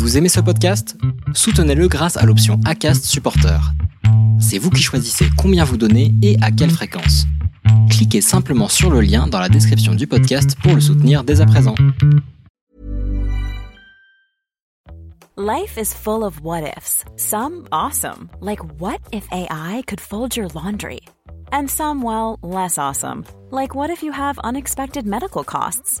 Vous 0.00 0.16
aimez 0.16 0.30
ce 0.30 0.40
podcast? 0.40 0.96
Soutenez-le 1.34 1.86
grâce 1.86 2.16
à 2.16 2.24
l'option 2.24 2.58
ACAST 2.64 3.04
Supporter. 3.04 3.60
C'est 4.40 4.56
vous 4.56 4.70
qui 4.70 4.82
choisissez 4.82 5.26
combien 5.36 5.62
vous 5.62 5.76
donnez 5.76 6.14
et 6.22 6.38
à 6.40 6.50
quelle 6.50 6.70
fréquence. 6.70 7.26
Cliquez 7.90 8.22
simplement 8.22 8.68
sur 8.68 8.90
le 8.90 9.02
lien 9.02 9.26
dans 9.26 9.38
la 9.38 9.50
description 9.50 9.94
du 9.94 10.06
podcast 10.06 10.56
pour 10.62 10.74
le 10.74 10.80
soutenir 10.80 11.22
dès 11.22 11.42
à 11.42 11.46
présent. 11.46 11.74
Life 15.36 15.76
is 15.76 15.92
full 15.94 16.24
of 16.24 16.40
what 16.42 16.62
ifs. 16.62 17.04
Some 17.16 17.66
awesome, 17.70 18.30
like 18.40 18.60
what 18.80 19.00
if 19.12 19.28
AI 19.30 19.82
could 19.86 20.00
fold 20.00 20.34
your 20.34 20.48
laundry? 20.54 21.02
And 21.52 21.66
some, 21.68 22.02
well, 22.02 22.38
less 22.42 22.78
awesome, 22.78 23.24
like 23.50 23.74
what 23.74 23.90
if 23.90 24.02
you 24.02 24.12
have 24.12 24.38
unexpected 24.42 25.06
medical 25.06 25.44
costs? 25.44 26.00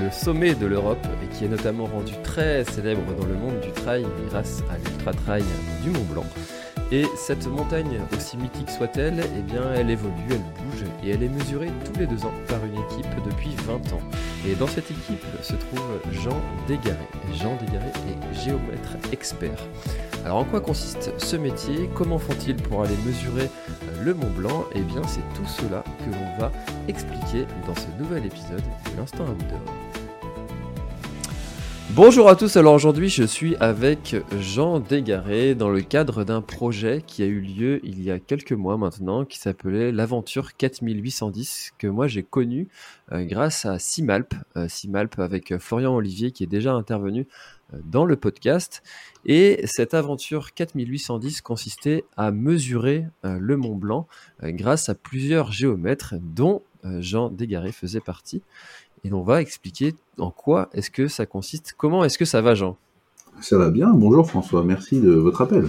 le 0.00 0.10
sommet 0.10 0.54
de 0.54 0.66
l'Europe 0.66 1.06
et 1.22 1.34
qui 1.34 1.44
est 1.44 1.48
notamment 1.48 1.86
rendu 1.86 2.12
très 2.22 2.64
célèbre 2.64 3.02
dans 3.18 3.26
le 3.26 3.34
monde 3.34 3.60
du 3.60 3.70
trail 3.70 4.06
grâce 4.28 4.62
à 4.70 4.78
l'ultra 4.78 5.12
trail 5.12 5.44
du 5.82 5.90
Mont 5.90 6.04
Blanc. 6.12 6.26
Et 6.90 7.06
cette 7.16 7.46
montagne, 7.46 8.00
aussi 8.14 8.36
mythique 8.36 8.68
soit-elle, 8.70 9.24
eh 9.38 9.40
bien, 9.40 9.62
elle 9.74 9.88
évolue, 9.88 10.12
elle 10.28 10.36
bouge 10.36 10.84
et 11.02 11.10
elle 11.10 11.22
est 11.22 11.28
mesurée 11.28 11.70
tous 11.86 11.98
les 11.98 12.06
deux 12.06 12.22
ans 12.26 12.32
par 12.48 12.58
une 12.66 12.74
équipe 12.74 13.10
depuis 13.24 13.54
20 13.66 13.94
ans. 13.94 14.02
Et 14.46 14.54
dans 14.54 14.66
cette 14.66 14.90
équipe 14.90 15.24
se 15.40 15.54
trouve 15.54 16.00
Jean 16.12 16.38
Dégaré. 16.68 16.98
Jean 17.32 17.56
Dégaré 17.56 17.86
est 17.86 18.44
géomètre 18.44 18.96
expert. 19.10 19.56
Alors 20.26 20.38
en 20.38 20.44
quoi 20.44 20.60
consiste 20.60 21.14
ce 21.16 21.36
métier? 21.36 21.88
Comment 21.94 22.18
font-ils 22.18 22.56
pour 22.56 22.82
aller 22.82 22.96
mesurer 23.06 23.48
le 24.02 24.12
Mont 24.12 24.30
Blanc? 24.36 24.66
Eh 24.74 24.82
bien 24.82 25.02
c'est 25.06 25.20
tout 25.34 25.48
cela 25.48 25.82
que 26.00 26.10
l'on 26.10 26.38
va 26.38 26.52
expliquer 26.88 27.46
dans 27.66 27.74
ce 27.74 27.86
nouvel 27.98 28.26
épisode 28.26 28.62
de 28.62 28.96
l'Instant 28.96 29.24
Outdoor. 29.24 29.60
Bonjour 31.94 32.30
à 32.30 32.36
tous, 32.36 32.56
alors 32.56 32.72
aujourd'hui 32.72 33.10
je 33.10 33.22
suis 33.22 33.54
avec 33.56 34.16
Jean 34.40 34.80
Dégaré 34.80 35.54
dans 35.54 35.68
le 35.68 35.82
cadre 35.82 36.24
d'un 36.24 36.40
projet 36.40 37.02
qui 37.06 37.22
a 37.22 37.26
eu 37.26 37.40
lieu 37.40 37.80
il 37.84 38.02
y 38.02 38.10
a 38.10 38.18
quelques 38.18 38.52
mois 38.52 38.78
maintenant 38.78 39.26
qui 39.26 39.38
s'appelait 39.38 39.92
l'aventure 39.92 40.56
4810 40.56 41.72
que 41.76 41.86
moi 41.86 42.06
j'ai 42.06 42.22
connu 42.22 42.68
euh, 43.12 43.24
grâce 43.24 43.66
à 43.66 43.78
Simalp, 43.78 44.32
euh, 44.56 44.68
Simalp 44.70 45.18
avec 45.18 45.58
Florian 45.58 45.94
Olivier 45.94 46.30
qui 46.30 46.44
est 46.44 46.46
déjà 46.46 46.72
intervenu 46.72 47.28
euh, 47.74 47.78
dans 47.84 48.06
le 48.06 48.16
podcast 48.16 48.82
et 49.26 49.60
cette 49.66 49.92
aventure 49.92 50.54
4810 50.54 51.42
consistait 51.42 52.04
à 52.16 52.30
mesurer 52.30 53.04
le 53.22 53.56
Mont 53.58 53.76
Blanc 53.76 54.08
grâce 54.42 54.88
à 54.88 54.94
plusieurs 54.94 55.52
géomètres 55.52 56.14
dont 56.20 56.62
Jean 57.00 57.30
Dégaré 57.30 57.72
faisait 57.72 58.00
partie 58.00 58.42
et 59.04 59.12
on 59.12 59.22
va 59.22 59.40
expliquer 59.40 59.94
en 60.18 60.30
quoi 60.30 60.68
est-ce 60.72 60.90
que 60.90 61.08
ça 61.08 61.26
consiste. 61.26 61.74
Comment 61.76 62.04
est-ce 62.04 62.18
que 62.18 62.24
ça 62.24 62.40
va, 62.40 62.54
Jean? 62.54 62.76
Ça 63.40 63.58
va 63.58 63.70
bien. 63.70 63.92
Bonjour 63.92 64.28
François, 64.28 64.62
merci 64.64 65.00
de 65.00 65.10
votre 65.10 65.40
appel. 65.40 65.66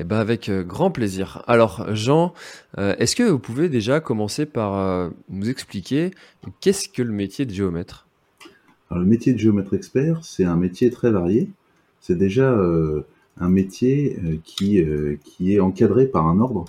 Eh 0.00 0.04
ben 0.04 0.16
avec 0.16 0.48
euh, 0.48 0.62
grand 0.62 0.90
plaisir. 0.90 1.42
Alors 1.46 1.94
Jean, 1.94 2.32
euh, 2.78 2.94
est-ce 2.98 3.16
que 3.16 3.24
vous 3.24 3.38
pouvez 3.38 3.68
déjà 3.68 4.00
commencer 4.00 4.46
par 4.46 4.76
euh, 4.76 5.10
nous 5.28 5.48
expliquer 5.48 6.12
qu'est-ce 6.60 6.88
que 6.88 7.02
le 7.02 7.12
métier 7.12 7.46
de 7.46 7.52
géomètre? 7.52 8.06
Alors, 8.90 9.02
Le 9.02 9.08
métier 9.08 9.32
de 9.32 9.38
géomètre 9.38 9.74
expert, 9.74 10.24
c'est 10.24 10.44
un 10.44 10.56
métier 10.56 10.90
très 10.90 11.10
varié. 11.10 11.50
C'est 12.00 12.16
déjà 12.16 12.56
un 13.38 13.48
métier 13.50 14.18
qui, 14.44 14.82
qui 15.24 15.54
est 15.54 15.60
encadré 15.60 16.06
par 16.06 16.26
un 16.26 16.38
ordre. 16.40 16.64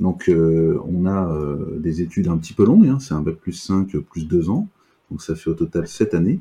Donc 0.00 0.28
on 0.28 1.06
a 1.06 1.56
des 1.78 2.02
études 2.02 2.28
un 2.28 2.36
petit 2.36 2.52
peu 2.52 2.64
longues, 2.64 2.88
hein. 2.88 2.98
c'est 2.98 3.14
un 3.14 3.20
bac 3.20 3.36
plus 3.36 3.52
5, 3.52 3.96
plus 3.98 4.26
2 4.26 4.50
ans. 4.50 4.68
Donc 5.10 5.22
ça 5.22 5.34
fait 5.34 5.50
au 5.50 5.54
total 5.54 5.86
7 5.86 6.14
années 6.14 6.40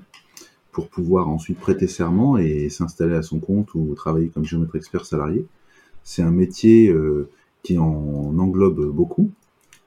pour 0.74 0.88
pouvoir 0.88 1.30
ensuite 1.30 1.60
prêter 1.60 1.88
serment 1.88 2.38
et 2.38 2.68
s'installer 2.70 3.16
à 3.16 3.22
son 3.22 3.40
compte 3.40 3.74
ou 3.76 3.94
travailler 3.96 4.28
comme 4.30 4.44
géomètre 4.44 4.76
expert 4.76 5.06
salarié. 5.06 5.46
C'est 6.04 6.24
un 6.24 6.32
métier 6.32 6.90
euh, 6.90 7.30
qui 7.62 7.78
en 7.78 8.38
englobe 8.38 8.92
beaucoup. 8.92 9.32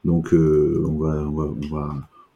Donc 0.04 0.32
euh, 0.32 0.82
on, 0.86 0.98
va, 0.98 1.28
on, 1.28 1.32
va, 1.32 1.44
on, 1.44 1.74
va, 1.74 1.94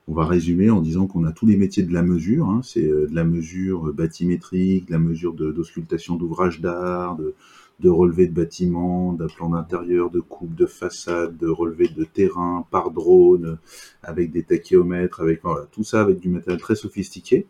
on, 0.09 0.13
va, 0.13 0.27
résumer 0.27 0.69
en 0.69 0.81
disant 0.81 1.07
qu'on 1.07 1.25
a 1.25 1.33
tous 1.33 1.47
les 1.47 1.57
métiers 1.57 1.85
de 1.85 1.95
la 1.95 2.03
mesure. 2.03 2.51
Hein. 2.51 2.61
C'est 2.65 2.89
euh, 2.89 3.07
de 3.07 3.15
la 3.15 3.25
mesure 3.25 3.95
bathymétrique, 3.95 4.89
de 4.89 4.93
la 4.93 4.99
mesure 4.99 5.33
d'auscultation 5.33 6.17
d'ouvrages 6.17 6.61
d'art, 6.61 7.17
de, 7.17 7.35
de 7.81 7.89
relevé 7.89 8.27
de 8.27 8.35
bâtiments, 8.35 9.13
d'un 9.13 9.27
plan 9.27 9.51
d'intérieur, 9.51 10.11
de 10.11 10.21
coupe 10.21 10.55
de 10.55 10.67
façade, 10.67 11.37
de 11.37 11.49
relevé 11.49 11.89
de 11.89 12.05
terrain 12.05 12.67
par 12.71 12.91
drone, 12.91 13.59
avec 14.03 14.31
des 14.31 14.43
tachyomètres, 14.43 15.21
avec 15.21 15.43
tout 15.73 15.85
ça 15.85 16.01
avec 16.01 16.21
du 16.21 16.29
matériel 16.29 16.61
très 16.61 16.77
sophistiqué. 16.77 17.47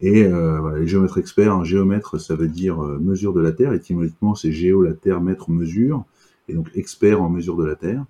Et 0.00 0.24
euh, 0.24 0.58
voilà, 0.60 0.78
les 0.78 0.86
géomètres 0.86 1.18
experts, 1.18 1.52
un 1.52 1.64
géomètre, 1.64 2.18
ça 2.18 2.34
veut 2.34 2.48
dire 2.48 2.82
euh, 2.82 2.98
mesure 2.98 3.34
de 3.34 3.40
la 3.40 3.52
Terre. 3.52 3.74
Étymologiquement, 3.74 4.34
c'est 4.34 4.50
géo, 4.50 4.82
la 4.82 4.94
Terre, 4.94 5.20
mètre, 5.20 5.50
mesure. 5.50 6.04
Et 6.48 6.54
donc 6.54 6.68
expert 6.74 7.22
en 7.22 7.28
mesure 7.28 7.56
de 7.56 7.64
la 7.64 7.76
Terre. 7.76 8.04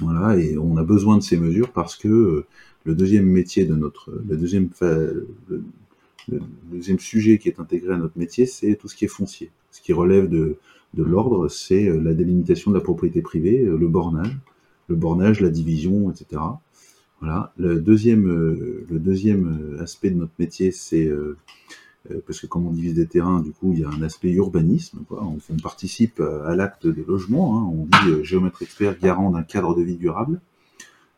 Voilà, 0.00 0.36
et 0.36 0.56
on 0.56 0.76
a 0.76 0.84
besoin 0.84 1.16
de 1.18 1.22
ces 1.22 1.36
mesures 1.36 1.72
parce 1.72 1.96
que 1.96 2.08
euh, 2.08 2.46
le 2.84 2.94
deuxième 2.94 3.26
métier 3.26 3.64
de 3.64 3.74
notre, 3.74 4.10
le 4.28 4.36
deuxième, 4.36 4.70
deuxième 6.70 6.98
sujet 6.98 7.38
qui 7.38 7.48
est 7.48 7.60
intégré 7.60 7.94
à 7.94 7.96
notre 7.96 8.18
métier, 8.18 8.46
c'est 8.46 8.76
tout 8.76 8.88
ce 8.88 8.96
qui 8.96 9.04
est 9.04 9.08
foncier. 9.08 9.50
Ce 9.70 9.80
qui 9.80 9.92
relève 9.92 10.28
de, 10.28 10.58
de 10.94 11.02
l'ordre, 11.02 11.48
c'est 11.48 11.86
euh, 11.86 12.00
la 12.00 12.14
délimitation 12.14 12.70
de 12.70 12.76
la 12.76 12.82
propriété 12.82 13.22
privée, 13.22 13.64
euh, 13.64 13.76
le 13.76 13.88
bornage, 13.88 14.36
le 14.88 14.96
bornage, 14.96 15.40
la 15.40 15.50
division, 15.50 16.10
etc. 16.10 16.42
Voilà. 17.20 17.52
Le 17.56 17.80
deuxième, 17.80 18.28
euh, 18.28 18.86
le 18.88 18.98
deuxième 18.98 19.78
aspect 19.80 20.10
de 20.10 20.16
notre 20.16 20.32
métier, 20.38 20.72
c'est 20.72 21.10
parce 22.26 22.40
que 22.40 22.46
comme 22.46 22.66
on 22.66 22.70
divise 22.70 22.94
des 22.94 23.06
terrains, 23.06 23.40
du 23.40 23.52
coup, 23.52 23.72
il 23.72 23.80
y 23.80 23.84
a 23.84 23.88
un 23.88 24.02
aspect 24.02 24.30
urbanisme. 24.30 25.00
On, 25.10 25.38
participe 25.62 26.20
à 26.20 26.56
l'acte 26.56 26.86
des 26.86 27.04
logements. 27.04 27.58
Hein. 27.58 27.70
On 27.72 27.84
dit 27.84 28.24
géomètre 28.24 28.62
expert 28.62 28.98
garant 28.98 29.30
d'un 29.30 29.42
cadre 29.42 29.76
de 29.76 29.82
vie 29.82 29.96
durable. 29.96 30.40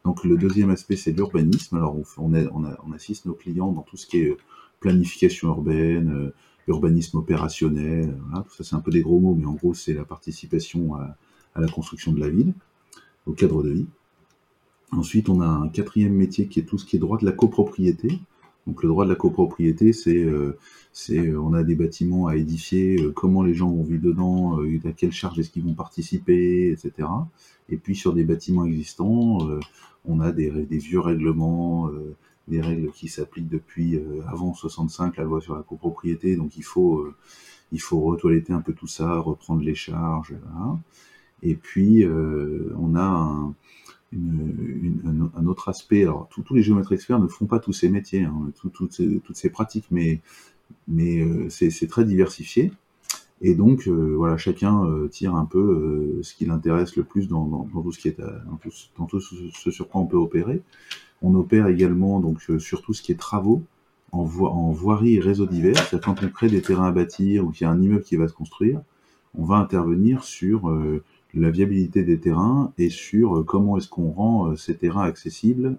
Donc 0.05 0.25
le 0.25 0.37
deuxième 0.37 0.71
aspect, 0.71 0.97
c'est 0.97 1.13
l'urbanisme. 1.13 1.77
Alors 1.77 1.97
on, 2.19 2.93
assiste 2.93 3.27
nos 3.27 3.35
clients 3.35 3.71
dans 3.71 3.83
tout 3.83 3.97
ce 3.97 4.07
qui 4.07 4.19
est 4.19 4.37
planification 4.83 5.49
urbaine, 5.49 6.33
urbanisme 6.69 7.19
opérationnel, 7.19 8.15
voilà, 8.29 8.45
tout 8.45 8.55
ça 8.55 8.65
c'est 8.65 8.77
un 8.77 8.81
peu 8.81 8.91
des 8.91 9.03
gros 9.03 9.21
mots, 9.21 9.35
mais 9.35 9.47
en 9.47 9.55
gros 9.55 9.75
c'est 9.75 9.95
la 9.95 10.05
participation 10.05 10.95
à, 10.97 11.17
la 11.57 11.69
construction 11.69 12.13
de 12.13 12.21
la 12.21 12.29
ville, 12.29 12.53
au 13.27 13.33
cadre 13.33 13.63
de 13.63 13.71
vie. 13.71 13.87
Ensuite, 14.93 15.29
on 15.29 15.41
a 15.41 15.47
un 15.47 15.69
quatrième 15.69 16.13
métier 16.13 16.49
qui 16.49 16.61
est 16.61 16.65
tout 16.65 16.77
ce 16.77 16.85
qui 16.85 16.97
est 16.97 16.99
droit 16.99 17.19
de 17.19 17.25
la 17.25 17.33
copropriété. 17.33 18.21
Donc 18.67 18.83
le 18.83 18.89
droit 18.89 19.05
de 19.05 19.11
la 19.11 19.17
copropriété, 19.17 19.93
c'est, 19.93 20.23
euh, 20.23 20.59
euh, 21.11 21.37
on 21.37 21.53
a 21.53 21.63
des 21.63 21.75
bâtiments 21.75 22.27
à 22.27 22.37
édifier, 22.37 23.03
euh, 23.03 23.11
comment 23.11 23.43
les 23.43 23.55
gens 23.55 23.71
vont 23.71 23.83
vivre 23.83 24.03
dedans, 24.03 24.61
à 24.85 24.93
quelle 24.93 25.13
charge 25.13 25.39
est-ce 25.39 25.51
qu'ils 25.51 25.65
vont 25.65 25.75
participer, 25.75 26.71
etc. 26.71 27.09
Et 27.71 27.77
puis 27.77 27.97
sur 27.97 28.13
des 28.13 28.25
bâtiments 28.25 28.65
existants, 28.65 29.39
on 30.05 30.21
a 30.21 30.31
des, 30.31 30.51
des 30.51 30.79
vieux 30.79 31.01
règlements, 31.01 31.91
des 32.49 32.61
règles 32.61 32.91
qui 32.93 33.09
s'appliquent 33.09 33.49
depuis 33.49 33.97
euh, 33.97 34.23
avant 34.27 34.55
65, 34.55 35.17
la 35.17 35.25
loi 35.25 35.41
sur 35.41 35.55
la 35.55 35.63
copropriété, 35.63 36.37
donc 36.37 36.57
il 36.57 36.65
faut, 36.65 36.99
euh, 36.99 37.15
il 37.71 37.81
faut 37.81 38.01
retoiletter 38.01 38.53
un 38.53 38.61
peu 38.61 38.73
tout 38.73 38.87
ça, 38.87 39.19
reprendre 39.19 39.63
les 39.63 39.75
charges, 39.75 40.35
Et 41.43 41.55
puis, 41.55 42.05
euh, 42.05 42.75
on 42.79 42.95
a 42.97 43.05
un, 44.15 45.47
autre 45.47 45.69
aspect. 45.69 46.03
Alors, 46.03 46.29
tous 46.29 46.55
les 46.55 46.63
géomètres 46.63 46.93
experts 46.93 47.19
ne 47.19 47.29
font 47.29 47.47
pas 47.47 47.59
tous 47.59 47.73
ces 47.73 47.89
métiers, 47.89 48.25
hein, 48.25 48.53
ces, 48.91 49.21
toutes 49.21 49.37
ces 49.37 49.51
pratiques, 49.51 49.87
mais, 49.91 50.21
mais 50.89 51.49
c'est 51.49 51.89
très 51.89 52.05
diversifié. 52.05 52.73
Et 53.41 53.55
donc, 53.55 53.89
voilà, 53.89 54.37
chacun 54.37 54.87
tire 55.11 55.35
un 55.35 55.47
peu 55.47 56.21
ce 56.23 56.35
qui 56.35 56.45
l'intéresse 56.45 56.95
le 56.97 57.05
plus 57.05 57.27
dans, 57.27 57.47
dans, 57.47 57.83
tout 57.83 57.93
ce 57.93 57.99
qui 57.99 58.09
est, 58.09 58.21
dans 58.21 58.57
tout, 58.57 58.71
dans 58.99 59.07
tout 59.07 59.21
ce 59.21 59.71
sur 59.71 59.89
quoi 59.89 60.01
on 60.01 60.07
peut 60.07 60.19
opérer. 60.19 60.63
On 61.23 61.35
opère 61.35 61.69
également 61.69 62.21
donc 62.21 62.39
euh, 62.51 62.59
sur 62.59 62.83
tout 62.83 62.93
ce 62.93 63.03
qui 63.03 63.13
est 63.13 63.17
travaux 63.17 63.63
en, 64.11 64.25
voirie 64.25 65.15
et 65.15 65.21
réseau 65.21 65.47
divers. 65.47 65.89
Quand 66.03 66.23
on 66.23 66.29
crée 66.29 66.49
des 66.49 66.61
terrains 66.61 66.89
à 66.89 66.93
bâtir 66.93 67.47
ou 67.47 67.51
qu'il 67.51 67.65
y 67.65 67.69
a 67.69 67.71
un 67.71 67.81
immeuble 67.81 68.03
qui 68.03 68.17
va 68.17 68.29
se 68.29 68.35
construire, 68.35 68.83
on 69.35 69.45
va 69.45 69.57
intervenir 69.57 70.23
sur 70.23 70.69
euh, 70.69 71.03
la 71.33 71.51
viabilité 71.51 72.03
des 72.03 72.19
terrains 72.19 72.73
et 72.77 72.91
sur 72.91 73.39
euh, 73.39 73.43
comment 73.43 73.79
est-ce 73.79 73.89
qu'on 73.89 74.11
rend 74.11 74.55
ces 74.55 74.77
terrains 74.77 75.05
accessibles, 75.05 75.79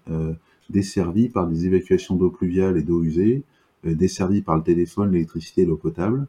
desservis 0.71 1.29
par 1.29 1.45
des 1.45 1.67
évacuations 1.67 2.15
d'eau 2.15 2.31
pluviale 2.31 2.75
et 2.77 2.81
d'eau 2.81 3.03
usée, 3.03 3.43
desservis 3.83 4.41
par 4.41 4.55
le 4.55 4.63
téléphone, 4.63 5.11
l'électricité 5.11 5.65
l'eau 5.65 5.77
potable. 5.77 6.25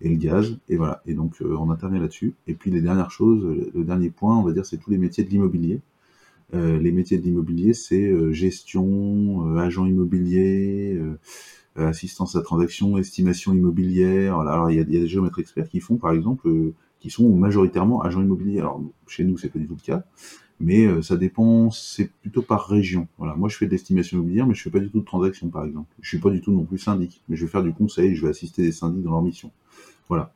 et 0.00 0.08
le 0.08 0.16
gaz, 0.16 0.58
et 0.68 0.76
voilà. 0.76 1.00
Et 1.06 1.14
donc 1.14 1.36
on 1.40 1.70
intervient 1.70 2.00
là-dessus. 2.00 2.34
Et 2.48 2.54
puis 2.54 2.72
les 2.72 2.80
dernières 2.80 3.12
choses, 3.12 3.46
le 3.72 3.84
dernier 3.84 4.10
point, 4.10 4.36
on 4.36 4.42
va 4.42 4.50
dire, 4.50 4.66
c'est 4.66 4.78
tous 4.78 4.90
les 4.90 4.98
métiers 4.98 5.22
de 5.22 5.30
l'immobilier. 5.30 5.80
Les 6.52 6.92
métiers 6.92 7.18
de 7.18 7.24
l'immobilier, 7.24 7.74
c'est 7.74 8.32
gestion, 8.32 9.56
agent 9.56 9.86
immobilier, 9.86 11.00
assistance 11.76 12.36
à 12.36 12.42
transaction, 12.42 12.98
estimation 12.98 13.52
immobilière. 13.52 14.38
Alors 14.38 14.70
il 14.70 14.76
y 14.76 14.80
a, 14.80 14.84
des 14.84 15.06
géomètres 15.06 15.38
experts 15.38 15.68
qui 15.68 15.80
font, 15.80 15.96
par 15.96 16.12
exemple, 16.12 16.48
qui 17.00 17.10
sont 17.10 17.28
majoritairement 17.34 18.02
agents 18.02 18.22
immobiliers. 18.22 18.60
Alors 18.60 18.80
chez 19.06 19.24
nous, 19.24 19.38
c'est 19.38 19.48
pas 19.48 19.58
du 19.58 19.66
tout 19.66 19.76
le 19.80 19.84
cas, 19.84 20.04
mais 20.60 20.86
euh, 20.86 21.02
ça 21.02 21.16
dépend, 21.16 21.70
c'est 21.70 22.10
plutôt 22.22 22.42
par 22.42 22.66
région. 22.66 23.08
Voilà, 23.18 23.34
moi 23.34 23.48
je 23.48 23.56
fais 23.56 23.66
de 23.66 23.70
l'estimation 23.70 24.18
immobilière, 24.18 24.46
mais 24.46 24.54
je 24.54 24.62
fais 24.62 24.70
pas 24.70 24.78
du 24.80 24.90
tout 24.90 25.00
de 25.00 25.04
transaction 25.04 25.48
par 25.48 25.64
exemple. 25.64 25.88
Je 26.00 26.08
suis 26.08 26.18
pas 26.18 26.30
du 26.30 26.40
tout 26.40 26.52
non 26.52 26.64
plus 26.64 26.78
syndic, 26.78 27.22
mais 27.28 27.36
je 27.36 27.44
vais 27.44 27.50
faire 27.50 27.62
du 27.62 27.72
conseil, 27.72 28.14
je 28.14 28.22
vais 28.22 28.30
assister 28.30 28.62
des 28.62 28.72
syndics 28.72 29.02
dans 29.02 29.12
leur 29.12 29.22
mission. 29.22 29.50
Voilà. 30.08 30.32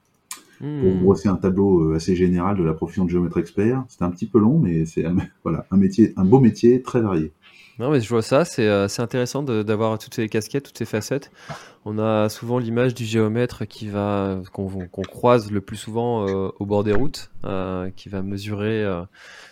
Pour 0.60 0.68
hmm. 0.68 1.00
brosser 1.00 1.28
un 1.28 1.36
tableau 1.36 1.90
euh, 1.90 1.96
assez 1.96 2.14
général 2.14 2.58
de 2.58 2.62
la 2.62 2.74
profession 2.74 3.06
de 3.06 3.10
géomètre 3.10 3.38
expert, 3.38 3.82
c'est 3.88 4.02
un 4.02 4.10
petit 4.10 4.26
peu 4.26 4.38
long, 4.38 4.58
mais 4.58 4.84
c'est 4.84 5.04
voilà 5.42 5.66
un 5.70 5.76
métier, 5.76 6.12
un 6.16 6.24
beau 6.24 6.38
métier 6.38 6.82
très 6.82 7.00
varié. 7.00 7.32
Non, 7.80 7.90
mais 7.90 8.02
je 8.02 8.10
vois 8.10 8.20
ça, 8.20 8.44
c'est 8.44 8.68
euh, 8.68 8.88
intéressant 8.98 9.42
d'avoir 9.42 9.98
toutes 9.98 10.12
ces 10.12 10.28
casquettes, 10.28 10.64
toutes 10.64 10.76
ces 10.76 10.84
facettes. 10.84 11.30
On 11.86 11.98
a 11.98 12.28
souvent 12.28 12.58
l'image 12.58 12.92
du 12.94 13.06
géomètre 13.06 13.66
qui 13.66 13.88
va 13.88 14.42
qu'on 14.52 14.68
croise 15.08 15.50
le 15.50 15.62
plus 15.62 15.78
souvent 15.78 16.28
euh, 16.28 16.50
au 16.58 16.66
bord 16.66 16.84
des 16.84 16.92
routes, 16.92 17.30
euh, 17.46 17.88
qui 17.96 18.10
va 18.10 18.20
mesurer 18.20 18.84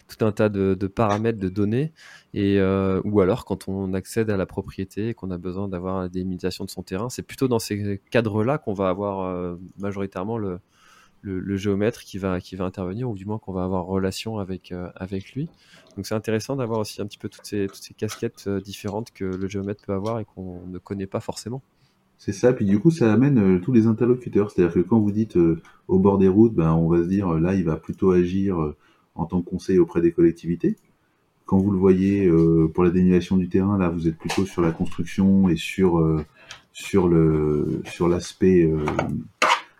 tout 0.08 0.22
un 0.26 0.32
tas 0.32 0.50
de, 0.50 0.74
paramètres, 0.88 1.38
de 1.38 1.48
données, 1.48 1.94
et 2.34 2.60
ou 3.02 3.20
alors 3.22 3.46
quand 3.46 3.66
on 3.66 3.94
accède 3.94 4.28
à 4.28 4.36
la 4.36 4.44
propriété 4.44 5.08
et 5.08 5.14
qu'on 5.14 5.30
a 5.30 5.38
besoin 5.38 5.66
d'avoir 5.66 6.10
des 6.10 6.18
limitations 6.18 6.66
de 6.66 6.70
son 6.70 6.82
terrain, 6.82 7.08
c'est 7.08 7.22
plutôt 7.22 7.48
dans 7.48 7.58
ces 7.58 8.02
cadres-là 8.10 8.58
qu'on 8.58 8.74
va 8.74 8.90
avoir 8.90 9.56
majoritairement 9.78 10.36
le, 10.36 10.58
le, 11.22 11.56
géomètre 11.56 12.00
qui 12.00 12.18
va, 12.18 12.40
qui 12.40 12.56
va 12.56 12.64
intervenir, 12.64 13.08
ou 13.10 13.14
du 13.14 13.24
moins 13.24 13.38
qu'on 13.38 13.52
va 13.52 13.64
avoir 13.64 13.86
relation 13.86 14.38
avec, 14.38 14.72
euh, 14.72 14.88
avec 14.96 15.32
lui. 15.32 15.48
Donc 15.96 16.06
c'est 16.06 16.14
intéressant 16.14 16.56
d'avoir 16.56 16.80
aussi 16.80 17.00
un 17.02 17.06
petit 17.06 17.18
peu 17.18 17.28
toutes 17.28 17.46
ces, 17.46 17.66
toutes 17.66 17.82
ces 17.82 17.94
casquettes 17.94 18.44
euh, 18.46 18.60
différentes 18.60 19.10
que 19.12 19.24
le 19.24 19.48
géomètre 19.48 19.84
peut 19.84 19.92
avoir 19.92 20.20
et 20.20 20.24
qu'on 20.24 20.66
ne 20.66 20.78
connaît 20.78 21.06
pas 21.06 21.20
forcément. 21.20 21.62
C'est 22.18 22.32
ça, 22.32 22.52
puis 22.52 22.64
du 22.64 22.78
coup 22.78 22.90
ça 22.90 23.12
amène 23.12 23.38
euh, 23.38 23.60
tous 23.60 23.72
les 23.72 23.86
interlocuteurs. 23.86 24.50
C'est-à-dire 24.50 24.74
que 24.74 24.80
quand 24.80 24.98
vous 24.98 25.12
dites 25.12 25.38
au 25.88 25.98
bord 25.98 26.18
des 26.18 26.28
routes, 26.28 26.54
ben, 26.54 26.72
on 26.72 26.88
va 26.88 27.02
se 27.02 27.08
dire 27.08 27.32
là 27.34 27.54
il 27.54 27.64
va 27.64 27.76
plutôt 27.76 28.10
agir 28.10 28.74
en 29.14 29.26
tant 29.26 29.40
que 29.42 29.48
conseiller 29.48 29.78
auprès 29.78 30.00
des 30.00 30.12
collectivités. 30.12 30.76
Quand 31.46 31.58
vous 31.58 31.70
le 31.70 31.78
voyez 31.78 32.30
pour 32.74 32.84
la 32.84 32.90
dénivellation 32.90 33.36
du 33.36 33.48
terrain, 33.48 33.78
là 33.78 33.88
vous 33.88 34.06
êtes 34.06 34.18
plutôt 34.18 34.44
sur 34.44 34.60
la 34.60 34.70
construction 34.70 35.48
et 35.48 35.56
sur, 35.56 36.22
sur, 36.72 37.08
le, 37.08 37.80
sur 37.86 38.06
l'aspect 38.06 38.70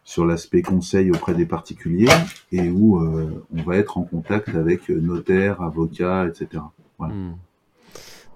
sur 0.09 0.25
l'aspect 0.25 0.63
conseil 0.63 1.11
auprès 1.11 1.35
des 1.35 1.45
particuliers 1.45 2.09
et 2.51 2.71
où 2.71 2.97
euh, 2.97 3.45
on 3.55 3.63
va 3.63 3.77
être 3.77 3.99
en 3.99 4.05
contact 4.05 4.49
avec 4.55 4.89
notaires, 4.89 5.61
avocats, 5.61 6.27
etc. 6.27 6.63
Hmm. 6.99 7.33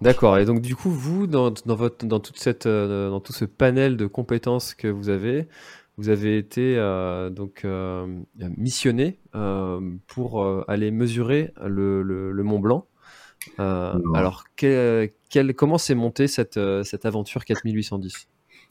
D'accord. 0.03 0.37
Et 0.37 0.45
donc 0.45 0.61
du 0.61 0.77
coup, 0.77 0.91
vous, 0.91 1.27
dans, 1.27 1.55
votre, 1.65 2.05
dans 2.05 2.21
toute 2.21 2.39
cette, 2.39 2.67
euh, 2.67 3.09
dans 3.09 3.21
tout 3.21 3.33
ce 3.33 3.47
panel 3.47 3.97
de 3.97 4.05
compétences 4.05 4.75
que 4.75 4.87
vous 4.87 5.09
avez, 5.09 5.49
vous 5.97 6.11
avez 6.11 6.37
été 6.37 6.77
euh, 6.77 7.31
donc 7.31 7.67
missionné 8.39 9.19
pour 10.09 10.47
aller 10.69 10.91
mesurer 10.91 11.55
le, 11.65 12.43
Mont 12.45 12.61
Blanc. 12.61 12.87
alors, 13.57 14.45
comment 15.57 15.79
s'est 15.79 15.95
montée 15.95 16.29
cette, 16.29 16.61
cette 16.85 17.07
aventure 17.07 17.47
4810 17.47 18.29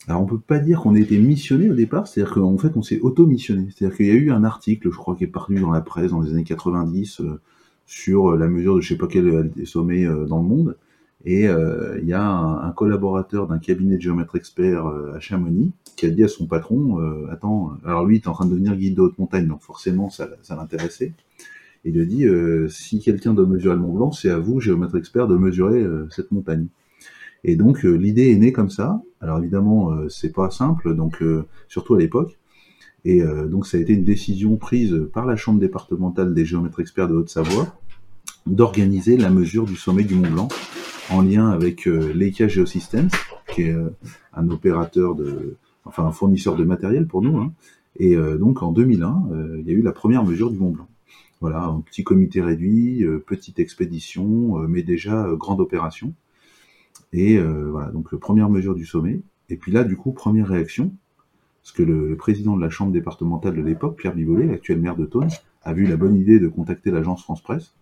alors 0.07 0.21
on 0.21 0.25
peut 0.25 0.39
pas 0.39 0.59
dire 0.59 0.81
qu'on 0.81 0.95
a 0.95 0.99
été 0.99 1.17
missionné 1.19 1.69
au 1.69 1.75
départ, 1.75 2.07
c'est-à-dire 2.07 2.33
qu'en 2.33 2.57
fait 2.57 2.75
on 2.75 2.81
s'est 2.81 2.99
auto-missionné. 3.01 3.67
C'est-à-dire 3.69 3.95
qu'il 3.97 4.07
y 4.07 4.11
a 4.11 4.15
eu 4.15 4.31
un 4.31 4.43
article, 4.43 4.89
je 4.91 4.97
crois, 4.97 5.15
qui 5.15 5.25
est 5.25 5.27
paru 5.27 5.59
dans 5.59 5.71
la 5.71 5.81
presse 5.81 6.11
dans 6.11 6.21
les 6.21 6.31
années 6.31 6.43
90 6.43 7.21
euh, 7.21 7.39
sur 7.85 8.35
la 8.35 8.47
mesure 8.47 8.75
de 8.75 8.81
je 8.81 8.89
sais 8.89 8.97
pas 8.97 9.07
quel 9.07 9.51
sommet 9.65 10.05
euh, 10.05 10.25
dans 10.25 10.41
le 10.41 10.47
monde. 10.47 10.77
Et 11.23 11.47
euh, 11.47 11.99
il 12.01 12.07
y 12.07 12.13
a 12.13 12.27
un, 12.27 12.71
collaborateur 12.71 13.47
d'un 13.47 13.59
cabinet 13.59 13.97
de 13.97 14.01
géomètre 14.01 14.35
expert 14.35 14.87
à 14.87 15.19
Chamonix 15.19 15.71
qui 15.95 16.07
a 16.07 16.09
dit 16.09 16.23
à 16.23 16.27
son 16.27 16.47
patron, 16.47 16.97
attends, 17.29 17.73
alors 17.85 18.05
lui 18.05 18.17
il 18.17 18.21
est 18.21 18.27
en 18.27 18.33
train 18.33 18.45
de 18.45 18.51
devenir 18.51 18.75
guide 18.75 18.95
de 18.95 19.01
haute 19.01 19.19
montagne, 19.19 19.45
donc 19.45 19.61
forcément 19.61 20.09
ça, 20.09 20.29
ça 20.41 20.55
l'intéressait. 20.55 21.13
Il 21.85 21.93
lui 21.93 22.01
a 22.01 22.05
dit, 22.05 22.25
si 22.69 22.99
quelqu'un 22.99 23.35
doit 23.35 23.45
mesurer 23.45 23.75
le 23.75 23.81
Mont 23.81 23.93
Blanc, 23.93 24.11
c'est 24.11 24.31
à 24.31 24.39
vous, 24.39 24.59
géomètre 24.59 24.95
expert, 24.95 25.27
de 25.27 25.35
mesurer 25.35 25.85
cette 26.09 26.31
montagne. 26.31 26.69
Et 27.43 27.55
donc 27.55 27.85
euh, 27.85 27.93
l'idée 27.95 28.31
est 28.31 28.35
née 28.35 28.51
comme 28.51 28.69
ça. 28.69 29.01
Alors 29.19 29.39
évidemment, 29.39 29.91
euh, 29.91 30.09
c'est 30.09 30.31
pas 30.31 30.49
simple, 30.49 30.95
donc 30.95 31.21
euh, 31.21 31.45
surtout 31.67 31.95
à 31.95 31.99
l'époque. 31.99 32.37
Et 33.03 33.23
donc 33.49 33.65
ça 33.65 33.77
a 33.77 33.79
été 33.79 33.93
une 33.93 34.03
décision 34.03 34.57
prise 34.57 34.95
par 35.11 35.25
la 35.25 35.35
Chambre 35.35 35.59
départementale 35.59 36.35
des 36.35 36.45
géomètres 36.45 36.79
experts 36.79 37.07
de 37.07 37.15
Haute-Savoie 37.15 37.75
d'organiser 38.45 39.17
la 39.17 39.31
mesure 39.31 39.65
du 39.65 39.75
sommet 39.75 40.03
du 40.03 40.13
Mont 40.13 40.29
Blanc 40.29 40.47
en 41.09 41.23
lien 41.23 41.49
avec 41.49 41.85
l'EICA 41.85 42.47
Geosystems, 42.47 43.09
qui 43.47 43.63
est 43.63 43.75
un 44.35 44.49
opérateur 44.51 45.15
de, 45.15 45.57
enfin 45.83 46.05
un 46.05 46.11
fournisseur 46.11 46.55
de 46.55 46.63
matériel 46.63 47.07
pour 47.07 47.23
nous. 47.23 47.39
Hein. 47.39 47.53
Et 47.97 48.15
donc 48.15 48.61
en 48.61 48.71
2001, 48.71 49.29
il 49.57 49.65
y 49.65 49.71
a 49.71 49.73
eu 49.73 49.81
la 49.81 49.93
première 49.93 50.23
mesure 50.23 50.51
du 50.51 50.59
Mont 50.59 50.69
Blanc. 50.69 50.87
Voilà, 51.39 51.63
un 51.63 51.81
petit 51.81 52.03
comité 52.03 52.39
réduit, 52.39 53.03
petite 53.25 53.57
expédition, 53.57 54.59
mais 54.67 54.83
déjà 54.83 55.27
grande 55.39 55.59
opération. 55.59 56.13
Et 57.13 57.37
euh, 57.37 57.69
voilà, 57.69 57.91
donc 57.91 58.15
première 58.15 58.49
mesure 58.49 58.75
du 58.75 58.85
sommet. 58.85 59.21
Et 59.49 59.57
puis 59.57 59.71
là, 59.71 59.83
du 59.83 59.97
coup, 59.97 60.11
première 60.11 60.47
réaction, 60.47 60.93
parce 61.61 61.73
que 61.73 61.83
le, 61.83 62.15
président 62.15 62.55
de 62.55 62.61
la 62.61 62.69
chambre 62.69 62.91
départementale 62.91 63.55
de 63.55 63.61
l'époque, 63.61 63.97
Pierre 63.97 64.15
Bivolet, 64.15 64.47
l'actuel 64.47 64.79
maire 64.79 64.95
de 64.95 65.05
Thônes, 65.05 65.29
a 65.63 65.73
vu 65.73 65.85
la 65.85 65.97
bonne 65.97 66.15
idée 66.15 66.39
de 66.39 66.47
contacter 66.47 66.89
l'agence 66.91 67.23
France 67.23 67.41
Presse. 67.41 67.73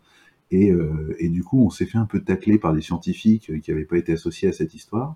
Et, 0.52 0.72
euh, 0.72 1.16
et, 1.20 1.30
du 1.30 1.44
coup, 1.44 1.64
on 1.64 1.70
s'est 1.70 1.86
fait 1.86 2.00
un 2.00 2.06
peu 2.06 2.22
tacler 2.22 2.58
par 2.58 2.74
des 2.74 2.82
scientifiques 2.82 3.52
qui 3.62 3.72
n'avaient 3.72 3.86
pas 3.86 3.98
été 3.98 4.14
associés 4.14 4.50
à 4.50 4.52
cette 4.52 4.74
histoire, 4.74 5.16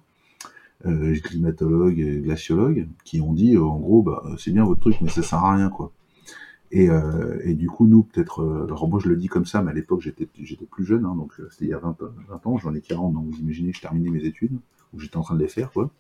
euh, 0.86 1.16
climatologues, 1.24 2.22
glaciologues, 2.22 2.88
qui 3.04 3.20
ont 3.20 3.34
dit, 3.34 3.58
en 3.58 3.80
gros, 3.80 4.04
bah, 4.04 4.24
c'est 4.38 4.52
bien 4.52 4.64
votre 4.64 4.82
truc, 4.82 4.98
mais 5.02 5.10
ça 5.10 5.24
sert 5.24 5.40
à 5.40 5.56
rien, 5.56 5.70
quoi. 5.70 5.92
Et, 6.76 6.90
euh, 6.90 7.40
et, 7.44 7.54
du 7.54 7.70
coup, 7.70 7.86
nous, 7.86 8.02
peut-être, 8.02 8.42
euh, 8.42 8.66
alors 8.66 8.90
moi 8.90 9.00
je 9.00 9.08
le 9.08 9.16
dis 9.16 9.28
comme 9.28 9.46
ça, 9.46 9.62
mais 9.62 9.70
à 9.70 9.76
l'époque 9.76 10.02
j'étais 10.02 10.28
j'étais 10.42 10.66
plus 10.66 10.84
jeune, 10.84 11.06
hein, 11.06 11.14
donc 11.16 11.32
euh, 11.40 11.48
c'était 11.52 11.66
il 11.66 11.70
y 11.70 11.74
a 11.74 11.78
20, 11.78 11.98
20 12.30 12.48
ans, 12.48 12.58
j'en 12.58 12.74
ai 12.74 12.82
40, 12.82 13.14
donc 13.14 13.26
vous 13.30 13.38
imaginez, 13.38 13.72
je 13.72 13.80
terminais 13.80 14.10
mes 14.10 14.26
études, 14.26 14.58
ou 14.92 15.00
j'étais 15.00 15.18
en 15.18 15.22
train 15.22 15.36
de 15.36 15.40
les 15.40 15.48
faire, 15.48 15.72
quoi. 15.72 15.92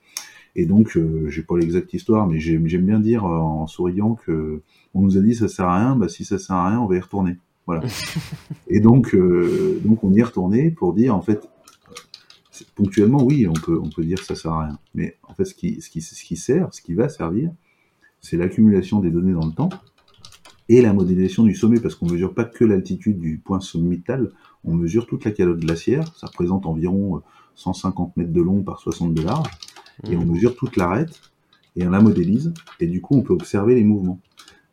Et 0.55 0.65
donc, 0.65 0.97
euh, 0.97 1.29
j'ai 1.29 1.43
pas 1.43 1.59
l'exacte 1.59 1.93
histoire, 1.93 2.25
mais 2.25 2.39
j'aime 2.39 2.63
bien 2.63 2.99
dire 2.99 3.23
en 3.23 3.67
souriant 3.67 4.15
que 4.15 4.61
on 4.95 5.03
nous 5.03 5.15
a 5.15 5.21
dit 5.21 5.35
ça 5.35 5.47
sert 5.47 5.67
à 5.67 5.77
rien, 5.77 5.95
bah 5.95 6.09
si 6.09 6.25
ça 6.25 6.39
sert 6.39 6.55
à 6.55 6.69
rien, 6.69 6.79
on 6.79 6.87
va 6.87 6.95
y 6.95 6.99
retourner. 6.99 7.37
Voilà. 7.67 7.83
et 8.67 8.79
donc, 8.79 9.15
donc 9.15 10.03
on 10.03 10.11
y 10.11 10.19
est 10.21 10.23
retourné 10.23 10.71
pour 10.71 10.93
dire 10.93 11.15
en 11.15 11.21
fait, 11.21 11.47
ponctuellement, 12.73 13.23
oui, 13.23 13.47
on 13.47 13.53
peut 13.53 13.79
on 13.79 13.89
peut 13.89 14.03
dire 14.03 14.17
ça 14.23 14.33
sert 14.33 14.53
à 14.53 14.65
rien, 14.65 14.79
mais 14.95 15.17
en 15.21 15.35
fait, 15.35 15.45
ce 15.45 15.53
qui 15.53 15.81
ce 15.81 15.91
qui 15.91 16.01
ce 16.01 16.23
qui 16.23 16.35
sert, 16.35 16.73
ce 16.73 16.81
qui 16.81 16.95
va 16.95 17.09
servir, 17.09 17.51
c'est 18.21 18.37
l'accumulation 18.37 19.01
des 19.01 19.11
données 19.11 19.33
dans 19.33 19.45
le 19.45 19.53
temps 19.53 19.69
et 20.69 20.81
la 20.81 20.93
modélisation 20.93 21.43
du 21.43 21.55
sommet, 21.55 21.79
parce 21.79 21.95
qu'on 21.95 22.09
mesure 22.09 22.33
pas 22.33 22.45
que 22.45 22.63
l'altitude 22.63 23.19
du 23.19 23.37
point 23.37 23.59
sommital, 23.59 24.31
on 24.63 24.73
mesure 24.73 25.07
toute 25.07 25.25
la 25.25 25.31
calotte 25.31 25.59
glaciaire, 25.59 26.15
ça 26.15 26.27
représente 26.27 26.65
environ 26.65 27.21
150 27.55 28.09
euh, 28.09 28.21
mètres 28.21 28.33
de 28.33 28.41
long 28.41 28.63
par 28.63 28.79
60 28.79 29.13
de 29.13 29.21
large, 29.21 29.49
et 30.09 30.15
on 30.15 30.25
mmh. 30.25 30.31
mesure 30.31 30.55
toute 30.55 30.77
l'arête, 30.77 31.21
et 31.75 31.85
on 31.85 31.89
la 31.89 32.01
modélise, 32.01 32.53
et 32.79 32.87
du 32.87 33.01
coup 33.01 33.15
on 33.15 33.21
peut 33.21 33.33
observer 33.33 33.75
les 33.75 33.83
mouvements. 33.83 34.19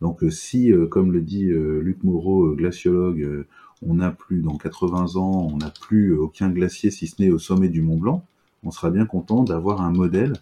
Donc 0.00 0.22
euh, 0.22 0.30
si, 0.30 0.72
euh, 0.72 0.86
comme 0.86 1.12
le 1.12 1.20
dit 1.20 1.46
Luc 1.46 2.04
Moreau, 2.04 2.54
glaciologue, 2.54 3.46
on 3.82 3.94
n'a 3.94 4.10
plus, 4.10 4.42
dans 4.42 4.56
80 4.56 5.16
ans, 5.16 5.48
on 5.52 5.56
n'a 5.56 5.70
plus 5.70 6.14
aucun 6.14 6.50
glacier 6.50 6.90
si 6.90 7.06
ce 7.06 7.20
n'est 7.20 7.30
au 7.30 7.38
sommet 7.38 7.68
du 7.68 7.82
Mont 7.82 7.96
Blanc, 7.96 8.24
on 8.62 8.70
sera 8.70 8.90
bien 8.90 9.06
content 9.06 9.42
d'avoir 9.42 9.80
un 9.80 9.90
modèle 9.90 10.34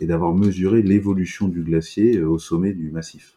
et 0.00 0.06
d'avoir 0.06 0.34
mesuré 0.34 0.82
l'évolution 0.82 1.48
du 1.48 1.62
glacier 1.62 2.22
au 2.22 2.38
sommet 2.38 2.72
du 2.72 2.90
massif. 2.90 3.36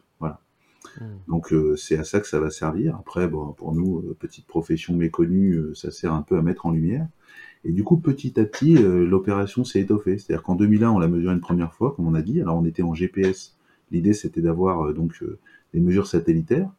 Hmm. 1.00 1.04
Donc 1.28 1.52
euh, 1.52 1.76
c'est 1.76 1.98
à 1.98 2.04
ça 2.04 2.20
que 2.20 2.26
ça 2.26 2.40
va 2.40 2.50
servir. 2.50 2.96
Après, 2.96 3.28
bon, 3.28 3.52
pour 3.52 3.74
nous, 3.74 3.98
euh, 3.98 4.16
petite 4.18 4.46
profession 4.46 4.94
méconnue, 4.94 5.54
euh, 5.54 5.74
ça 5.74 5.90
sert 5.90 6.12
un 6.12 6.22
peu 6.22 6.36
à 6.36 6.42
mettre 6.42 6.66
en 6.66 6.70
lumière. 6.70 7.06
Et 7.64 7.72
du 7.72 7.84
coup, 7.84 7.98
petit 7.98 8.38
à 8.38 8.44
petit, 8.44 8.74
l'opération 8.74 9.64
s'est 9.64 9.80
étoffée. 9.80 10.16
C'est-à-dire 10.16 10.44
qu'en 10.44 10.54
2001, 10.54 10.90
on 10.90 10.98
l'a 11.00 11.08
mesuré 11.08 11.34
une 11.34 11.40
première 11.40 11.74
fois, 11.74 11.92
comme 11.94 12.06
on 12.06 12.14
a 12.14 12.22
dit. 12.22 12.40
Alors 12.40 12.56
on 12.56 12.64
était 12.64 12.82
en 12.82 12.94
GPS. 12.94 13.56
L'idée, 13.90 14.12
c'était 14.12 14.40
d'avoir 14.40 14.94
donc 14.94 15.24
des 15.74 15.80
mesures 15.80 16.06
satellitaires 16.06 16.70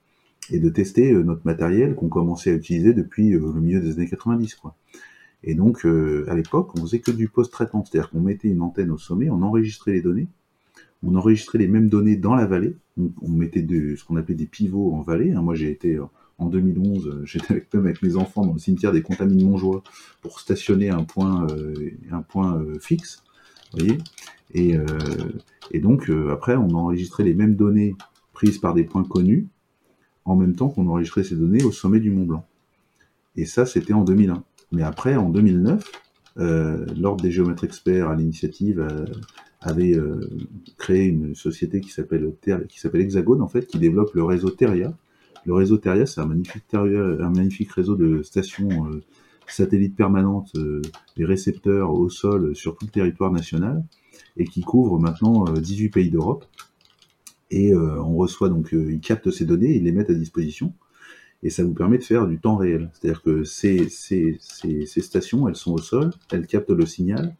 et 0.52 0.60
de 0.60 0.70
tester 0.70 1.12
notre 1.14 1.42
matériel 1.44 1.96
qu'on 1.96 2.08
commençait 2.08 2.52
à 2.52 2.54
utiliser 2.54 2.94
depuis 2.94 3.32
le 3.32 3.52
milieu 3.60 3.82
des 3.82 3.92
années 3.92 4.08
90. 4.08 4.56
Quoi. 4.56 4.74
Et 5.44 5.54
donc, 5.54 5.86
à 5.86 6.34
l'époque, 6.34 6.72
on 6.76 6.82
faisait 6.84 7.00
que 7.00 7.12
du 7.12 7.28
post-traitement, 7.28 7.84
c'est-à-dire 7.84 8.10
qu'on 8.10 8.22
mettait 8.22 8.48
une 8.48 8.62
antenne 8.62 8.90
au 8.90 8.98
sommet, 8.98 9.30
on 9.30 9.42
enregistrait 9.42 9.92
les 9.92 10.02
données, 10.02 10.30
on 11.04 11.16
enregistrait 11.16 11.58
les 11.58 11.68
mêmes 11.68 11.90
données 11.90 12.16
dans 12.16 12.36
la 12.36 12.46
vallée. 12.46 12.76
On, 12.98 13.30
mettait 13.30 13.62
de, 13.62 13.96
ce 13.96 14.04
qu'on 14.04 14.18
appelait 14.18 14.36
des 14.36 14.46
pivots 14.46 14.94
en 14.94 15.02
vallée. 15.02 15.32
Hein. 15.32 15.42
Moi, 15.42 15.56
j'ai 15.56 15.72
été 15.72 15.96
euh, 15.96 16.04
en 16.38 16.48
2011, 16.48 17.08
euh, 17.08 17.22
j'étais 17.26 17.64
avec, 17.74 18.02
mes 18.02 18.16
enfants 18.18 18.46
dans 18.46 18.54
le 18.54 18.60
cimetière 18.60 18.92
des 18.92 19.02
Contamines 19.02 19.44
Montjoie 19.44 19.84
pour 20.22 20.40
stationner 20.40 20.90
un 20.90 21.04
point, 21.04 21.48
euh, 21.52 21.92
un 22.12 22.22
point 22.22 22.62
fixe. 22.80 23.24
Voyez 23.74 23.98
et, 24.56 25.80
donc, 25.80 26.10
après, 26.32 26.56
on 26.56 26.72
enregistrait 26.72 27.24
les 27.24 27.36
mêmes 27.36 27.56
données 27.56 27.96
prises 28.34 28.58
par 28.58 28.74
des 28.74 28.84
points 28.84 29.04
connus, 29.04 29.46
en 30.26 30.36
même 30.36 30.56
temps 30.56 30.70
qu'on 30.70 30.88
enregistrait 30.88 31.24
ces 31.24 31.36
données 31.36 31.64
au 31.64 31.72
sommet 31.72 32.00
du 32.00 32.10
Mont 32.10 32.26
Blanc. 32.26 32.48
Et 33.36 33.46
ça, 33.46 33.68
c'était 33.68 33.94
en 33.94 34.04
2001. 34.04 34.44
Mais 34.72 34.82
après, 34.82 35.16
en 35.16 35.30
2009, 35.30 35.84
euh, 36.40 36.84
l'Ordre 36.98 37.22
des 37.22 37.30
géomètres 37.30 37.64
experts, 37.64 38.10
à 38.10 38.16
l'initiative, 38.16 38.84
avait 39.62 39.94
euh, 39.94 40.30
créé 40.78 41.06
une 41.06 41.36
société 41.36 41.82
qui 41.82 41.90
s'appelle 41.90 42.34
qui 42.68 42.80
s'appelle 42.80 43.02
Hexagone, 43.02 43.42
en 43.42 43.48
fait, 43.48 43.68
qui 43.68 43.78
développe 43.78 44.14
le 44.14 44.24
réseau 44.24 44.50
Teria. 44.50 44.94
Le 45.46 45.54
réseau 45.54 45.78
Teria, 45.78 46.06
c'est 46.06 46.22
un 46.22 46.26
magnifique, 46.26 46.64
un 46.74 47.30
magnifique 47.30 47.72
réseau 47.72 47.96
de 47.96 48.22
stations 48.24 48.88
euh, 48.88 49.02
satellites 49.48 49.96
permanentes, 49.96 50.54
des 51.18 51.26
récepteurs 51.26 51.92
au 51.92 52.08
sol 52.10 52.56
sur 52.56 52.78
tout 52.78 52.86
le 52.86 52.92
territoire 52.92 53.32
national, 53.32 53.84
et 54.38 54.46
qui 54.46 54.62
couvre 54.62 55.00
maintenant 55.00 55.46
18 55.46 55.90
pays 55.90 56.12
d'Europe. 56.12 56.46
Et 57.50 57.76
on 57.76 58.16
reçoit 58.16 58.50
donc, 58.50 58.70
ils 58.74 59.00
captent 59.00 59.32
ces 59.32 59.46
données, 59.46 59.76
ils 59.76 59.84
les 59.84 59.92
mettent 59.92 60.12
à 60.12 60.14
disposition 60.14 60.72
et 61.42 61.50
ça 61.50 61.64
vous 61.64 61.74
permet 61.74 61.98
de 61.98 62.04
faire 62.04 62.28
du 62.28 62.40
temps 62.40 62.58
réel. 62.58 62.90
C'est-à-dire 62.94 63.22
que 63.22 63.44
ces, 63.44 63.90
ces, 63.90 64.38
ces, 64.40 65.02
stations, 65.02 65.48
elles 65.48 65.56
sont 65.56 65.74
au 65.74 65.78
sol, 65.78 66.12
elles 66.32 66.48
captent 66.48 66.70
le 66.70 66.86
signal 66.86 67.36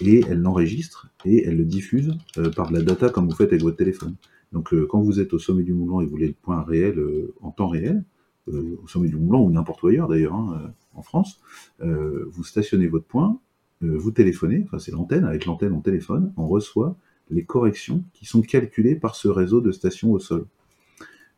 et 0.00 0.24
elles 0.28 0.40
l'enregistrent 0.40 1.08
et 1.24 1.44
elles 1.46 1.56
le 1.56 1.64
diffusent 1.64 2.16
euh, 2.38 2.50
par 2.50 2.70
de 2.70 2.78
la 2.78 2.82
data 2.82 3.10
comme 3.10 3.28
vous 3.28 3.36
faites 3.36 3.50
avec 3.50 3.62
votre 3.62 3.76
téléphone. 3.76 4.14
Donc 4.52 4.72
euh, 4.72 4.86
quand 4.88 5.00
vous 5.00 5.20
êtes 5.20 5.32
au 5.32 5.38
sommet 5.38 5.62
du 5.62 5.72
Blanc 5.72 6.00
et 6.00 6.04
vous 6.04 6.10
voulez 6.10 6.28
le 6.28 6.34
point 6.34 6.62
réel 6.62 6.98
euh, 6.98 7.34
en 7.40 7.50
temps 7.50 7.68
réel, 7.68 8.04
au 8.48 8.88
sommet 8.88 9.08
du 9.08 9.16
Blanc 9.16 9.42
ou 9.42 9.50
n'importe 9.50 9.80
où 9.84 9.86
ailleurs 9.86 10.08
d'ailleurs 10.08 10.34
hein, 10.34 10.72
en 10.94 11.02
France, 11.02 11.40
vous 11.78 12.42
stationnez 12.42 12.88
votre 12.88 13.04
point, 13.04 13.38
vous 13.80 14.10
téléphonez, 14.10 14.64
enfin 14.66 14.80
c'est 14.80 14.90
l'antenne, 14.90 15.24
avec 15.24 15.44
l'antenne 15.44 15.72
on 15.72 15.80
téléphone, 15.80 16.32
on 16.36 16.48
reçoit 16.48 16.96
les 17.30 17.44
corrections 17.44 18.02
qui 18.12 18.24
sont 18.26 18.42
calculées 18.42 18.96
par 18.96 19.14
ce 19.14 19.28
réseau 19.28 19.60
de 19.60 19.70
stations 19.70 20.10
au 20.10 20.18
sol. 20.18 20.46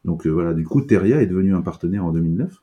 Donc 0.06 0.26
voilà, 0.26 0.54
du 0.54 0.64
coup, 0.64 0.80
Teria 0.80 1.20
est 1.20 1.26
devenu 1.26 1.54
un 1.54 1.60
partenaire 1.60 2.06
en 2.06 2.12
2009. 2.12 2.62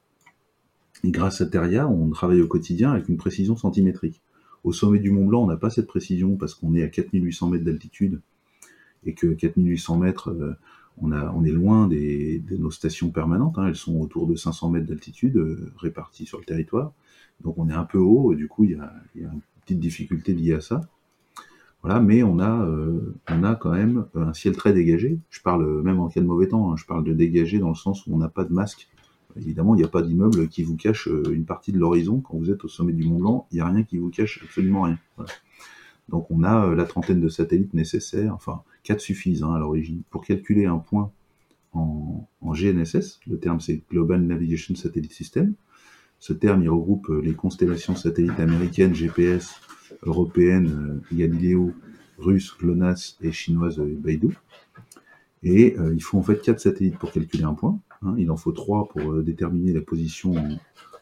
Et 1.03 1.11
grâce 1.11 1.41
à 1.41 1.45
Teria, 1.45 1.87
on 1.87 2.09
travaille 2.09 2.41
au 2.41 2.47
quotidien 2.47 2.91
avec 2.91 3.07
une 3.07 3.17
précision 3.17 3.55
centimétrique. 3.55 4.21
Au 4.63 4.73
sommet 4.73 4.99
du 4.99 5.11
Mont 5.11 5.25
Blanc, 5.25 5.43
on 5.43 5.47
n'a 5.47 5.57
pas 5.57 5.69
cette 5.69 5.87
précision 5.87 6.35
parce 6.35 6.53
qu'on 6.53 6.73
est 6.75 6.83
à 6.83 6.87
4800 6.87 7.49
mètres 7.49 7.65
d'altitude 7.65 8.21
et 9.05 9.13
que 9.13 9.27
4800 9.27 9.97
mètres, 9.97 10.29
euh, 10.31 10.55
on, 11.01 11.43
est 11.45 11.51
loin 11.51 11.87
des, 11.87 12.39
de 12.39 12.57
nos 12.57 12.71
stations 12.71 13.09
permanentes. 13.09 13.57
Hein. 13.57 13.67
elles 13.67 13.75
sont 13.75 13.99
autour 13.99 14.27
de 14.27 14.35
500 14.35 14.69
mètres 14.69 14.87
d'altitude 14.87 15.37
euh, 15.37 15.71
réparties 15.77 16.25
sur 16.25 16.39
le 16.39 16.45
territoire. 16.45 16.91
Donc 17.41 17.57
on 17.57 17.69
est 17.69 17.73
un 17.73 17.85
peu 17.85 17.99
haut 17.99 18.33
et 18.33 18.35
du 18.35 18.47
coup, 18.47 18.65
il 18.65 18.71
y 18.71 18.75
a, 18.75 18.93
une 19.15 19.41
petite 19.61 19.79
difficulté 19.79 20.33
liée 20.33 20.55
à 20.55 20.61
ça. 20.61 20.81
Voilà, 21.81 22.01
mais 22.01 22.23
on 22.23 22.39
a, 22.39 22.65
euh, 22.65 23.15
on 23.29 23.43
a 23.43 23.55
quand 23.55 23.71
même 23.71 24.05
un 24.13 24.33
ciel 24.33 24.57
très 24.57 24.73
dégagé. 24.73 25.17
Je 25.29 25.41
parle 25.41 25.81
même 25.81 26.01
en 26.01 26.09
cas 26.09 26.19
de 26.19 26.25
mauvais 26.25 26.49
temps, 26.49 26.73
hein, 26.73 26.75
je 26.75 26.85
parle 26.85 27.05
de 27.05 27.13
dégagé 27.13 27.59
dans 27.59 27.69
le 27.69 27.75
sens 27.75 28.05
où 28.05 28.13
on 28.13 28.17
n'a 28.17 28.27
pas 28.27 28.43
de 28.43 28.53
masque. 28.53 28.89
Évidemment, 29.35 29.75
il 29.75 29.79
n'y 29.79 29.83
a 29.83 29.89
pas 29.89 30.01
d'immeuble 30.01 30.47
qui 30.49 30.63
vous 30.63 30.75
cache 30.75 31.07
euh, 31.07 31.31
une 31.31 31.45
partie 31.45 31.71
de 31.71 31.77
l'horizon. 31.77 32.19
Quand 32.19 32.37
vous 32.37 32.51
êtes 32.51 32.63
au 32.63 32.67
sommet 32.67 32.93
du 32.93 33.03
Mont 33.07 33.19
Blanc, 33.19 33.47
il 33.51 33.55
n'y 33.55 33.61
a 33.61 33.67
rien 33.67 33.83
qui 33.83 33.97
vous 33.97 34.09
cache 34.09 34.41
absolument 34.43 34.83
rien. 34.83 34.97
Donc 36.09 36.29
on 36.31 36.43
a 36.43 36.67
euh, 36.67 36.75
la 36.75 36.85
trentaine 36.85 37.21
de 37.21 37.29
satellites 37.29 37.73
nécessaires, 37.73 38.33
enfin 38.33 38.63
quatre 38.83 39.01
suffisent 39.01 39.43
hein, 39.43 39.53
à 39.53 39.59
l'origine, 39.59 40.01
pour 40.09 40.25
calculer 40.25 40.65
un 40.65 40.79
point 40.79 41.11
en, 41.73 42.27
GNSS. 42.41 43.19
Le 43.27 43.37
terme 43.37 43.59
c'est 43.59 43.83
Global 43.91 44.21
Navigation 44.21 44.75
Satellite 44.75 45.13
System. 45.13 45.53
Ce 46.19 46.33
terme 46.33 46.63
il 46.63 46.69
regroupe 46.69 47.09
les 47.23 47.33
constellations 47.33 47.95
satellites 47.95 48.39
américaines 48.39 48.95
GPS, 48.95 49.61
européenne 50.03 51.01
euh, 51.11 51.15
Galileo, 51.15 51.73
russe 52.17 52.55
GLONASS 52.59 53.17
et 53.21 53.31
chinoise 53.31 53.79
euh, 53.79 53.95
Beidou. 53.97 54.33
Et 55.43 55.75
euh, 55.79 55.93
il 55.93 56.01
faut 56.01 56.17
en 56.17 56.23
fait 56.23 56.41
quatre 56.41 56.59
satellites 56.59 56.97
pour 56.97 57.11
calculer 57.11 57.43
un 57.43 57.53
point. 57.53 57.79
Hein. 58.01 58.15
Il 58.17 58.31
en 58.31 58.37
faut 58.37 58.51
trois 58.51 58.87
pour 58.87 59.21
déterminer 59.21 59.73
la 59.73 59.81
position 59.81 60.33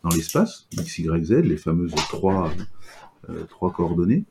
dans 0.04 0.10
l'espace, 0.10 0.68
x, 0.72 1.00
y, 1.00 1.25
z, 1.25 1.32
les 1.44 1.58
fameuses 1.58 1.94
trois, 1.96 2.51
trois 3.50 3.72
coordonnées. 3.72 4.25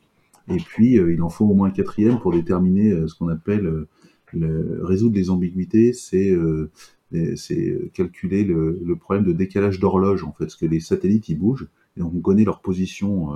Et 0.49 0.57
puis, 0.57 0.93
il 0.93 1.21
en 1.21 1.29
faut 1.29 1.45
au 1.45 1.53
moins 1.53 1.67
un 1.67 1.71
quatrième 1.71 2.19
pour 2.19 2.31
déterminer 2.31 3.07
ce 3.07 3.15
qu'on 3.15 3.27
appelle 3.27 3.85
le, 4.33 4.79
résoudre 4.83 5.15
les 5.15 5.29
ambiguïtés, 5.29 5.91
c'est 5.93 6.37
calculer 7.93 8.43
le, 8.43 8.95
problème 8.95 9.25
de 9.25 9.33
décalage 9.33 9.79
d'horloge, 9.79 10.23
en 10.23 10.31
fait, 10.31 10.45
parce 10.45 10.55
que 10.55 10.65
les 10.65 10.79
satellites, 10.79 11.29
ils 11.29 11.37
bougent, 11.37 11.67
et 11.97 11.99
donc 11.99 12.13
on 12.15 12.21
connaît 12.21 12.45
leur 12.45 12.61
position 12.61 13.35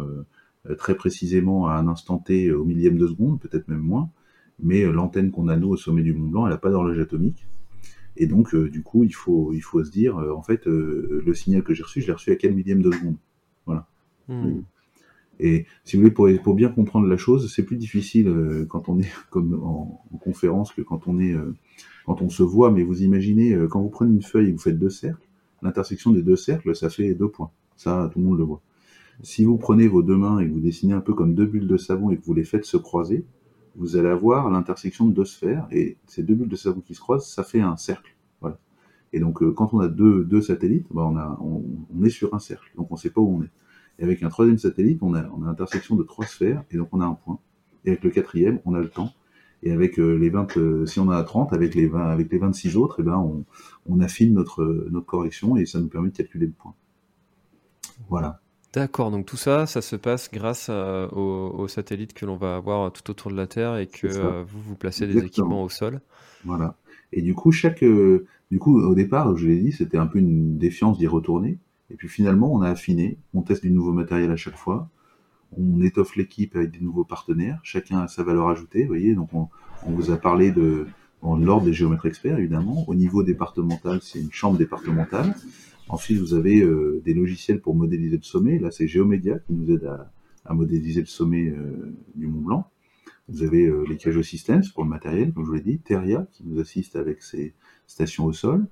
euh, 0.70 0.76
très 0.76 0.96
précisément 0.96 1.68
à 1.68 1.74
un 1.74 1.88
instant 1.88 2.20
T 2.20 2.48
euh, 2.48 2.60
au 2.60 2.66
millième 2.66 2.98
de 2.98 3.08
seconde, 3.08 3.40
peut-être 3.40 3.68
même 3.68 3.80
moins, 3.80 4.10
mais 4.62 4.84
euh, 4.84 4.92
l'antenne 4.92 5.32
qu'on 5.32 5.48
a 5.48 5.58
nous 5.58 5.70
au 5.70 5.78
sommet 5.78 6.04
du 6.04 6.14
Mont 6.14 6.28
Blanc, 6.28 6.46
elle 6.46 6.54
n'a 6.54 6.58
pas 6.58 6.70
d'horloge 6.70 7.00
atomique. 7.00 7.48
Et 8.18 8.28
donc, 8.28 8.56
du 8.56 8.84
coup, 8.84 9.04
il 9.04 9.14
faut, 9.14 9.54
il 9.54 9.62
faut 9.62 9.84
se 9.84 9.92
dire, 9.92 10.18
en 10.18 10.44
fait, 10.44 10.66
le 10.66 11.34
signal 11.34 11.64
que 11.64 11.74
j'ai 11.74 11.84
reçu, 11.84 12.02
je 12.02 12.08
l'ai 12.08 12.14
reçu 12.14 12.32
à 12.32 12.36
quel 12.36 12.54
millième 12.54 12.82
de 12.82 12.92
seconde 12.92 13.16
Voilà. 13.66 13.88
Hmm. 14.28 14.62
Et 15.40 15.66
si 15.86 15.96
vous 15.96 16.04
voulez, 16.04 16.14
pour, 16.14 16.28
pour, 16.44 16.54
bien 16.54 16.70
comprendre 16.70 17.08
la 17.08 17.18
chose, 17.18 17.52
c'est 17.52 17.64
plus 17.64 17.78
difficile 17.78 18.66
quand 18.70 18.90
on 18.90 19.00
est 19.00 19.10
comme 19.30 19.60
en, 19.64 20.04
conférence 20.20 20.72
que 20.72 20.82
quand 20.82 21.08
on 21.08 21.20
est 21.20 21.36
quand 22.06 22.22
on 22.22 22.30
se 22.30 22.44
voit. 22.44 22.70
Mais 22.70 22.84
vous 22.84 23.02
imaginez, 23.02 23.58
quand 23.70 23.82
vous 23.82 23.90
prenez 23.90 24.14
une 24.14 24.22
feuille 24.22 24.50
et 24.50 24.52
vous 24.52 24.60
faites 24.60 24.78
deux 24.78 24.90
cercles, 24.90 25.28
l'intersection 25.62 26.12
des 26.12 26.22
deux 26.22 26.36
cercles, 26.36 26.76
ça 26.76 26.90
fait 26.90 27.14
deux 27.14 27.30
points. 27.30 27.52
Ça, 27.76 28.10
tout 28.12 28.20
le 28.20 28.26
monde 28.26 28.38
le 28.38 28.44
voit. 28.44 28.62
Si 29.24 29.44
vous 29.44 29.58
prenez 29.58 29.88
vos 29.88 30.02
deux 30.02 30.18
mains 30.18 30.40
et 30.40 30.48
que 30.48 30.54
vous 30.54 30.60
dessinez 30.60 30.94
un 30.94 31.02
peu 31.02 31.14
comme 31.14 31.36
deux 31.36 31.46
bulles 31.46 31.68
de 31.68 31.78
savon 31.78 32.12
et 32.12 32.18
que 32.18 32.24
vous 32.24 32.34
les 32.34 32.44
faites 32.44 32.66
se 32.66 32.78
croiser, 32.78 33.26
vous 33.76 33.96
allez 33.96 34.10
avoir 34.10 34.50
l'intersection 34.50 35.08
de 35.08 35.14
deux 35.14 35.26
sphères 35.26 35.68
et 35.72 35.98
ces 36.08 36.24
deux 36.24 36.36
bulles 36.36 36.50
de 36.50 36.56
savon 36.56 36.82
qui 36.82 36.96
se 36.96 37.00
croisent, 37.00 37.26
ça 37.26 37.44
fait 37.44 37.62
un 37.62 37.78
cercle. 37.78 38.16
Voilà. 38.42 38.58
Et 39.14 39.20
donc 39.20 39.42
euh, 39.42 39.52
quand 39.52 39.74
on 39.74 39.80
a 39.80 39.88
deux, 39.88 40.24
deux 40.24 40.42
satellites, 40.42 40.88
bah, 40.92 41.04
on, 41.06 41.18
a, 41.18 41.38
on, 41.42 42.04
est 42.04 42.10
sur 42.10 42.34
un 42.34 42.40
cercle, 42.40 42.72
donc 42.76 42.92
on 42.92 42.96
ne 42.96 43.00
sait 43.00 43.10
pas 43.10 43.22
où 43.22 43.38
on 43.38 43.44
est. 43.44 43.52
Et 44.00 44.04
avec 44.04 44.24
un 44.24 44.30
troisième 44.30 44.58
satellite, 44.58 45.00
on 45.02 45.14
a, 45.14 45.24
on 45.30 45.44
a 45.44 45.48
l'intersection 45.48 45.96
de 45.96 46.04
trois 46.04 46.26
sphères 46.26 46.64
et 46.72 46.78
donc 46.78 46.90
on 46.92 47.02
a 47.02 47.06
un 47.06 47.14
point. 47.14 47.40
Et 47.86 47.90
avec 47.90 48.04
le 48.04 48.10
quatrième, 48.10 48.60
on 48.66 48.74
a 48.74 48.80
le 48.80 48.90
temps. 48.90 49.12
Et 49.64 49.72
avec 49.72 50.00
euh, 50.00 50.16
les 50.16 50.30
20, 50.30 50.58
euh, 50.58 50.86
si 50.88 51.00
on 51.00 51.04
en 51.04 51.12
a 51.12 51.24
30, 51.24 51.54
avec 51.54 51.76
les 51.76 51.88
20, 51.88 52.10
avec 52.10 52.32
les 52.32 52.40
26 52.40 52.78
autres, 52.78 53.00
et 53.00 53.04
eh 53.04 53.06
ben 53.06 53.18
on, 53.18 53.46
on 53.86 54.00
affine 54.00 54.34
notre, 54.34 54.88
notre 54.90 55.06
correction 55.06 55.56
et 55.56 55.66
ça 55.66 55.80
nous 55.80 55.88
permet 55.88 56.10
de 56.10 56.18
calculer 56.18 56.48
le 56.48 56.52
point. 56.52 56.74
Voilà. 58.10 58.42
D'accord, 58.74 59.12
donc 59.12 59.26
tout 59.26 59.38
ça, 59.38 59.66
ça 59.66 59.82
se 59.82 59.98
passe 59.98 60.32
grâce 60.32 60.70
aux, 60.70 61.68
satellites 61.68 62.14
que 62.14 62.26
l'on 62.26 62.38
va 62.38 62.56
avoir 62.56 62.92
tout 62.94 63.10
autour 63.12 63.30
de 63.30 63.36
la 63.36 63.48
Terre 63.48 63.78
et 63.78 63.88
que 63.88 64.08
euh, 64.08 64.44
vous, 64.48 64.62
vous 64.62 64.76
placez 64.76 65.08
des 65.08 65.18
équipements 65.18 65.64
au 65.64 65.70
sol. 65.70 66.00
Voilà. 66.46 66.78
Et 67.12 67.22
du 67.22 67.34
coup, 67.34 67.52
chaque, 67.52 67.84
euh, 67.84 68.26
du 68.50 68.60
coup, 68.60 68.80
au 68.80 68.96
départ, 68.96 69.36
je 69.36 69.48
l'ai 69.48 69.60
dit, 69.60 69.72
c'était 69.74 69.98
un 69.98 70.08
peu 70.08 70.20
une 70.20 70.58
défiance 70.58 70.98
d'y 70.98 71.08
retourner. 71.08 71.58
Et 71.90 71.96
puis 71.96 72.08
finalement, 72.08 72.54
on 72.54 72.62
a 72.62 72.70
affiné, 72.70 73.18
on 73.34 73.42
teste 73.42 73.64
du 73.64 73.72
nouveau 73.72 73.92
matériel 73.92 74.32
à 74.32 74.38
chaque 74.38 74.56
fois, 74.56 74.90
on 75.58 75.82
étoffe 75.82 76.16
l'équipe 76.16 76.56
avec 76.56 76.72
des 76.72 76.80
nouveaux 76.80 77.04
partenaires, 77.04 77.60
chacun 77.64 78.00
a 78.00 78.08
sa 78.08 78.24
valeur 78.24 78.48
ajoutée, 78.48 78.84
vous 78.84 78.88
voyez, 78.88 79.14
donc 79.14 79.34
on, 79.34 79.50
vous 79.86 80.12
a 80.12 80.18
parlé 80.18 80.52
de, 80.52 80.88
de 81.24 81.46
l'ordre 81.46 81.66
des 81.66 81.74
géomètres 81.74 82.06
experts, 82.06 82.40
évidemment. 82.40 82.86
Au 82.88 82.96
niveau 82.96 83.24
départemental, 83.24 84.00
c'est 84.02 84.22
une 84.22 84.32
chambre 84.32 84.58
départementale. 84.58 85.36
Ensuite, 85.92 86.20
vous 86.20 86.34
avez 86.34 86.62
euh, 86.62 87.02
des 87.04 87.14
logiciels 87.14 87.60
pour 87.60 87.76
modéliser 87.76 88.16
le 88.16 88.24
sommet. 88.24 88.60
Là, 88.60 88.72
c'est 88.72 88.88
Geomedia 88.88 89.40
qui 89.40 89.52
nous 89.52 89.70
aide 89.72 89.84
à, 90.46 90.54
modéliser 90.54 91.02
le 91.02 91.06
sommet 91.06 91.50
euh, 91.50 91.94
du 92.16 92.28
Mont 92.28 92.40
Blanc. 92.40 92.72
Vous 93.28 93.44
avez 93.44 93.66
euh, 93.66 93.84
les 93.90 93.98
Cajo 93.98 94.24
Systems 94.24 94.64
pour 94.74 94.86
le 94.86 94.90
matériel, 94.90 95.34
comme 95.34 95.44
je 95.44 95.50
vous 95.50 95.56
l'ai 95.56 95.62
dit. 95.62 95.80
Teria 95.80 96.28
qui 96.32 96.46
nous 96.46 96.62
assiste 96.62 96.96
avec 96.96 97.22
ses 97.22 97.54
stations 97.88 98.24
au 98.24 98.32
sol. 98.32 98.68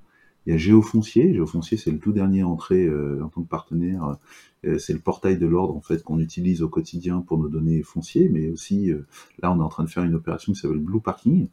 Il 0.46 0.54
y 0.54 0.56
a 0.56 0.58
Géofoncier. 0.58 1.34
Géofoncier, 1.34 1.76
c'est 1.78 1.92
le 1.92 2.00
tout 2.00 2.14
dernier 2.14 2.44
entrée 2.44 2.90
en 2.90 3.28
tant 3.28 3.44
que 3.44 3.50
partenaire. 3.50 4.18
c'est 4.64 4.94
le 4.94 5.00
portail 5.00 5.38
de 5.38 5.46
l'ordre 5.46 5.76
en 5.76 5.82
fait 5.82 6.02
qu'on 6.02 6.20
utilise 6.20 6.62
au 6.62 6.70
quotidien 6.70 7.20
pour 7.20 7.38
nos 7.38 7.50
données 7.50 7.84
foncières, 7.84 8.30
mais 8.32 8.50
aussi 8.50 8.92
là, 9.44 9.52
on 9.52 9.60
est 9.60 9.64
en 9.64 9.68
train 9.68 9.84
de 9.84 9.90
faire 9.90 10.06
une 10.06 10.16
opération 10.16 10.54
qui 10.54 10.60
s'appelle 10.60 10.80
Blue 10.80 11.02
Parking 11.02 11.50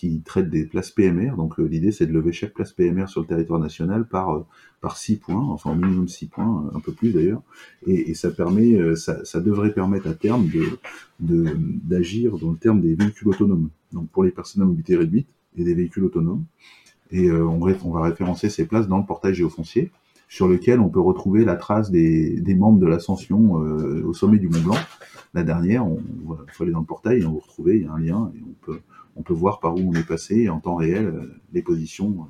qui 0.00 0.22
traite 0.22 0.48
des 0.48 0.64
places 0.64 0.90
PMR. 0.90 1.36
Donc 1.36 1.60
euh, 1.60 1.64
l'idée 1.64 1.92
c'est 1.92 2.06
de 2.06 2.12
lever 2.12 2.32
chaque 2.32 2.54
place 2.54 2.72
PMR 2.72 3.06
sur 3.06 3.20
le 3.20 3.26
territoire 3.26 3.60
national 3.60 4.08
par 4.08 4.34
euh, 4.34 4.46
par 4.80 4.96
6 4.96 5.16
points, 5.16 5.42
enfin 5.42 5.72
au 5.72 5.74
minimum 5.74 6.08
6 6.08 6.28
points, 6.28 6.64
euh, 6.64 6.76
un 6.78 6.80
peu 6.80 6.92
plus 6.92 7.12
d'ailleurs. 7.12 7.42
Et, 7.86 8.14
ça 8.14 8.30
permet, 8.30 8.96
ça, 8.96 9.22
ça, 9.26 9.40
devrait 9.40 9.74
permettre 9.74 10.08
à 10.08 10.14
terme 10.14 10.48
de 10.48 11.44
d'agir 11.84 12.38
dans 12.38 12.50
le 12.50 12.56
terme 12.56 12.80
des 12.80 12.94
véhicules 12.94 13.28
autonomes. 13.28 13.68
Donc 13.92 14.08
pour 14.08 14.24
les 14.24 14.30
personnes 14.30 14.62
à 14.62 14.64
mobilité 14.64 14.96
réduite 14.96 15.28
et 15.58 15.64
des 15.64 15.74
véhicules 15.74 16.04
autonomes. 16.04 16.44
Et 17.10 17.30
on, 17.30 17.60
on 17.60 17.90
va 17.90 18.02
référencer 18.02 18.48
ces 18.48 18.64
places 18.64 18.88
dans 18.88 18.98
le 18.98 19.04
portail 19.04 19.34
géofoncier 19.34 19.90
sur 20.30 20.48
lequel 20.48 20.80
on 20.80 20.88
peut 20.88 21.00
retrouver 21.00 21.44
la 21.44 21.56
trace 21.56 21.90
des, 21.90 22.40
des 22.40 22.54
membres 22.54 22.78
de 22.78 22.86
l'ascension 22.86 23.52
au 23.52 24.14
sommet 24.14 24.38
du 24.38 24.48
Mont 24.48 24.62
Blanc. 24.62 24.78
La 25.34 25.42
dernière, 25.42 25.86
on, 25.86 26.00
on 26.26 26.36
faut 26.52 26.62
aller 26.62 26.72
dans 26.72 26.80
le 26.80 26.86
portail 26.86 27.20
et 27.20 27.26
on 27.26 27.34
va 27.34 27.40
retrouver, 27.40 27.76
il 27.76 27.82
y 27.82 27.86
a 27.86 27.92
un 27.92 27.98
lien 27.98 28.32
et 28.34 28.40
on 28.42 28.64
peut 28.64 28.80
on 29.16 29.22
peut 29.22 29.34
voir 29.34 29.60
par 29.60 29.74
où 29.74 29.80
on 29.80 29.92
est 29.94 30.06
passé 30.06 30.48
en 30.48 30.60
temps 30.60 30.76
réel 30.76 31.06
euh, 31.06 31.34
les 31.52 31.62
positions 31.62 32.28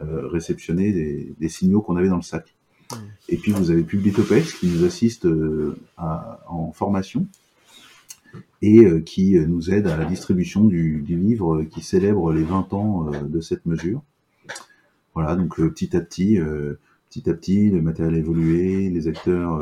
euh, 0.00 0.28
réceptionnées 0.28 1.34
des, 1.38 1.48
signaux 1.48 1.82
qu'on 1.82 1.96
avait 1.96 2.08
dans 2.08 2.16
le 2.16 2.22
sac. 2.22 2.54
Et 3.28 3.36
puis 3.36 3.52
vous 3.52 3.70
avez 3.70 3.82
Publitopex 3.82 4.54
qui 4.54 4.68
nous 4.68 4.84
assiste 4.84 5.26
euh, 5.26 5.76
en 5.96 6.72
formation. 6.72 7.26
et 8.62 9.02
qui 9.04 9.38
nous 9.40 9.70
aide 9.70 9.86
à 9.86 9.96
la 9.96 10.04
distribution 10.04 10.64
du, 10.64 11.02
du, 11.02 11.16
livre 11.16 11.64
qui 11.64 11.82
célèbre 11.82 12.32
les 12.32 12.44
20 12.44 12.72
ans 12.72 13.10
de 13.10 13.40
cette 13.40 13.66
mesure. 13.66 14.02
Voilà, 15.14 15.34
donc 15.34 15.56
petit 15.56 15.96
à 15.96 16.00
petit, 16.00 16.38
petit 17.10 17.28
à 17.28 17.34
petit, 17.34 17.70
le 17.70 17.82
matériel 17.82 18.14
a 18.14 18.18
évolué, 18.18 18.88
les 18.88 19.08
acteurs, 19.08 19.60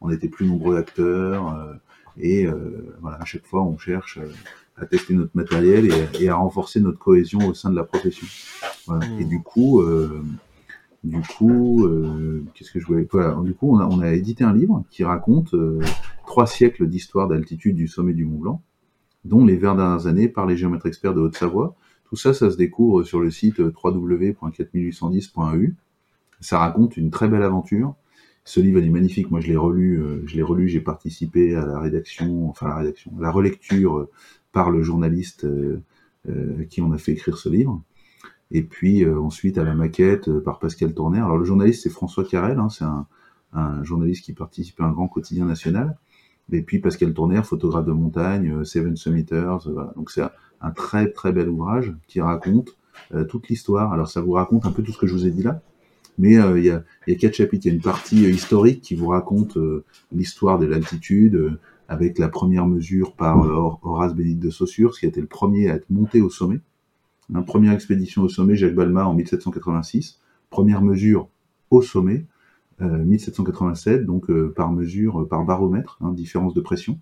on 0.00 0.10
était 0.10 0.28
plus 0.28 0.46
nombreux 0.46 0.76
acteurs, 0.76 1.78
et 2.18 2.46
voilà, 3.00 3.18
à 3.18 3.24
chaque 3.24 3.46
fois 3.46 3.62
on 3.62 3.78
cherche 3.78 4.18
à 4.80 4.86
tester 4.86 5.12
notre 5.14 5.32
matériel 5.34 5.90
et, 6.20 6.28
à 6.28 6.36
renforcer 6.36 6.80
notre 6.80 6.98
cohésion 6.98 7.48
au 7.48 7.54
sein 7.54 7.70
de 7.70 7.76
la 7.76 7.84
profession. 7.84 8.26
Voilà. 8.86 9.06
Et 9.18 9.24
mmh. 9.24 9.28
du 9.28 9.42
coup, 9.42 9.80
euh, 9.80 10.22
du 11.04 11.20
coup, 11.20 11.84
euh, 11.84 12.44
qu'est-ce 12.54 12.72
que 12.72 12.80
je 12.80 12.86
voulais 12.86 13.06
voilà. 13.10 13.36
Du 13.42 13.54
coup, 13.54 13.74
on 13.74 13.78
a, 13.78 13.86
on 13.86 14.00
a, 14.00 14.12
édité 14.12 14.44
un 14.44 14.54
livre 14.54 14.84
qui 14.90 15.04
raconte 15.04 15.54
euh, 15.54 15.80
trois 16.26 16.46
siècles 16.46 16.88
d'histoire 16.88 17.28
d'altitude 17.28 17.76
du 17.76 17.88
sommet 17.88 18.14
du 18.14 18.24
Mont 18.24 18.38
Blanc, 18.38 18.62
dont 19.24 19.44
les 19.44 19.56
20 19.56 19.74
dernières 19.76 20.06
années 20.06 20.28
par 20.28 20.46
les 20.46 20.56
géomètres 20.56 20.86
experts 20.86 21.14
de 21.14 21.20
Haute-Savoie. 21.20 21.74
Tout 22.08 22.16
ça, 22.16 22.32
ça 22.32 22.50
se 22.50 22.56
découvre 22.56 23.02
sur 23.02 23.20
le 23.20 23.30
site 23.30 23.58
www.4810.eu. 23.58 25.76
Ça 26.40 26.58
raconte 26.58 26.96
une 26.96 27.10
très 27.10 27.28
belle 27.28 27.42
aventure. 27.42 27.94
Ce 28.44 28.60
livre, 28.60 28.78
il 28.78 28.86
est 28.86 28.90
magnifique. 28.90 29.30
Moi, 29.30 29.40
je 29.40 29.48
l'ai 29.48 29.56
relu. 29.56 30.02
je 30.26 30.36
l'ai 30.36 30.42
relu. 30.42 30.68
J'ai 30.68 30.80
participé 30.80 31.54
à 31.54 31.66
la 31.66 31.78
rédaction, 31.78 32.48
enfin 32.48 32.68
la 32.68 32.76
rédaction, 32.76 33.12
la 33.18 33.30
relecture 33.30 34.08
par 34.52 34.70
le 34.70 34.82
journaliste 34.82 35.44
euh, 35.44 35.82
euh, 36.28 36.64
qui 36.64 36.80
en 36.80 36.92
a 36.92 36.98
fait 36.98 37.12
écrire 37.12 37.38
ce 37.38 37.48
livre. 37.48 37.82
Et 38.50 38.62
puis 38.62 39.04
euh, 39.04 39.20
ensuite 39.20 39.58
à 39.58 39.64
la 39.64 39.74
maquette 39.74 40.30
par 40.40 40.58
Pascal 40.58 40.94
Tourner. 40.94 41.18
Alors 41.18 41.38
le 41.38 41.44
journaliste 41.44 41.82
c'est 41.82 41.90
François 41.90 42.24
Carrel, 42.24 42.58
hein, 42.58 42.68
c'est 42.68 42.84
un, 42.84 43.06
journaliste 43.82 44.24
qui 44.24 44.34
participe 44.34 44.80
à 44.80 44.84
un 44.84 44.92
grand 44.92 45.08
quotidien 45.08 45.46
national. 45.46 45.96
Et 46.52 46.62
puis 46.62 46.80
Pascal 46.80 47.14
Tourner, 47.14 47.42
photographe 47.42 47.86
de 47.86 47.92
montagne, 47.92 48.64
Seven 48.64 48.96
Summiters. 48.96 49.68
Donc 49.96 50.10
c'est 50.10 50.22
un, 50.60 50.70
très 50.70 51.10
très 51.10 51.32
bel 51.32 51.48
ouvrage 51.48 51.94
qui 52.08 52.20
raconte 52.20 52.76
toute 53.28 53.48
l'histoire. 53.48 53.92
Alors 53.92 54.08
ça 54.08 54.20
vous 54.20 54.32
raconte 54.32 54.66
un 54.66 54.72
peu 54.72 54.82
tout 54.82 54.92
ce 54.92 54.98
que 54.98 55.06
je 55.06 55.14
vous 55.14 55.26
ai 55.26 55.30
dit 55.30 55.42
là, 55.42 55.62
mais 56.18 56.32
il 56.32 56.64
y, 56.64 56.70
a, 56.70 56.82
quatre 57.16 57.34
chapitres. 57.34 57.66
Il 57.66 57.68
y 57.68 57.72
a 57.72 57.74
une 57.74 57.82
partie 57.82 58.24
historique 58.28 58.80
qui 58.80 58.94
vous 58.94 59.08
raconte 59.08 59.56
l'histoire 60.12 60.58
de 60.58 60.66
l'altitude, 60.66 61.58
avec 61.88 62.18
la 62.18 62.28
première 62.28 62.66
mesure 62.66 63.14
par 63.14 63.42
euh, 63.42 63.78
Horace 63.82 64.14
Bénédicte 64.14 64.42
de 64.42 64.50
Saussure, 64.50 64.96
qui 64.96 65.06
a 65.06 65.08
été 65.08 65.20
le 65.20 65.26
premier 65.26 65.70
à 65.70 65.76
être 65.76 65.88
monté 65.88 66.20
au 66.20 66.28
sommet. 66.28 66.60
La 67.30 67.42
première 67.42 67.72
expédition 67.72 68.22
au 68.22 68.28
sommet, 68.28 68.56
Jacques 68.56 68.74
Balma 68.74 69.06
en 69.06 69.14
1786. 69.14 70.20
Première 70.50 70.82
mesure 70.82 71.28
au 71.70 71.82
sommet, 71.82 72.26
1787, 72.80 74.00
euh, 74.00 74.04
donc 74.04 74.30
euh, 74.30 74.52
par 74.54 74.72
mesure, 74.72 75.26
par 75.28 75.44
baromètre, 75.44 75.98
hein, 76.00 76.12
différence 76.12 76.54
de 76.54 76.60
pression. 76.60 76.98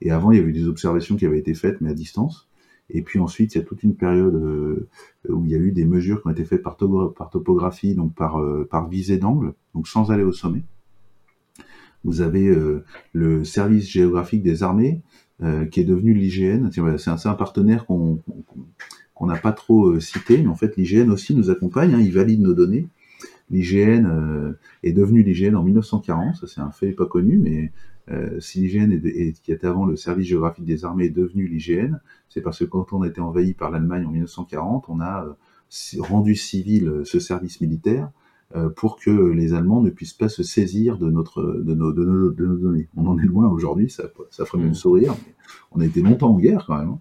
Et 0.00 0.10
avant, 0.10 0.32
il 0.32 0.38
y 0.38 0.40
avait 0.40 0.50
eu 0.50 0.54
des 0.54 0.66
observations 0.66 1.16
qui 1.16 1.26
avaient 1.26 1.38
été 1.38 1.54
faites, 1.54 1.80
mais 1.80 1.90
à 1.90 1.94
distance. 1.94 2.48
Et 2.92 3.02
puis 3.02 3.18
ensuite, 3.18 3.54
il 3.54 3.58
y 3.58 3.60
a 3.60 3.64
toute 3.64 3.82
une 3.82 3.94
période 3.94 4.34
où 5.28 5.44
il 5.44 5.50
y 5.50 5.54
a 5.54 5.58
eu 5.58 5.72
des 5.72 5.84
mesures 5.84 6.22
qui 6.22 6.28
ont 6.28 6.30
été 6.30 6.44
faites 6.44 6.62
par, 6.62 6.76
topographie, 6.76 7.94
donc 7.94 8.14
par, 8.14 8.42
par 8.70 8.88
visée 8.88 9.18
d'angle, 9.18 9.54
donc 9.74 9.88
sans 9.88 10.10
aller 10.10 10.24
au 10.24 10.32
sommet. 10.32 10.62
Vous 12.04 12.22
avez 12.22 12.48
euh, 12.48 12.84
le 13.12 13.44
service 13.44 13.88
géographique 13.88 14.42
des 14.42 14.62
armées, 14.62 15.02
euh, 15.42 15.64
qui 15.66 15.80
est 15.80 15.84
devenu 15.84 16.14
l'IGN. 16.14 16.70
C'est 16.70 17.28
un, 17.28 17.34
partenaire 17.34 17.86
qu'on 17.86 18.20
qu'on 19.14 19.26
n'a 19.26 19.36
pas 19.36 19.52
trop 19.52 19.90
euh, 19.90 20.00
cité, 20.00 20.38
mais 20.38 20.48
en 20.48 20.54
fait 20.54 20.76
l'IGN 20.76 21.10
aussi 21.10 21.34
nous 21.34 21.50
accompagne, 21.50 21.94
hein, 21.94 22.00
il 22.00 22.12
valide 22.12 22.40
nos 22.40 22.54
données. 22.54 22.88
L'IGN 23.50 24.54
est 24.84 24.92
devenu 24.92 25.24
l'IGN 25.24 25.56
en 25.56 25.64
1940, 25.64 26.36
ça 26.36 26.46
c'est 26.46 26.60
un 26.60 26.70
fait 26.70 26.92
pas 26.92 27.06
connu, 27.06 27.36
mais 27.36 27.72
si 28.40 28.60
l'IGN 28.60 28.92
est, 28.92 29.40
qui 29.42 29.52
était 29.52 29.66
avant 29.66 29.86
le 29.86 29.96
service 29.96 30.26
géographique 30.26 30.64
des 30.64 30.84
armées 30.84 31.06
est 31.06 31.10
devenu 31.10 31.46
l'IGN, 31.46 31.96
c'est 32.28 32.40
parce 32.40 32.58
que 32.58 32.64
quand 32.64 32.92
on 32.92 33.02
a 33.02 33.08
été 33.08 33.20
envahi 33.20 33.54
par 33.54 33.70
l'Allemagne 33.70 34.04
en 34.06 34.10
1940, 34.10 34.86
on 34.88 35.00
a 35.00 35.36
rendu 35.98 36.34
civil 36.34 37.02
ce 37.04 37.20
service 37.20 37.60
militaire 37.60 38.10
euh, 38.56 38.68
pour 38.68 38.98
que 38.98 39.10
les 39.10 39.54
Allemands 39.54 39.80
ne 39.80 39.90
puissent 39.90 40.12
pas 40.12 40.28
se 40.28 40.42
saisir 40.42 40.98
de, 40.98 41.08
notre, 41.08 41.62
de, 41.62 41.72
nos, 41.72 41.92
de, 41.92 42.04
nos, 42.04 42.30
de 42.32 42.46
nos 42.46 42.56
données. 42.56 42.88
On 42.96 43.06
en 43.06 43.16
est 43.16 43.26
loin 43.26 43.48
aujourd'hui, 43.48 43.88
ça, 43.88 44.04
ça 44.30 44.44
ferait 44.44 44.58
même 44.58 44.70
mm. 44.70 44.74
sourire, 44.74 45.14
mais 45.24 45.34
on 45.70 45.80
a 45.80 45.86
été 45.86 46.02
longtemps 46.02 46.30
en 46.30 46.38
guerre 46.38 46.64
quand 46.66 46.76
même. 46.76 46.88
Hein. 46.88 46.98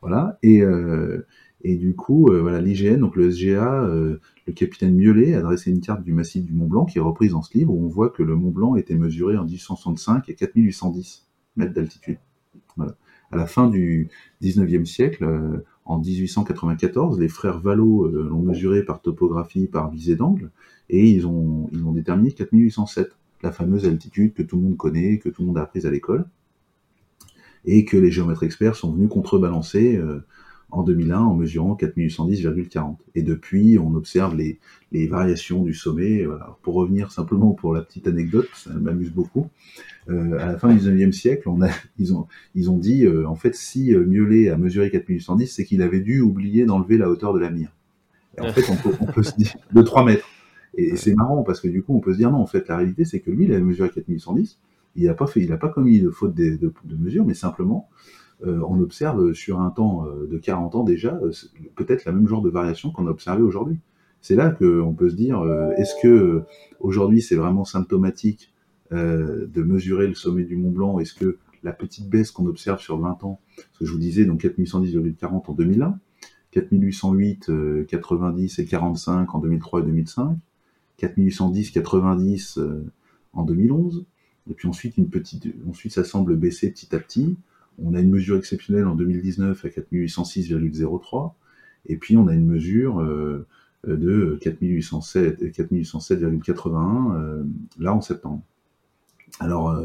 Voilà, 0.00 0.38
et, 0.42 0.62
euh, 0.62 1.26
et 1.60 1.76
du 1.76 1.94
coup, 1.94 2.28
euh, 2.30 2.40
voilà, 2.40 2.62
l'IGN, 2.62 2.98
donc 3.00 3.14
le 3.14 3.30
SGA, 3.30 3.82
euh, 3.82 4.20
le 4.46 4.52
capitaine 4.52 4.94
Miolet 4.94 5.34
a 5.34 5.42
dressé 5.42 5.70
une 5.70 5.80
carte 5.80 6.02
du 6.02 6.12
massif 6.12 6.44
du 6.44 6.52
Mont 6.52 6.66
Blanc 6.66 6.84
qui 6.84 6.98
est 6.98 7.00
reprise 7.00 7.32
dans 7.32 7.42
ce 7.42 7.56
livre 7.56 7.72
où 7.72 7.84
on 7.84 7.88
voit 7.88 8.10
que 8.10 8.22
le 8.22 8.36
Mont 8.36 8.50
Blanc 8.50 8.76
était 8.76 8.94
mesuré 8.94 9.36
en 9.36 9.44
1865 9.44 10.28
à 10.28 10.32
4810 10.32 11.26
mètres 11.56 11.72
d'altitude. 11.72 12.18
Voilà. 12.76 12.94
À 13.32 13.36
la 13.36 13.46
fin 13.46 13.68
du 13.68 14.08
19e 14.42 14.84
siècle, 14.84 15.26
en 15.84 15.98
1894, 15.98 17.18
les 17.18 17.28
frères 17.28 17.60
Vallot 17.60 18.06
l'ont 18.08 18.42
mesuré 18.42 18.84
par 18.84 19.00
topographie, 19.00 19.66
par 19.66 19.90
visée 19.90 20.14
d'angle, 20.14 20.50
et 20.90 21.10
ils 21.10 21.26
ont, 21.26 21.68
ils 21.72 21.84
ont 21.84 21.92
déterminé 21.92 22.32
4807, 22.32 23.16
la 23.42 23.52
fameuse 23.52 23.86
altitude 23.86 24.32
que 24.34 24.42
tout 24.42 24.56
le 24.56 24.62
monde 24.62 24.76
connaît, 24.76 25.18
que 25.18 25.28
tout 25.28 25.42
le 25.42 25.48
monde 25.48 25.58
a 25.58 25.62
apprise 25.62 25.86
à 25.86 25.90
l'école, 25.90 26.26
et 27.64 27.84
que 27.84 27.96
les 27.96 28.10
géomètres 28.10 28.42
experts 28.42 28.76
sont 28.76 28.92
venus 28.92 29.08
contrebalancer 29.08 29.96
euh, 29.96 30.24
en 30.70 30.82
2001 30.82 31.18
en 31.18 31.34
mesurant 31.34 31.74
4810,40. 31.74 32.96
Et 33.14 33.22
depuis, 33.22 33.78
on 33.78 33.94
observe 33.94 34.36
les, 34.36 34.58
variations 35.08 35.62
du 35.62 35.74
sommet. 35.74 36.24
Voilà. 36.24 36.56
Pour 36.62 36.74
revenir 36.74 37.12
simplement 37.12 37.52
pour 37.52 37.74
la 37.74 37.82
petite 37.82 38.06
anecdote, 38.06 38.48
ça 38.54 38.72
m'amuse 38.72 39.10
beaucoup. 39.10 39.48
Euh, 40.08 40.38
à 40.38 40.46
la 40.46 40.58
fin 40.58 40.72
du 40.72 40.78
19e 40.78 41.12
siècle, 41.12 41.48
on 41.48 41.58
ils, 41.98 42.14
ont, 42.14 42.78
dit, 42.78 43.04
euh, 43.04 43.26
en 43.26 43.34
fait, 43.34 43.54
si 43.54 43.94
euh, 43.94 44.04
Miolet 44.04 44.48
a 44.48 44.56
mesuré 44.56 44.90
4810, 44.90 45.46
c'est 45.46 45.64
qu'il 45.64 45.82
avait 45.82 46.00
dû 46.00 46.20
oublier 46.20 46.64
d'enlever 46.64 46.98
la 46.98 47.10
hauteur 47.10 47.32
de 47.34 47.40
la 47.40 47.50
mire. 47.50 47.72
en 48.40 48.52
fait, 48.52 48.64
on 48.70 49.12
peut, 49.12 49.22
se 49.22 49.34
dire 49.36 49.54
de 49.72 49.82
3 49.82 50.04
mètres. 50.04 50.26
Et, 50.76 50.96
c'est 50.96 51.14
marrant 51.14 51.42
parce 51.42 51.60
que 51.60 51.68
du 51.68 51.82
coup, 51.82 51.94
on 51.96 52.00
peut 52.00 52.12
se 52.12 52.18
dire 52.18 52.30
non, 52.30 52.38
en 52.38 52.46
fait, 52.46 52.68
la 52.68 52.76
réalité, 52.76 53.04
c'est 53.04 53.20
que 53.20 53.30
lui, 53.30 53.44
il 53.44 53.52
a 53.54 53.60
mesuré 53.60 53.90
4110. 53.90 54.58
Il 54.96 55.06
n'a 55.06 55.14
pas 55.14 55.26
fait, 55.26 55.40
il 55.40 55.50
n'a 55.50 55.56
pas 55.56 55.68
commis 55.68 56.00
de 56.00 56.10
faute 56.10 56.34
de, 56.34 56.72
mesure, 56.98 57.24
mais 57.24 57.34
simplement, 57.34 57.88
euh, 57.88 58.25
on 58.44 58.80
observe 58.80 59.32
sur 59.32 59.60
un 59.60 59.70
temps 59.70 60.06
euh, 60.06 60.26
de 60.26 60.38
40 60.38 60.74
ans 60.74 60.84
déjà, 60.84 61.18
euh, 61.22 61.32
peut-être 61.74 62.04
la 62.04 62.12
même 62.12 62.28
genre 62.28 62.42
de 62.42 62.50
variation 62.50 62.90
qu'on 62.90 63.06
a 63.06 63.10
observé 63.10 63.42
aujourd'hui. 63.42 63.78
C'est 64.20 64.34
là 64.34 64.50
qu'on 64.50 64.94
peut 64.94 65.10
se 65.10 65.14
dire, 65.14 65.40
est-ce 65.76 65.94
que 66.02 66.42
aujourd'hui 66.80 67.22
c'est 67.22 67.36
vraiment 67.36 67.64
symptomatique 67.64 68.52
de 68.90 69.62
mesurer 69.62 70.08
le 70.08 70.14
sommet 70.14 70.42
du 70.42 70.56
Mont 70.56 70.72
Blanc? 70.72 70.98
Est-ce 70.98 71.14
que 71.14 71.38
la 71.62 71.72
petite 71.72 72.08
baisse 72.08 72.32
qu'on 72.32 72.46
observe 72.46 72.80
sur 72.80 72.98
20 72.98 73.22
ans, 73.22 73.40
ce 73.72 73.78
que 73.78 73.84
je 73.84 73.92
vous 73.92 73.98
disais, 73.98 74.24
donc 74.24 74.42
4110,40 74.42 75.48
en 75.48 75.52
2001, 75.52 75.98
4808, 76.50 77.50
90 77.86 78.58
et 78.58 78.64
45 78.64 79.34
en 79.34 79.38
2003 79.38 79.80
et 79.80 79.84
2005, 79.84 80.38
4810, 80.96 81.70
90 81.70 82.58
euh, 82.58 82.84
en 83.32 83.44
2011. 83.44 84.06
Et 84.48 84.54
puis 84.54 84.68
ensuite, 84.68 84.96
une 84.96 85.08
petite, 85.08 85.48
ensuite, 85.68 85.92
ça 85.92 86.04
semble 86.04 86.36
baisser 86.36 86.70
petit 86.70 86.94
à 86.94 86.98
petit. 86.98 87.36
On 87.82 87.94
a 87.94 88.00
une 88.00 88.10
mesure 88.10 88.36
exceptionnelle 88.36 88.86
en 88.86 88.94
2019 88.94 89.64
à 89.64 89.68
4806,03. 89.68 91.32
Et 91.86 91.96
puis, 91.96 92.16
on 92.16 92.28
a 92.28 92.34
une 92.34 92.46
mesure 92.46 93.00
euh, 93.00 93.44
de 93.86 94.38
4807,81 94.42 97.14
euh, 97.14 97.44
là 97.78 97.94
en 97.94 98.00
septembre. 98.00 98.42
Alors, 99.40 99.76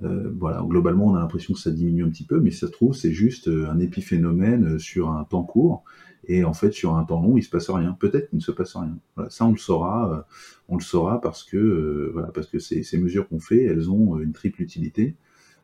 voilà, 0.00 0.62
globalement, 0.68 1.06
on 1.06 1.14
a 1.14 1.20
l'impression 1.20 1.54
que 1.54 1.60
ça 1.60 1.70
diminue 1.70 2.04
un 2.04 2.10
petit 2.10 2.24
peu, 2.24 2.40
mais 2.40 2.50
ça 2.50 2.66
se 2.66 2.72
trouve, 2.72 2.94
c'est 2.94 3.12
juste 3.12 3.48
un 3.48 3.78
épiphénomène 3.78 4.78
sur 4.78 5.08
un 5.10 5.24
temps 5.24 5.44
court 5.44 5.84
et 6.24 6.44
en 6.44 6.54
fait 6.54 6.72
sur 6.72 6.96
un 6.96 7.04
temps 7.04 7.20
long 7.20 7.36
il 7.36 7.42
se 7.42 7.50
passe 7.50 7.70
rien. 7.70 7.96
Peut-être 7.98 8.30
qu'il 8.30 8.38
ne 8.38 8.42
se 8.42 8.52
passe 8.52 8.76
rien. 8.76 8.96
Ça 9.28 9.46
on 9.46 9.52
le 9.52 9.58
saura, 9.58 10.12
euh, 10.12 10.22
on 10.68 10.76
le 10.76 10.82
saura 10.82 11.20
parce 11.20 11.44
que 11.44 11.56
euh, 11.56 12.10
voilà 12.12 12.28
parce 12.28 12.46
que 12.46 12.58
ces 12.58 12.98
mesures 12.98 13.28
qu'on 13.28 13.40
fait, 13.40 13.62
elles 13.62 13.90
ont 13.90 14.18
une 14.18 14.32
triple 14.32 14.62
utilité. 14.62 15.14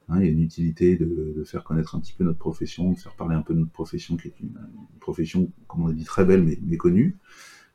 Hein, 0.08 0.20
il 0.20 0.26
y 0.26 0.28
a 0.28 0.32
une 0.32 0.42
utilité 0.42 0.96
de, 0.96 1.42
faire 1.44 1.64
connaître 1.64 1.94
un 1.94 2.00
petit 2.00 2.12
peu 2.12 2.24
notre 2.24 2.38
profession, 2.38 2.92
de 2.92 2.98
faire 2.98 3.14
parler 3.14 3.34
un 3.34 3.42
peu 3.42 3.54
de 3.54 3.60
notre 3.60 3.72
profession 3.72 4.16
qui 4.16 4.28
est 4.28 4.40
une, 4.40 4.58
profession 5.00 5.50
comme 5.66 5.82
on 5.82 5.88
a 5.88 5.92
dit 5.92 6.04
très 6.04 6.24
belle 6.24 6.42
mais 6.42 6.58
méconnue. 6.62 7.16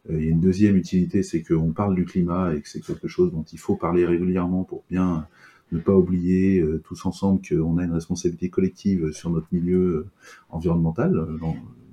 Euh, 0.09 0.19
il 0.19 0.25
y 0.25 0.27
a 0.27 0.31
une 0.31 0.41
deuxième 0.41 0.75
utilité, 0.75 1.23
c'est 1.23 1.41
qu'on 1.41 1.71
parle 1.71 1.95
du 1.95 2.05
climat 2.05 2.53
et 2.53 2.61
que 2.61 2.69
c'est 2.69 2.81
quelque 2.81 3.07
chose 3.07 3.31
dont 3.31 3.43
il 3.43 3.59
faut 3.59 3.75
parler 3.75 4.05
régulièrement 4.05 4.63
pour 4.63 4.83
bien 4.89 5.27
ne 5.71 5.79
pas 5.79 5.95
oublier 5.95 6.59
euh, 6.59 6.81
tous 6.83 7.05
ensemble 7.05 7.41
qu'on 7.47 7.77
a 7.77 7.83
une 7.83 7.93
responsabilité 7.93 8.49
collective 8.49 9.11
sur 9.11 9.29
notre 9.29 9.47
milieu 9.51 10.07
environnemental, 10.49 11.13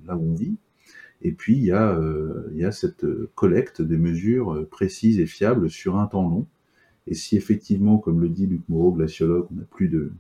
là 0.07 0.17
où 0.17 0.33
on 0.33 0.35
vit. 0.35 0.57
Et 1.23 1.33
puis, 1.33 1.57
il 1.57 1.65
y 1.65 1.73
a, 1.73 1.91
euh, 1.93 2.49
il 2.53 2.59
y 2.59 2.65
a 2.65 2.73
cette 2.73 3.05
euh, 3.05 3.31
collecte 3.35 3.83
des 3.83 3.99
mesures 3.99 4.55
euh, 4.55 4.67
précises 4.67 5.19
et 5.21 5.27
fiables 5.27 5.69
sur 5.69 5.99
un 5.99 6.07
temps 6.07 6.29
long. 6.29 6.47
Et 7.07 7.15
si 7.15 7.37
effectivement, 7.37 7.99
comme 7.99 8.21
le 8.21 8.29
dit 8.29 8.47
Luc 8.47 8.63
Moreau, 8.69 8.93
glaciologue, 8.93 9.47
on 9.51 9.57
n'a 9.57 9.65
plus 9.65 9.89
de, 9.89 10.13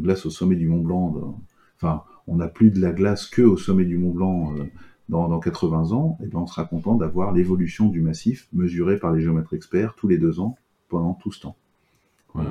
glace 0.00 0.26
au 0.26 0.30
sommet 0.30 0.56
du 0.56 0.68
Mont 0.68 0.80
Blanc, 0.80 1.36
enfin, 1.76 2.02
on 2.26 2.36
n'a 2.36 2.48
plus 2.48 2.70
de 2.70 2.80
la 2.80 2.92
glace 2.92 3.26
que 3.26 3.42
au 3.42 3.56
sommet 3.56 3.84
du 3.84 3.98
Mont 3.98 4.12
Blanc 4.12 4.54
dans, 5.08 5.28
dans 5.28 5.40
80 5.40 5.92
ans, 5.92 6.18
et 6.22 6.26
ben 6.26 6.40
on 6.40 6.46
sera 6.46 6.64
content 6.64 6.94
d'avoir 6.94 7.32
l'évolution 7.32 7.88
du 7.88 8.00
massif 8.00 8.48
mesurée 8.52 8.98
par 8.98 9.12
les 9.12 9.20
géomètres 9.20 9.54
experts 9.54 9.94
tous 9.94 10.08
les 10.08 10.18
deux 10.18 10.40
ans 10.40 10.56
pendant 10.88 11.14
tout 11.14 11.32
ce 11.32 11.40
temps. 11.40 11.56
Mmh. 12.34 12.44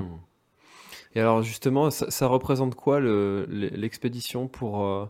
Et 1.15 1.19
alors 1.19 1.41
justement, 1.41 1.89
ça, 1.89 2.27
représente 2.27 2.75
quoi 2.75 2.99
l'expédition 2.99 4.47
pour, 4.47 4.85
euh, 4.85 5.05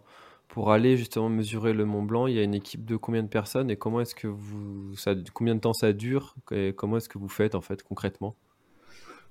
pour 0.47 0.71
aller 0.71 0.97
justement 0.97 1.29
mesurer 1.29 1.73
le 1.73 1.85
Mont 1.85 2.03
Blanc? 2.03 2.27
Il 2.27 2.35
y 2.35 2.39
a 2.39 2.43
une 2.43 2.55
équipe 2.55 2.85
de 2.85 2.95
combien 2.95 3.21
de 3.21 3.27
personnes 3.27 3.69
et 3.69 3.75
comment 3.75 4.01
est-ce 4.01 4.15
que 4.15 4.27
vous, 4.27 4.95
ça, 4.95 5.13
combien 5.33 5.55
de 5.55 5.59
temps 5.59 5.73
ça 5.73 5.93
dure 5.93 6.35
et 6.51 6.73
comment 6.75 6.97
est-ce 6.97 7.09
que 7.09 7.19
vous 7.19 7.29
faites 7.29 7.53
en 7.53 7.61
fait 7.61 7.83
concrètement? 7.83 8.35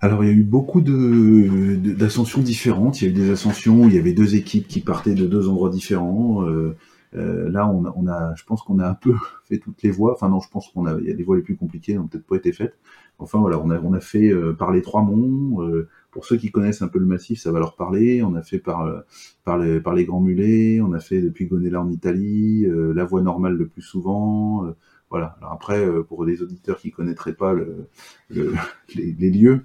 Alors 0.00 0.24
il 0.24 0.28
y 0.28 0.30
a 0.30 0.34
eu 0.34 0.42
beaucoup 0.42 0.80
de, 0.80 1.76
d'ascensions 1.94 2.40
différentes. 2.40 3.00
Il 3.00 3.04
y 3.04 3.08
a 3.08 3.10
eu 3.10 3.14
des 3.14 3.30
ascensions 3.30 3.82
où 3.82 3.88
il 3.88 3.94
y 3.94 3.98
avait 3.98 4.14
deux 4.14 4.34
équipes 4.34 4.66
qui 4.66 4.80
partaient 4.80 5.14
de 5.14 5.26
deux 5.26 5.48
endroits 5.48 5.70
différents. 5.70 6.46
Euh, 6.48 6.76
euh, 7.16 7.50
là, 7.50 7.68
on 7.68 7.84
a, 7.84 7.92
on 7.96 8.06
a, 8.06 8.34
je 8.36 8.44
pense 8.44 8.62
qu'on 8.62 8.78
a 8.78 8.88
un 8.88 8.94
peu 8.94 9.14
fait 9.44 9.58
toutes 9.58 9.82
les 9.82 9.90
voies. 9.90 10.12
Enfin 10.12 10.28
non, 10.28 10.40
je 10.40 10.48
pense 10.48 10.68
qu'on 10.68 10.86
a, 10.86 10.98
il 11.00 11.06
y 11.06 11.10
a 11.10 11.14
des 11.14 11.22
voies 11.22 11.36
les 11.36 11.42
plus 11.42 11.56
compliquées, 11.56 11.94
n'ont 11.94 12.06
peut-être 12.06 12.26
pas 12.26 12.36
été 12.36 12.52
faites. 12.52 12.78
Enfin 13.18 13.38
voilà, 13.38 13.58
on 13.60 13.70
a, 13.70 13.78
on 13.80 13.92
a 13.92 14.00
fait 14.00 14.30
euh, 14.30 14.54
par 14.54 14.72
les 14.72 14.82
trois 14.82 15.02
monts. 15.02 15.62
Euh, 15.62 15.88
pour 16.10 16.24
ceux 16.24 16.36
qui 16.36 16.50
connaissent 16.50 16.82
un 16.82 16.88
peu 16.88 16.98
le 16.98 17.06
massif, 17.06 17.40
ça 17.40 17.52
va 17.52 17.58
leur 17.58 17.76
parler. 17.76 18.22
On 18.22 18.34
a 18.34 18.42
fait 18.42 18.58
par, 18.58 18.82
euh, 18.86 19.00
par, 19.44 19.58
les, 19.58 19.80
par 19.80 19.94
les 19.94 20.04
Grands 20.04 20.20
Mulets, 20.20 20.80
on 20.80 20.92
a 20.92 21.00
fait 21.00 21.20
depuis 21.20 21.46
Gonella 21.46 21.80
en 21.82 21.90
Italie, 21.90 22.66
la 22.66 23.04
voie 23.04 23.22
normale 23.22 23.54
le 23.54 23.66
plus 23.68 23.82
souvent. 23.82 24.66
Voilà. 25.10 25.36
Alors 25.40 25.52
après, 25.52 25.84
pour 26.04 26.24
les 26.24 26.42
auditeurs 26.42 26.78
qui 26.78 26.90
connaîtraient 26.90 27.34
pas 27.34 27.52
le, 27.52 27.88
le, 28.30 28.54
les, 28.94 29.30
lieux, 29.30 29.64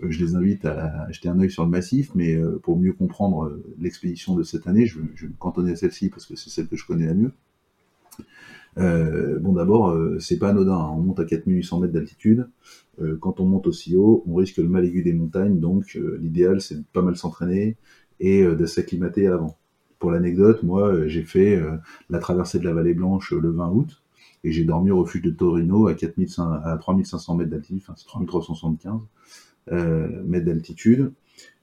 je 0.00 0.24
les 0.24 0.36
invite 0.36 0.64
à 0.64 1.10
jeter 1.10 1.28
un 1.28 1.38
œil 1.40 1.50
sur 1.50 1.64
le 1.64 1.70
massif, 1.70 2.10
mais 2.14 2.38
pour 2.62 2.78
mieux 2.78 2.92
comprendre 2.92 3.58
l'expédition 3.78 4.34
de 4.36 4.42
cette 4.44 4.66
année, 4.66 4.86
je, 4.86 4.98
vais 5.00 5.28
me 5.28 5.36
cantonner 5.38 5.72
à 5.72 5.76
celle-ci 5.76 6.08
parce 6.10 6.26
que 6.26 6.36
c'est 6.36 6.50
celle 6.50 6.68
que 6.68 6.76
je 6.76 6.86
connais 6.86 7.06
la 7.06 7.14
mieux. 7.14 7.32
Euh, 8.78 9.38
bon, 9.38 9.52
d'abord, 9.52 9.90
euh, 9.90 10.18
c'est 10.18 10.38
pas 10.38 10.50
anodin. 10.50 10.74
Hein. 10.74 10.90
On 10.94 11.00
monte 11.00 11.20
à 11.20 11.24
4800 11.24 11.80
mètres 11.80 11.92
d'altitude. 11.92 12.48
Euh, 13.00 13.16
quand 13.20 13.40
on 13.40 13.46
monte 13.46 13.66
aussi 13.66 13.96
haut, 13.96 14.24
on 14.26 14.34
risque 14.34 14.56
le 14.58 14.68
mal 14.68 14.84
aigu 14.84 15.02
des 15.02 15.12
montagnes. 15.12 15.60
Donc, 15.60 15.98
l'idéal, 16.20 16.60
c'est 16.60 16.76
de 16.76 16.84
pas 16.92 17.02
mal 17.02 17.16
s'entraîner 17.16 17.76
et 18.20 18.44
de 18.44 18.66
s'acclimater 18.66 19.26
avant. 19.26 19.56
Pour 19.98 20.10
l'anecdote, 20.10 20.62
moi, 20.62 21.06
j'ai 21.08 21.22
fait 21.22 21.60
la 22.10 22.18
traversée 22.18 22.58
de 22.58 22.64
la 22.64 22.72
Vallée 22.72 22.94
Blanche 22.94 23.32
le 23.32 23.50
20 23.50 23.70
août 23.70 24.02
et 24.44 24.52
j'ai 24.52 24.64
dormi 24.64 24.90
au 24.90 24.98
refuge 24.98 25.22
de 25.22 25.30
Torino 25.30 25.88
à, 25.88 25.94
4500, 25.94 26.52
à 26.64 26.76
3500 26.76 27.34
mètres 27.36 27.50
d'altitude, 27.50 27.82
enfin 27.82 27.94
c'est 27.96 28.06
3375 28.06 29.00
mètres 30.26 30.46
d'altitude. 30.46 31.12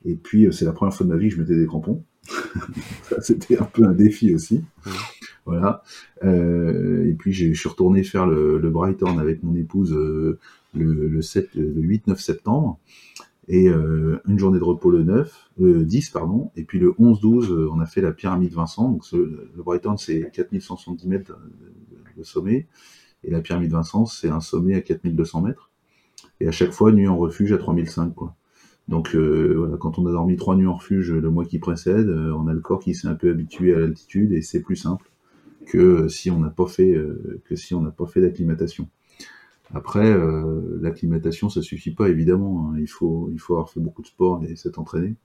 Et 0.06 0.16
puis, 0.16 0.48
c'est 0.52 0.66
la 0.66 0.74
première 0.74 0.94
fois 0.94 1.06
de 1.06 1.12
ma 1.12 1.18
vie 1.18 1.30
que 1.30 1.36
je 1.36 1.42
mettais 1.42 1.56
des 1.56 1.68
crampons. 1.68 2.04
C'était 3.22 3.60
un 3.60 3.66
peu 3.66 3.84
un 3.86 3.94
défi 3.94 4.34
aussi. 4.34 4.64
Voilà. 5.46 5.84
Euh, 6.24 7.08
et 7.08 7.14
puis 7.14 7.34
je 7.34 7.54
suis 7.54 7.70
retourné 7.70 8.04
faire 8.04 8.28
le, 8.28 8.60
le 8.60 8.70
Brighton 8.70 9.18
avec 9.18 9.44
mon 9.44 9.56
épouse 9.56 9.94
euh, 9.94 10.40
le, 10.76 11.08
le, 11.08 11.22
7, 11.22 11.56
le 11.56 11.82
8-9 11.82 12.18
septembre. 12.18 12.80
Et 13.52 13.68
euh, 13.68 14.22
une 14.28 14.40
journée 14.40 14.60
de 14.60 14.64
repos 14.64 14.90
le 14.90 15.04
9, 15.04 15.52
le 15.60 15.84
10 15.84 16.10
pardon, 16.12 16.52
et 16.56 16.64
puis 16.64 16.80
le 16.80 16.92
11-12 16.94 17.68
on 17.70 17.82
a 17.82 17.86
fait 17.86 18.00
la 18.00 18.14
pyramide 18.14 18.54
Vincent. 18.54 18.90
Donc 18.90 19.04
le, 19.12 19.52
Brighton 19.58 19.98
c'est 19.98 20.32
4170 20.32 21.08
mètres 21.08 21.38
de, 22.18 22.24
sommet, 22.24 22.68
et 23.26 23.30
la 23.30 23.42
pyramide 23.42 23.72
Vincent 23.72 24.06
c'est 24.06 24.30
un 24.30 24.40
sommet 24.40 24.76
à 24.76 24.82
4200 24.82 25.42
mètres. 25.42 25.70
Et 26.40 26.48
à 26.48 26.52
chaque 26.52 26.72
fois 26.72 26.94
nuit 26.94 27.08
en 27.08 27.18
refuge 27.18 27.52
à 27.52 27.58
3005 27.58 28.16
quoi. 28.16 28.36
Donc 28.88 29.16
euh, 29.16 29.54
voilà, 29.58 29.76
quand 29.78 30.00
on 30.00 30.06
a 30.08 30.12
dormi 30.12 30.38
trois 30.38 30.56
nuits 30.56 30.68
en 30.68 30.76
refuge 30.76 31.12
le 31.12 31.30
mois 31.30 31.46
qui 31.46 31.60
précède, 31.60 32.10
on 32.10 32.48
a 32.48 32.54
le 32.54 32.62
corps 32.62 32.80
qui 32.80 32.96
s'est 32.96 33.10
un 33.10 33.16
peu 33.16 33.30
habitué 33.30 33.76
à 33.76 33.80
l'altitude 33.80 34.32
et 34.32 34.42
c'est 34.42 34.62
plus 34.62 34.78
simple 34.78 35.12
que 35.66 36.08
si 36.08 36.32
on 36.32 36.40
n'a 36.40 36.50
pas 36.50 36.68
fait 36.68 36.94
euh, 36.94 37.42
que 37.46 37.56
si 37.56 37.74
on 37.74 37.82
n'a 37.82 37.92
pas 37.92 38.06
fait 38.06 38.22
d'acclimatation. 38.22 38.88
Après, 39.74 40.10
euh, 40.12 40.80
l'acclimatation, 40.82 41.50
ça 41.50 41.62
suffit 41.62 41.92
pas 41.92 42.10
évidemment. 42.10 42.70
Hein. 42.70 42.78
Il 42.80 42.90
faut 42.90 43.30
il 43.32 43.40
faut 43.40 43.54
avoir 43.54 43.70
fait 43.70 43.80
beaucoup 43.80 44.02
de 44.02 44.08
sport 44.08 44.44
et 44.44 44.56
s'être 44.56 44.80
entraîné. 44.80 45.16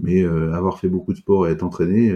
Mais 0.00 0.22
euh, 0.22 0.52
avoir 0.52 0.78
fait 0.78 0.88
beaucoup 0.88 1.12
de 1.12 1.18
sport 1.18 1.48
et 1.48 1.50
être 1.50 1.64
entraîné 1.64 2.14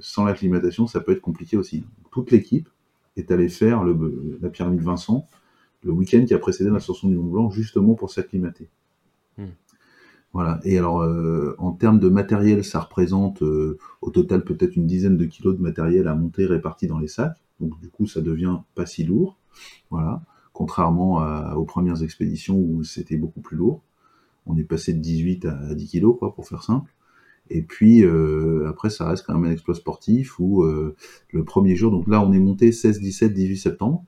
sans 0.00 0.24
l'acclimatation, 0.24 0.86
ça 0.86 1.00
peut 1.00 1.12
être 1.12 1.20
compliqué 1.20 1.56
aussi. 1.56 1.84
Toute 2.12 2.30
l'équipe 2.30 2.68
est 3.16 3.30
allée 3.32 3.48
faire 3.48 3.82
le, 3.82 4.38
la 4.40 4.50
pyramide 4.50 4.82
Vincent 4.82 5.26
le 5.84 5.92
week-end 5.92 6.24
qui 6.26 6.34
a 6.34 6.38
précédé 6.38 6.70
l'ascension 6.70 7.08
du 7.08 7.16
Mont 7.16 7.30
Blanc, 7.30 7.50
justement 7.50 7.94
pour 7.94 8.10
s'acclimater. 8.10 8.68
Hmm. 9.38 9.48
Voilà. 10.32 10.58
Et 10.64 10.78
alors, 10.78 11.02
euh, 11.02 11.54
en 11.58 11.72
termes 11.72 12.00
de 12.00 12.08
matériel, 12.08 12.64
ça 12.64 12.80
représente 12.80 13.42
euh, 13.42 13.78
au 14.00 14.10
total 14.10 14.42
peut-être 14.42 14.74
une 14.76 14.86
dizaine 14.86 15.16
de 15.16 15.24
kilos 15.26 15.56
de 15.56 15.62
matériel 15.62 16.08
à 16.08 16.14
monter 16.14 16.46
réparti 16.46 16.86
dans 16.86 16.98
les 16.98 17.08
sacs. 17.08 17.36
Donc 17.60 17.78
du 17.80 17.88
coup, 17.88 18.06
ça 18.06 18.20
devient 18.20 18.58
pas 18.74 18.86
si 18.86 19.04
lourd. 19.04 19.36
Voilà. 19.90 20.22
Contrairement 20.54 21.18
aux 21.54 21.64
premières 21.64 22.02
expéditions 22.02 22.56
où 22.56 22.82
c'était 22.84 23.18
beaucoup 23.18 23.40
plus 23.40 23.56
lourd. 23.56 23.82
On 24.46 24.56
est 24.56 24.64
passé 24.64 24.94
de 24.94 25.00
18 25.00 25.44
à 25.44 25.74
10 25.74 25.88
kilos, 25.88 26.16
quoi, 26.18 26.34
pour 26.34 26.48
faire 26.48 26.62
simple. 26.62 26.90
Et 27.50 27.60
puis 27.60 28.04
euh, 28.04 28.66
après, 28.68 28.88
ça 28.88 29.06
reste 29.06 29.26
quand 29.26 29.34
même 29.34 29.50
un 29.50 29.52
exploit 29.52 29.74
sportif 29.74 30.38
où 30.38 30.64
le 30.64 31.44
premier 31.44 31.76
jour, 31.76 31.90
donc 31.90 32.06
là, 32.06 32.22
on 32.22 32.32
est 32.32 32.38
monté 32.38 32.72
16, 32.72 33.00
17, 33.00 33.34
18 33.34 33.56
septembre. 33.58 34.04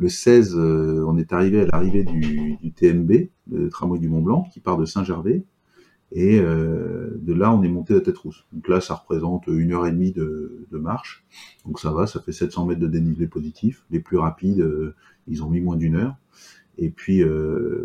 Le 0.00 0.08
16, 0.08 0.56
euh, 0.56 1.04
on 1.06 1.18
est 1.18 1.30
arrivé 1.34 1.60
à 1.60 1.66
l'arrivée 1.66 2.04
du, 2.04 2.72
TMB, 2.74 3.28
le 3.52 3.68
tramway 3.68 3.98
du 3.98 4.08
Mont 4.08 4.22
Blanc, 4.22 4.48
qui 4.50 4.58
part 4.58 4.78
de 4.78 4.86
Saint-Gervais. 4.86 5.44
Et 6.10 6.40
euh, 6.40 7.18
de 7.20 7.34
là, 7.34 7.52
on 7.52 7.62
est 7.62 7.68
monté 7.68 7.94
à 7.94 8.00
Tête-Rousse. 8.00 8.46
Donc 8.50 8.66
là, 8.68 8.80
ça 8.80 8.94
représente 8.94 9.46
une 9.48 9.72
heure 9.72 9.86
et 9.86 9.92
demie 9.92 10.12
de, 10.12 10.66
marche. 10.72 11.22
Donc 11.66 11.78
ça 11.78 11.92
va, 11.92 12.06
ça 12.06 12.18
fait 12.18 12.32
700 12.32 12.64
mètres 12.64 12.80
de 12.80 12.86
dénivelé 12.86 13.26
positif. 13.26 13.84
Les 13.90 14.00
plus 14.00 14.16
rapides, 14.16 14.60
euh, 14.60 14.94
ils 15.26 15.42
ont 15.42 15.50
mis 15.50 15.60
moins 15.60 15.76
d'une 15.76 15.96
heure. 15.96 16.16
Et 16.78 16.88
puis, 16.88 17.22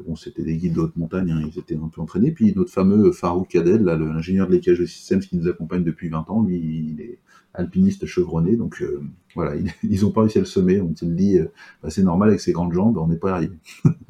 bon, 0.08 0.16
c'était 0.16 0.44
des 0.44 0.56
guides 0.56 0.74
de 0.74 0.80
haute 0.80 0.96
montagne, 0.96 1.32
hein, 1.32 1.42
ils 1.52 1.60
étaient 1.60 1.76
un 1.76 1.90
peu 1.90 2.00
entraînés. 2.00 2.32
Puis 2.32 2.54
notre 2.56 2.72
fameux 2.72 3.12
Farouk 3.12 3.50
Kadel, 3.50 3.84
l'ingénieur 3.84 4.48
de 4.48 4.54
l'équage 4.54 4.80
de 4.80 4.86
système 4.86 5.20
qui 5.20 5.36
nous 5.36 5.50
accompagne 5.50 5.84
depuis 5.84 6.08
20 6.08 6.30
ans, 6.30 6.44
lui, 6.44 6.58
il 6.96 7.02
est 7.02 7.20
alpiniste 7.58 8.06
chevronné. 8.06 8.56
Donc 8.56 8.82
euh, 8.82 9.02
voilà, 9.36 9.56
ils 9.84 10.02
n'ont 10.02 10.12
pas 10.12 10.22
réussi 10.22 10.38
à 10.38 10.42
le 10.42 10.48
semer. 10.48 10.82
On 10.82 10.96
se 10.96 11.06
dit, 11.06 11.40
euh, 11.40 11.46
bah, 11.82 11.90
c'est 11.90 12.04
normal 12.04 12.30
avec 12.30 12.42
ses 12.42 12.52
grandes 12.52 12.74
jambes, 12.74 12.98
on 12.98 13.08
n'est 13.08 13.18
pas 13.18 13.34
arrivé. 13.34 13.56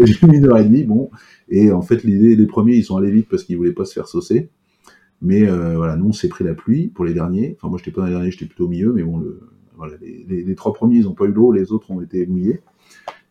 j'ai 0.00 0.26
mis 0.26 0.38
une 0.38 0.46
heure 0.46 0.58
et 0.58 0.64
demie, 0.64 0.84
bon. 0.84 1.10
Et 1.48 1.72
en 1.72 1.82
fait, 1.82 2.04
les, 2.04 2.36
les 2.36 2.46
premiers, 2.46 2.76
ils 2.76 2.84
sont 2.84 2.96
allés 2.96 3.10
vite 3.10 3.28
parce 3.28 3.44
qu'ils 3.44 3.56
voulaient 3.56 3.72
pas 3.72 3.84
se 3.84 3.94
faire 3.94 4.08
saucer. 4.08 4.48
Mais 5.20 5.48
euh, 5.48 5.76
voilà, 5.76 5.96
nous, 5.96 6.08
on 6.08 6.12
s'est 6.12 6.28
pris 6.28 6.44
la 6.44 6.54
pluie 6.54 6.88
pour 6.88 7.04
les 7.04 7.14
derniers. 7.14 7.56
Enfin, 7.56 7.68
moi, 7.68 7.78
j'étais 7.78 7.92
pas 7.92 8.00
dans 8.00 8.08
les 8.08 8.12
derniers, 8.12 8.30
j'étais 8.32 8.46
plutôt 8.46 8.64
au 8.64 8.68
milieu, 8.68 8.92
mais 8.92 9.02
bon, 9.02 9.18
le, 9.18 9.40
les, 10.00 10.54
trois 10.54 10.72
premiers, 10.72 10.96
ils 10.96 11.08
ont 11.08 11.14
pas 11.14 11.24
eu 11.24 11.32
l'eau, 11.32 11.52
les 11.52 11.72
autres 11.72 11.90
ont 11.90 12.00
été 12.00 12.26
mouillés. 12.26 12.60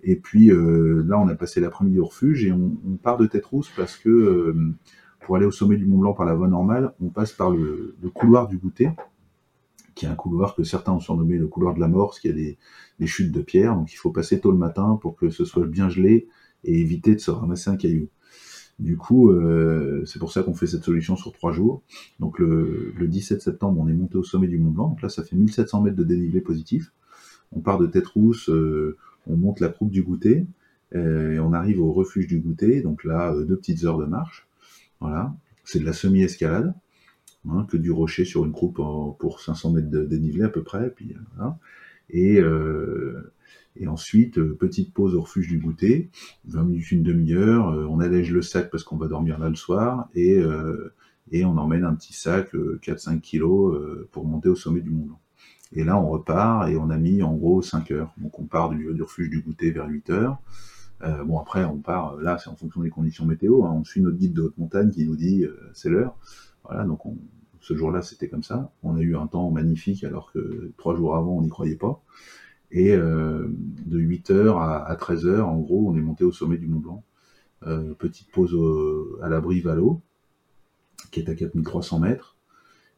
Et 0.04 0.16
puis 0.16 0.48
là, 0.48 1.20
on 1.20 1.28
a 1.28 1.36
passé 1.36 1.60
l'après-midi 1.60 2.00
au 2.00 2.06
refuge 2.06 2.46
et 2.46 2.52
on, 2.52 2.98
part 3.02 3.18
de 3.18 3.28
tête 3.28 3.46
rousse 3.46 3.72
parce 3.76 3.98
que 3.98 4.56
pour 5.22 5.36
aller 5.36 5.46
au 5.46 5.52
sommet 5.52 5.78
du 5.78 5.86
Mont 5.86 6.00
Blanc 6.00 6.14
par 6.14 6.26
la 6.26 6.34
voie 6.34 6.48
normale, 6.48 6.94
on 7.00 7.10
passe 7.10 7.34
par 7.34 7.52
le, 7.52 7.96
le 8.02 8.10
couloir 8.10 8.48
du 8.48 8.58
goûter 8.58 8.90
qui 9.96 10.06
est 10.06 10.10
un 10.10 10.16
couloir 10.16 10.56
que 10.56 10.64
certains 10.64 10.94
ont 10.94 11.00
surnommé 11.00 11.38
le 11.38 11.48
couloir 11.48 11.74
de 11.76 11.80
la 11.80 11.88
mort, 11.88 12.10
parce 12.10 12.20
qu'il 12.20 12.32
y 12.32 12.34
a 12.34 12.36
des, 12.36 12.58
des, 13.00 13.08
chutes 13.08 13.32
de 13.32 13.42
pierre, 13.42 13.76
donc 13.76 13.92
il 13.94 13.98
faut 13.98 14.12
passer 14.12 14.40
tôt 14.40 14.52
le 14.52 14.58
matin 14.58 14.98
pour 15.02 15.16
que 15.16 15.30
ce 15.30 15.46
soit 15.46 15.66
bien 15.66 15.90
gelé 15.90 16.28
et 16.64 16.80
éviter 16.80 17.16
de 17.16 17.20
se 17.20 17.32
ramasser 17.32 17.70
un 17.70 17.78
caillou. 17.78 18.08
Du 18.82 18.98
coup, 18.98 19.30
euh, 19.30 20.04
c'est 20.08 20.18
pour 20.18 20.32
ça 20.32 20.42
qu'on 20.42 20.56
fait 20.56 20.66
cette 20.66 20.84
solution 20.84 21.16
sur 21.16 21.32
trois 21.32 21.52
jours. 21.52 21.84
Donc 22.20 22.40
le, 22.40 22.92
le, 22.98 23.08
17 23.08 23.40
septembre, 23.40 23.80
on 23.80 23.88
est 23.88 23.94
monté 23.94 24.18
au 24.18 24.24
sommet 24.24 24.48
du 24.48 24.58
Mont 24.58 24.72
Blanc, 24.72 24.88
donc 24.90 25.04
là 25.04 25.10
ça 25.10 25.24
fait 25.24 25.36
1700 25.36 25.84
mètres 25.84 25.96
de 25.96 26.04
dénivelé 26.04 26.42
positif. 26.42 26.92
On 27.52 27.60
part 27.60 27.78
de 27.78 27.86
Tête 27.86 28.08
Rousse, 28.08 28.50
euh, 28.50 28.98
on 29.28 29.38
monte 29.38 29.60
la 29.60 29.70
croupe 29.70 29.92
du 29.92 30.02
goûter, 30.02 30.48
euh, 30.96 31.34
et 31.34 31.40
on 31.40 31.54
arrive 31.54 31.80
au 31.80 31.94
refuge 31.94 32.26
du 32.26 32.40
goûter, 32.40 32.82
donc 32.82 33.04
là 33.04 33.36
deux 33.44 33.56
petites 33.56 33.84
heures 33.84 34.00
de 34.00 34.06
marche. 34.06 34.48
Voilà, 35.00 35.32
c'est 35.64 35.80
de 35.80 35.86
la 35.86 35.94
semi-escalade. 35.94 36.74
Hein, 37.50 37.66
que 37.70 37.78
du 37.78 37.90
rocher 37.92 38.24
sur 38.24 38.46
une 38.46 38.52
croupe 38.52 38.76
pour 38.76 39.42
500 39.42 39.72
mètres 39.72 39.90
de 39.90 40.04
dénivelé 40.06 40.44
à 40.44 40.50
peu 40.50 40.62
près. 40.62 40.94
Et, 42.12 42.40
et 43.76 43.88
ensuite, 43.88 44.38
euh, 44.38 44.56
petite 44.58 44.94
pause 44.94 45.16
au 45.16 45.22
refuge 45.22 45.48
du 45.48 45.58
goûter, 45.58 46.10
20 46.46 46.64
minutes, 46.64 46.92
une 46.92 47.04
demi-heure, 47.04 47.70
euh, 47.70 47.86
on 47.90 48.00
allège 48.00 48.32
le 48.32 48.42
sac 48.42 48.70
parce 48.70 48.84
qu'on 48.84 48.98
va 48.98 49.08
dormir 49.08 49.40
là 49.40 49.50
le 49.50 49.56
soir, 49.56 50.10
et, 50.14 50.38
euh, 50.38 50.94
et 51.32 51.46
on 51.46 51.58
emmène 51.58 51.84
un 51.86 51.96
petit 51.96 52.14
sac, 52.14 52.54
4-5 52.54 53.16
euh, 53.16 53.20
kilos, 53.20 54.08
pour 54.12 54.26
monter 54.26 54.50
au 54.50 54.56
sommet 54.56 54.82
du 54.82 54.90
Mont 54.90 55.06
Blanc. 55.06 55.20
Et 55.74 55.86
là, 55.86 55.98
on 55.98 56.10
repart, 56.10 56.70
et 56.70 56.76
on 56.76 56.90
a 56.90 56.98
mis 56.98 57.24
en 57.24 57.34
gros 57.34 57.62
5 57.62 57.92
heures. 57.92 58.14
Donc 58.18 58.38
on 58.40 58.44
part 58.44 58.72
du, 58.72 59.02
refuge 59.02 59.30
du 59.30 59.42
goûter 59.42 59.72
vers 59.72 59.88
8 59.88 60.10
heures. 60.10 60.38
Bon 61.26 61.40
après 61.40 61.66
on 61.66 61.80
part, 61.80 62.18
là 62.18 62.38
c'est 62.38 62.52
en 62.52 62.56
fonction 62.56 62.82
des 62.82 62.92
conditions 62.92 63.26
météo, 63.26 63.64
hein, 63.64 63.72
on 63.74 63.84
suit 63.84 64.02
notre 64.02 64.18
guide 64.18 64.34
de 64.34 64.42
haute 64.42 64.58
montagne 64.60 64.92
qui 64.92 65.04
nous 65.04 65.16
dit 65.16 65.46
c'est 65.74 65.90
l'heure. 65.90 66.16
Voilà, 66.64 66.84
donc 66.84 67.04
on, 67.08 67.18
ce 67.62 67.76
jour-là, 67.76 68.02
c'était 68.02 68.28
comme 68.28 68.44
ça. 68.44 68.72
On 68.84 68.96
a 68.96 69.00
eu 69.00 69.16
un 69.16 69.28
temps 69.28 69.50
magnifique 69.52 70.04
alors 70.04 70.32
que 70.32 70.72
trois 70.78 70.96
jours 70.96 71.16
avant, 71.16 71.38
on 71.38 71.42
n'y 71.42 71.50
croyait 71.50 71.76
pas. 71.76 72.04
Et 72.72 72.96
euh, 72.96 73.48
de 73.86 74.00
8h 74.00 74.58
à, 74.58 74.96
13h, 74.96 75.42
en 75.42 75.58
gros, 75.58 75.90
on 75.90 75.96
est 75.96 76.02
monté 76.02 76.24
au 76.24 76.32
sommet 76.32 76.58
du 76.58 76.68
Mont 76.68 76.80
Blanc. 76.80 77.04
Euh, 77.68 77.94
petite 77.94 78.32
pause 78.32 78.58
à 79.22 79.30
l'abri 79.30 79.60
Valo, 79.60 80.02
qui 81.12 81.20
est 81.20 81.30
à 81.30 81.36
4300 81.36 82.00
mètres. 82.00 82.38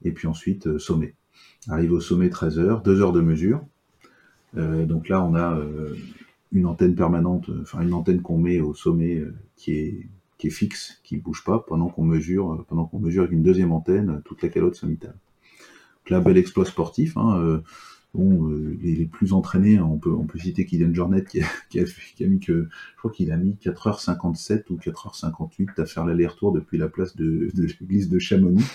Et 0.04 0.12
puis 0.12 0.28
ensuite, 0.28 0.68
euh, 0.68 0.80
sommet. 0.80 1.16
Arrive 1.70 1.94
au 1.94 2.00
sommet 2.00 2.30
13h, 2.30 2.84
2 2.84 3.02
heures 3.02 3.14
de 3.14 3.22
mesure. 3.22 3.66
Donc 4.56 5.10
là, 5.10 5.24
on 5.24 5.34
a 5.34 5.60
une 6.52 6.68
antenne 6.68 6.94
permanente, 6.94 7.50
enfin 7.62 7.82
une 7.82 7.94
antenne 7.94 8.22
qu'on 8.22 8.38
met 8.38 8.62
au 8.62 8.76
sommet 8.76 9.24
qui 9.56 9.72
est 9.74 10.08
qui 10.38 10.48
est 10.48 10.52
fixe, 10.52 11.00
qui 11.04 11.18
bouge 11.18 11.44
pas 11.44 11.58
pendant 11.58 11.88
qu'on 11.88 12.04
mesure, 12.04 12.64
pendant 12.68 12.86
qu'on 12.86 13.00
mesure 13.00 13.24
avec 13.24 13.34
une 13.34 13.42
deuxième 13.42 13.72
antenne 13.72 14.22
toute 14.26 14.44
la 14.44 14.50
calotte 14.50 14.76
sommitale. 14.76 15.16
Donc 15.16 16.10
là, 16.12 16.20
bel 16.20 16.38
exploit 16.38 16.66
sportif. 16.66 17.18
Hein, 17.18 17.64
Bon, 18.14 18.48
euh, 18.48 18.78
les, 18.80 19.06
plus 19.06 19.34
entraînés, 19.34 19.78
hein, 19.78 19.90
on 19.92 19.98
peut, 19.98 20.12
on 20.12 20.26
peut 20.26 20.38
citer 20.38 20.68
Kylian 20.68 20.94
Jornet 20.94 21.24
qui 21.24 21.42
a, 21.42 21.48
qui 21.70 21.80
a, 21.80 22.28
mis 22.28 22.40
que, 22.40 22.68
je 22.70 22.98
crois 22.98 23.12
qu'il 23.12 23.32
a 23.32 23.38
mis 23.38 23.58
4h57 23.64 24.66
ou 24.70 24.76
4h58 24.78 25.82
à 25.82 25.86
faire 25.86 26.06
l'aller-retour 26.06 26.52
depuis 26.52 26.78
la 26.78 26.90
place 26.90 27.16
de, 27.18 27.50
l'église 27.56 28.10
de 28.10 28.20
Chamonix. 28.20 28.66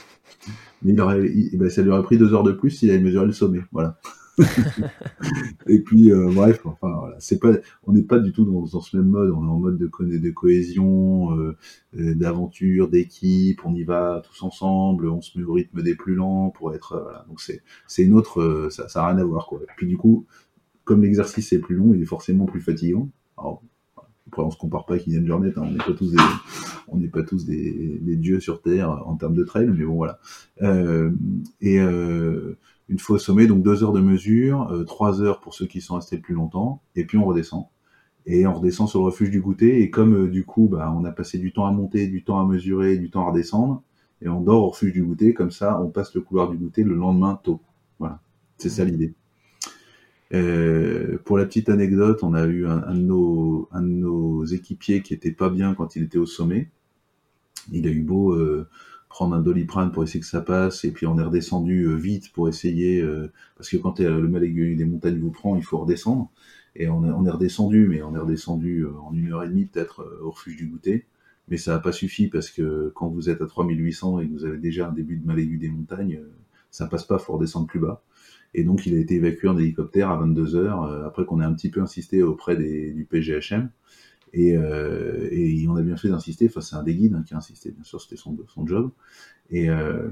Mais 0.83 0.93
il 0.93 1.01
aurait, 1.01 1.29
il, 1.29 1.57
ben, 1.57 1.71
ça 1.71 1.83
lui 1.83 1.91
aurait 1.91 2.03
pris 2.03 2.19
deux 2.19 2.35
heures 2.35 2.43
de 2.43 2.53
plus 2.53 2.71
s'il 2.71 2.91
avait 2.91 3.01
mesuré 3.01 3.27
le 3.27 3.33
sommet. 3.33 3.61
Voilà. 3.71 4.01
et 5.67 5.81
puis 5.81 6.13
euh, 6.13 6.31
bref, 6.33 6.61
enfin 6.65 6.95
voilà, 6.99 7.17
c'est 7.19 7.39
pas, 7.39 7.53
on 7.85 7.93
n'est 7.93 8.03
pas 8.03 8.19
du 8.19 8.33
tout 8.33 8.45
dans, 8.45 8.67
ce 8.67 8.97
même 8.97 9.09
mode. 9.09 9.31
On 9.31 9.45
est 9.45 9.51
en 9.51 9.59
mode 9.59 9.79
de, 9.79 9.89
de 10.19 10.31
cohésion, 10.31 11.37
euh, 11.37 11.57
euh, 11.99 12.15
d'aventure, 12.15 12.89
d'équipe. 12.89 13.61
On 13.65 13.75
y 13.75 13.85
va 13.85 14.23
tous 14.25 14.43
ensemble. 14.43 15.09
On 15.09 15.21
se 15.21 15.39
met 15.39 15.45
au 15.45 15.53
rythme 15.55 15.83
des 15.83 15.95
plus 15.95 16.15
lents 16.15 16.51
pour 16.51 16.75
être. 16.75 17.25
Donc 17.29 17.41
c'est, 17.41 17.63
c'est 17.87 18.05
une 18.05 18.15
autre. 18.15 18.69
Ça, 18.71 18.89
ça 18.89 19.05
a 19.05 19.09
rien 19.09 19.19
à 19.19 19.25
voir 19.25 19.47
quoi. 19.47 19.61
Et 19.63 19.73
puis 19.77 19.87
du 19.87 19.97
coup, 19.97 20.27
comme 20.85 21.03
l'exercice 21.03 21.53
est 21.53 21.59
plus 21.61 21.77
long, 21.77 21.93
il 21.95 22.03
est 22.03 22.07
forcément 22.07 22.47
plus 22.47 22.61
fatigant. 22.61 23.09
Alors, 23.37 23.63
après, 24.29 24.43
on 24.43 24.51
se 24.51 24.59
compare 24.59 24.85
pas 24.85 24.95
à 24.95 24.99
Kylian 24.99 25.25
Jornet, 25.25 25.53
on 25.57 25.71
n'est 25.71 25.79
pas 25.79 25.95
tous 25.95 26.11
des, 26.11 26.23
on 26.89 26.99
n'est 26.99 27.09
pas 27.09 27.23
tous 27.23 27.47
des, 27.47 27.99
dieux 28.17 28.41
sur 28.41 28.61
terre 28.61 28.91
en 29.07 29.17
termes 29.17 29.35
de 29.35 29.45
trail, 29.45 29.71
mais 29.75 29.85
bon 29.85 29.95
voilà. 29.95 30.19
Et 31.61 31.79
une 32.89 32.99
fois 32.99 33.17
au 33.17 33.19
sommet, 33.19 33.47
donc 33.47 33.63
deux 33.63 33.85
heures 33.85 33.93
de 33.93 34.01
mesure, 34.01 34.71
euh, 34.73 34.85
trois 34.85 35.21
heures 35.23 35.41
pour 35.41 35.55
ceux 35.55 35.67
qui 35.67 35.81
sont 35.81 35.97
restés 35.97 36.17
le 36.17 36.23
plus 36.23 36.35
longtemps, 36.35 36.83
et 36.97 37.05
puis 37.05 37.19
on 37.19 37.25
redescend. 37.25 37.67
Et 38.27 38.47
on 38.47 38.55
redescend 38.55 38.89
sur 38.89 39.01
le 39.01 39.07
refuge 39.07 39.31
du 39.31 39.41
goûter, 39.41 39.83
et 39.83 39.91
comme 39.91 40.15
euh, 40.15 40.29
du 40.29 40.45
coup, 40.45 40.69
bah, 40.69 40.93
on 40.97 41.05
a 41.05 41.13
passé 41.13 41.39
du 41.39 41.53
temps 41.53 41.67
à 41.67 41.73
monter, 41.73 42.07
du 42.09 42.25
temps 42.25 42.41
à 42.41 42.47
mesurer, 42.47 42.97
du 42.97 43.11
temps 43.11 43.27
à 43.27 43.31
redescendre, 43.31 43.83
et 44.23 44.29
on 44.29 44.41
dort 44.41 44.65
au 44.65 44.69
refuge 44.71 44.93
du 44.93 45.03
goûter, 45.03 45.35
comme 45.35 45.51
ça, 45.51 45.81
on 45.81 45.89
passe 45.89 46.15
le 46.15 46.23
couloir 46.23 46.51
du 46.51 46.57
goûter 46.57 46.83
le 46.83 46.95
lendemain 46.95 47.39
tôt. 47.43 47.61
Voilà, 47.99 48.21
c'est 48.57 48.71
ça 48.71 48.85
l'idée. 48.85 49.15
Euh, 50.35 51.19
pour 51.25 51.39
la 51.39 51.47
petite 51.47 51.69
anecdote, 51.69 52.21
on 52.23 52.35
a 52.35 52.45
eu 52.47 52.67
un, 52.67 52.83
un, 52.85 52.95
de 52.95 53.01
nos, 53.01 53.69
un, 53.73 53.83
de 53.83 53.87
nos, 53.87 54.45
équipiers 54.45 55.03
qui 55.03 55.15
était 55.15 55.33
pas 55.33 55.49
bien 55.51 55.75
quand 55.75 55.97
il 55.97 56.03
était 56.03 56.19
au 56.19 56.27
sommet. 56.27 56.71
Il 57.73 57.87
a 57.87 57.91
eu 57.91 58.03
beau 58.03 58.35
prendre 59.19 59.35
un 59.35 59.41
doliprane 59.41 59.91
pour 59.91 60.05
essayer 60.05 60.21
que 60.21 60.27
ça 60.27 60.41
passe, 60.41 60.85
et 60.85 60.93
puis 60.93 61.05
on 61.05 61.19
est 61.19 61.25
redescendu 61.25 61.87
euh, 61.87 61.97
vite 61.97 62.33
pour 62.33 62.49
essayer, 62.49 63.03
euh, 63.03 63.33
parce 63.57 63.69
que 63.69 63.77
quand 63.77 63.99
le 63.99 64.29
mal 64.29 64.45
aigu 64.45 64.77
des 64.77 64.85
montagnes 64.85 65.19
vous 65.19 65.33
prend, 65.33 65.57
il 65.57 65.65
faut 65.65 65.79
redescendre. 65.79 66.31
Et 66.77 66.89
on 66.89 67.05
est, 67.05 67.11
on 67.11 67.27
est 67.27 67.31
redescendu, 67.31 67.89
mais 67.89 68.01
on 68.01 68.15
est 68.15 68.19
redescendu 68.21 68.85
euh, 68.85 68.93
en 69.03 69.13
une 69.13 69.33
heure 69.33 69.43
et 69.43 69.49
demie 69.49 69.65
peut-être 69.65 70.09
au 70.23 70.31
refuge 70.31 70.57
du 70.57 70.69
goûter. 70.69 71.05
Mais 71.49 71.57
ça 71.57 71.73
n'a 71.73 71.81
pas 71.81 71.91
suffi 71.91 72.29
parce 72.29 72.49
que 72.49 72.93
quand 72.95 73.09
vous 73.09 73.29
êtes 73.29 73.43
à 73.43 73.47
3800 73.47 74.21
et 74.21 74.29
que 74.29 74.33
vous 74.33 74.45
avez 74.45 74.59
déjà 74.59 74.89
un 74.89 74.93
début 74.93 75.17
de 75.17 75.27
mal 75.27 75.41
aigu 75.41 75.57
des 75.59 75.69
montagnes, 75.69 76.21
ça 76.71 76.87
passe 76.87 77.03
pas, 77.03 77.19
faut 77.19 77.33
redescendre 77.33 77.67
plus 77.67 77.81
bas. 77.81 78.05
Et 78.55 78.63
donc 78.63 78.87
il 78.87 78.95
a 78.95 78.99
été 78.99 79.17
évacué 79.17 79.49
en 79.49 79.59
hélicoptère 79.59 80.11
à 80.11 80.17
22 80.17 80.55
heures, 80.55 80.85
après 81.05 81.25
qu'on 81.25 81.41
ait 81.41 81.45
un 81.45 81.55
petit 81.55 81.71
peu 81.71 81.81
insisté 81.81 82.23
auprès 82.23 82.55
des, 82.57 82.93
du 82.93 83.05
PGHM. 83.05 83.69
Et, 84.33 84.57
euh, 84.57 85.29
et, 85.31 85.67
on 85.69 85.77
a 85.77 85.83
bien 85.83 85.97
fait 85.97 86.09
d'insister, 86.09 86.47
enfin 86.47 86.61
c'est 86.61 86.77
un 86.77 86.83
des 86.83 86.95
guides 86.95 87.15
hein, 87.15 87.25
qui 87.27 87.35
a 87.35 87.37
insisté, 87.37 87.71
bien 87.71 87.85
sûr 87.85 88.01
c'était 88.01 88.17
son, 88.17 88.37
son 88.49 88.67
job. 88.67 88.91
Et, 89.51 89.71
euh, 89.71 90.09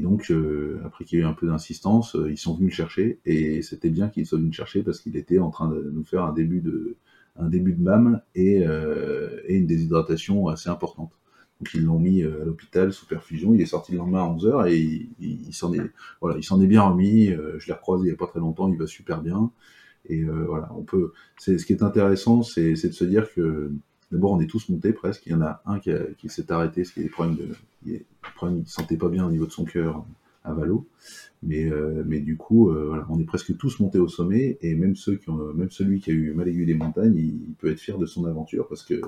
donc 0.00 0.30
euh, 0.30 0.80
après 0.84 1.04
qu'il 1.04 1.18
y 1.18 1.22
a 1.22 1.24
eu 1.24 1.28
un 1.28 1.34
peu 1.34 1.46
d'insistance, 1.46 2.16
ils 2.28 2.38
sont 2.38 2.54
venus 2.54 2.72
le 2.72 2.76
chercher 2.76 3.20
et 3.24 3.62
c'était 3.62 3.90
bien 3.90 4.08
qu'ils 4.08 4.26
soient 4.26 4.38
venus 4.38 4.52
le 4.52 4.56
chercher 4.56 4.82
parce 4.82 5.00
qu'il 5.00 5.16
était 5.16 5.38
en 5.38 5.50
train 5.50 5.68
de 5.68 5.90
nous 5.94 6.04
faire 6.04 6.24
un 6.24 6.32
début 6.32 6.60
de 6.60 6.96
un 7.38 7.48
début 7.48 7.74
de 7.74 7.82
MAM 7.82 8.22
et, 8.34 8.64
une 8.64 9.66
déshydratation 9.66 10.48
assez 10.48 10.70
importante. 10.70 11.12
Donc 11.60 11.72
ils 11.74 11.84
l'ont 11.84 11.98
mis 11.98 12.22
à 12.22 12.44
l'hôpital 12.44 12.92
sous 12.92 13.06
perfusion. 13.06 13.54
Il 13.54 13.60
est 13.60 13.66
sorti 13.66 13.92
le 13.92 13.98
lendemain 13.98 14.24
à 14.24 14.28
11h 14.28 14.70
et 14.70 15.08
il 15.20 15.52
s'en 15.52 15.72
est 15.74 15.80
voilà, 16.20 16.38
il 16.38 16.44
s'en 16.44 16.60
est 16.60 16.66
bien 16.66 16.82
remis. 16.82 17.26
Je 17.28 17.66
l'ai 17.66 17.72
recroisé 17.72 18.04
il 18.04 18.08
n'y 18.08 18.14
a 18.14 18.16
pas 18.16 18.26
très 18.26 18.40
longtemps, 18.40 18.68
il 18.72 18.78
va 18.78 18.86
super 18.86 19.20
bien. 19.22 19.50
Et 20.08 20.22
euh, 20.22 20.44
voilà, 20.46 20.70
on 20.76 20.82
peut. 20.82 21.12
C'est 21.38 21.58
ce 21.58 21.66
qui 21.66 21.72
est 21.72 21.82
intéressant, 21.82 22.42
c'est 22.42 22.72
de 22.72 22.76
se 22.76 23.04
dire 23.04 23.32
que 23.32 23.72
d'abord 24.12 24.32
on 24.32 24.40
est 24.40 24.46
tous 24.46 24.68
montés 24.68 24.92
presque. 24.92 25.26
Il 25.26 25.32
y 25.32 25.34
en 25.34 25.42
a 25.42 25.62
un 25.66 25.78
qui, 25.78 25.90
qui 26.18 26.28
s'est 26.28 26.50
arrêté 26.52 26.82
parce 26.82 26.92
qu'il 26.92 27.02
a 27.02 27.06
des 27.06 27.10
problèmes 27.10 27.36
de, 27.36 27.48
il, 27.84 28.04
problèmes, 28.34 28.60
il 28.60 28.68
sentait 28.68 28.96
pas 28.96 29.08
bien 29.08 29.26
au 29.26 29.30
niveau 29.30 29.46
de 29.46 29.52
son 29.52 29.64
cœur 29.64 30.04
à 30.44 30.54
Valo. 30.54 30.86
Mais 31.42 31.70
euh, 31.70 32.02
mais 32.06 32.20
du 32.20 32.36
coup, 32.36 32.70
euh, 32.70 32.86
voilà, 32.88 33.06
on 33.10 33.20
est 33.20 33.24
presque 33.24 33.56
tous 33.56 33.78
montés 33.78 33.98
au 33.98 34.08
sommet 34.08 34.58
et 34.62 34.74
même 34.74 34.96
ceux 34.96 35.16
qui 35.16 35.28
ont, 35.28 35.52
même 35.54 35.70
celui 35.70 36.00
qui 36.00 36.10
a 36.10 36.14
eu 36.14 36.32
mal 36.32 36.48
aiguë 36.48 36.64
des 36.64 36.74
montagnes, 36.74 37.14
il, 37.14 37.48
il, 37.48 37.54
peut 37.58 37.70
être 37.70 37.78
fier 37.78 37.98
de 37.98 38.06
son 38.06 38.24
aventure 38.24 38.66
parce 38.68 38.82
que 38.82 39.00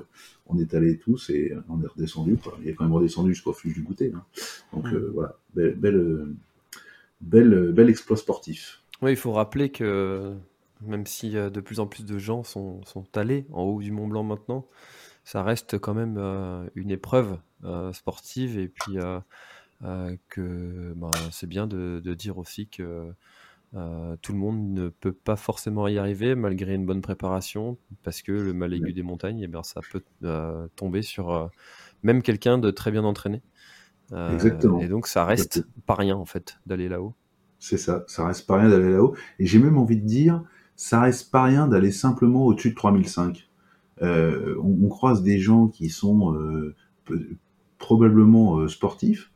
on 0.47 0.59
est 0.59 0.75
allés 0.75 0.99
tous 0.99 1.31
et 1.31 1.55
on 1.69 1.83
est 1.83 1.87
redescendu. 1.87 2.37
Quoi. 2.37 2.59
Il 2.63 2.69
est 2.69 2.75
quand 2.75 2.85
même 2.85 2.93
redescendu 2.93 3.33
jusqu'au 3.33 3.53
refuge 3.53 3.75
du 3.75 3.83
goûter. 3.83 4.13
Hein. 4.15 4.23
Donc 4.73 4.85
mmh. 4.85 4.95
euh, 4.95 5.11
voilà, 5.15 5.37
belle, 5.55 5.75
belle, 5.77 6.27
belle, 7.21 7.73
bel 7.73 7.89
exploit 7.89 8.17
sportif. 8.17 8.83
Oui, 9.01 9.13
il 9.13 9.17
faut 9.17 9.33
rappeler 9.33 9.71
que 9.71 10.35
même 10.83 11.07
si 11.07 11.37
euh, 11.37 11.51
de 11.51 11.61
plus 11.61 11.81
en 11.81 11.87
plus 11.87 12.05
de 12.05 12.19
gens 12.19 12.45
sont, 12.45 12.83
sont, 12.85 13.05
allés 13.17 13.47
en 13.53 13.63
haut 13.63 13.81
du 13.81 13.91
Mont 13.91 14.09
Blanc 14.09 14.23
maintenant, 14.23 14.67
ça 15.25 15.43
reste 15.43 15.79
quand 15.79 15.95
même 15.95 16.17
euh, 16.19 16.69
une 16.75 16.91
épreuve 16.91 17.39
euh, 17.65 17.93
sportive 17.93 18.59
et 18.59 18.69
puis 18.69 18.97
que 20.29 20.93
ben, 20.97 21.11
c'est 21.31 21.47
bien 21.47 21.67
de, 21.67 22.01
de, 22.03 22.15
dire 22.15 22.39
aussi 22.39 22.69
que 22.69 23.13
tout 24.23 24.33
le 24.33 24.39
monde 24.39 24.73
ne 24.73 24.89
peut 24.89 25.13
pas 25.13 25.37
forcément 25.37 25.87
y 25.89 25.99
arriver 25.99 26.35
malgré 26.35 26.75
une 26.75 26.87
bonne 26.87 27.03
préparation 27.03 27.77
parce 28.03 28.23
que 28.23 28.33
le 28.33 28.55
mal 28.55 28.73
aigu 28.73 28.93
des 28.93 29.03
montagnes, 29.03 29.41
eh 29.41 29.47
bien, 29.47 29.63
ça 29.63 29.81
peut 29.93 30.03
tomber 30.75 31.03
sur 31.03 31.51
même 32.03 32.23
quelqu'un 32.23 32.59
de 32.59 32.71
très 32.71 32.91
bien 32.91 33.05
entraîné. 33.05 33.43
Exactement. 34.33 34.81
Et 34.81 34.89
donc 34.89 35.07
ça 35.07 35.25
reste 35.25 35.67
pas 35.87 35.95
rien 35.95 36.17
en 36.17 36.25
fait 36.25 36.59
d'aller 36.67 36.89
là-haut. 36.89 37.15
C'est 37.59 37.77
ça, 37.77 38.05
ça 38.07 38.27
reste 38.27 38.47
pas 38.47 38.59
rien 38.59 38.71
d'aller 38.71 38.93
là-haut. 38.93 39.17
Et 39.39 39.47
j'ai 39.47 39.59
même 39.59 39.79
envie 39.79 39.97
de 39.97 40.07
dire, 40.07 40.43
ça 40.79 41.01
reste 41.01 41.33
pas 41.33 41.43
rien 41.43 41.67
d'aller 41.67 41.91
simplement 41.91 42.47
au-dessus 42.47 42.71
de 42.71 42.77
3005. 42.77 43.49
Euh, 44.01 44.55
on, 44.63 44.89
croise 44.89 45.25
des 45.25 45.41
gens 45.41 45.67
qui 45.67 45.89
sont 45.89 46.37
euh, 46.37 46.77
probablement 47.79 48.61
euh, 48.61 48.69
sportifs, 48.69 49.33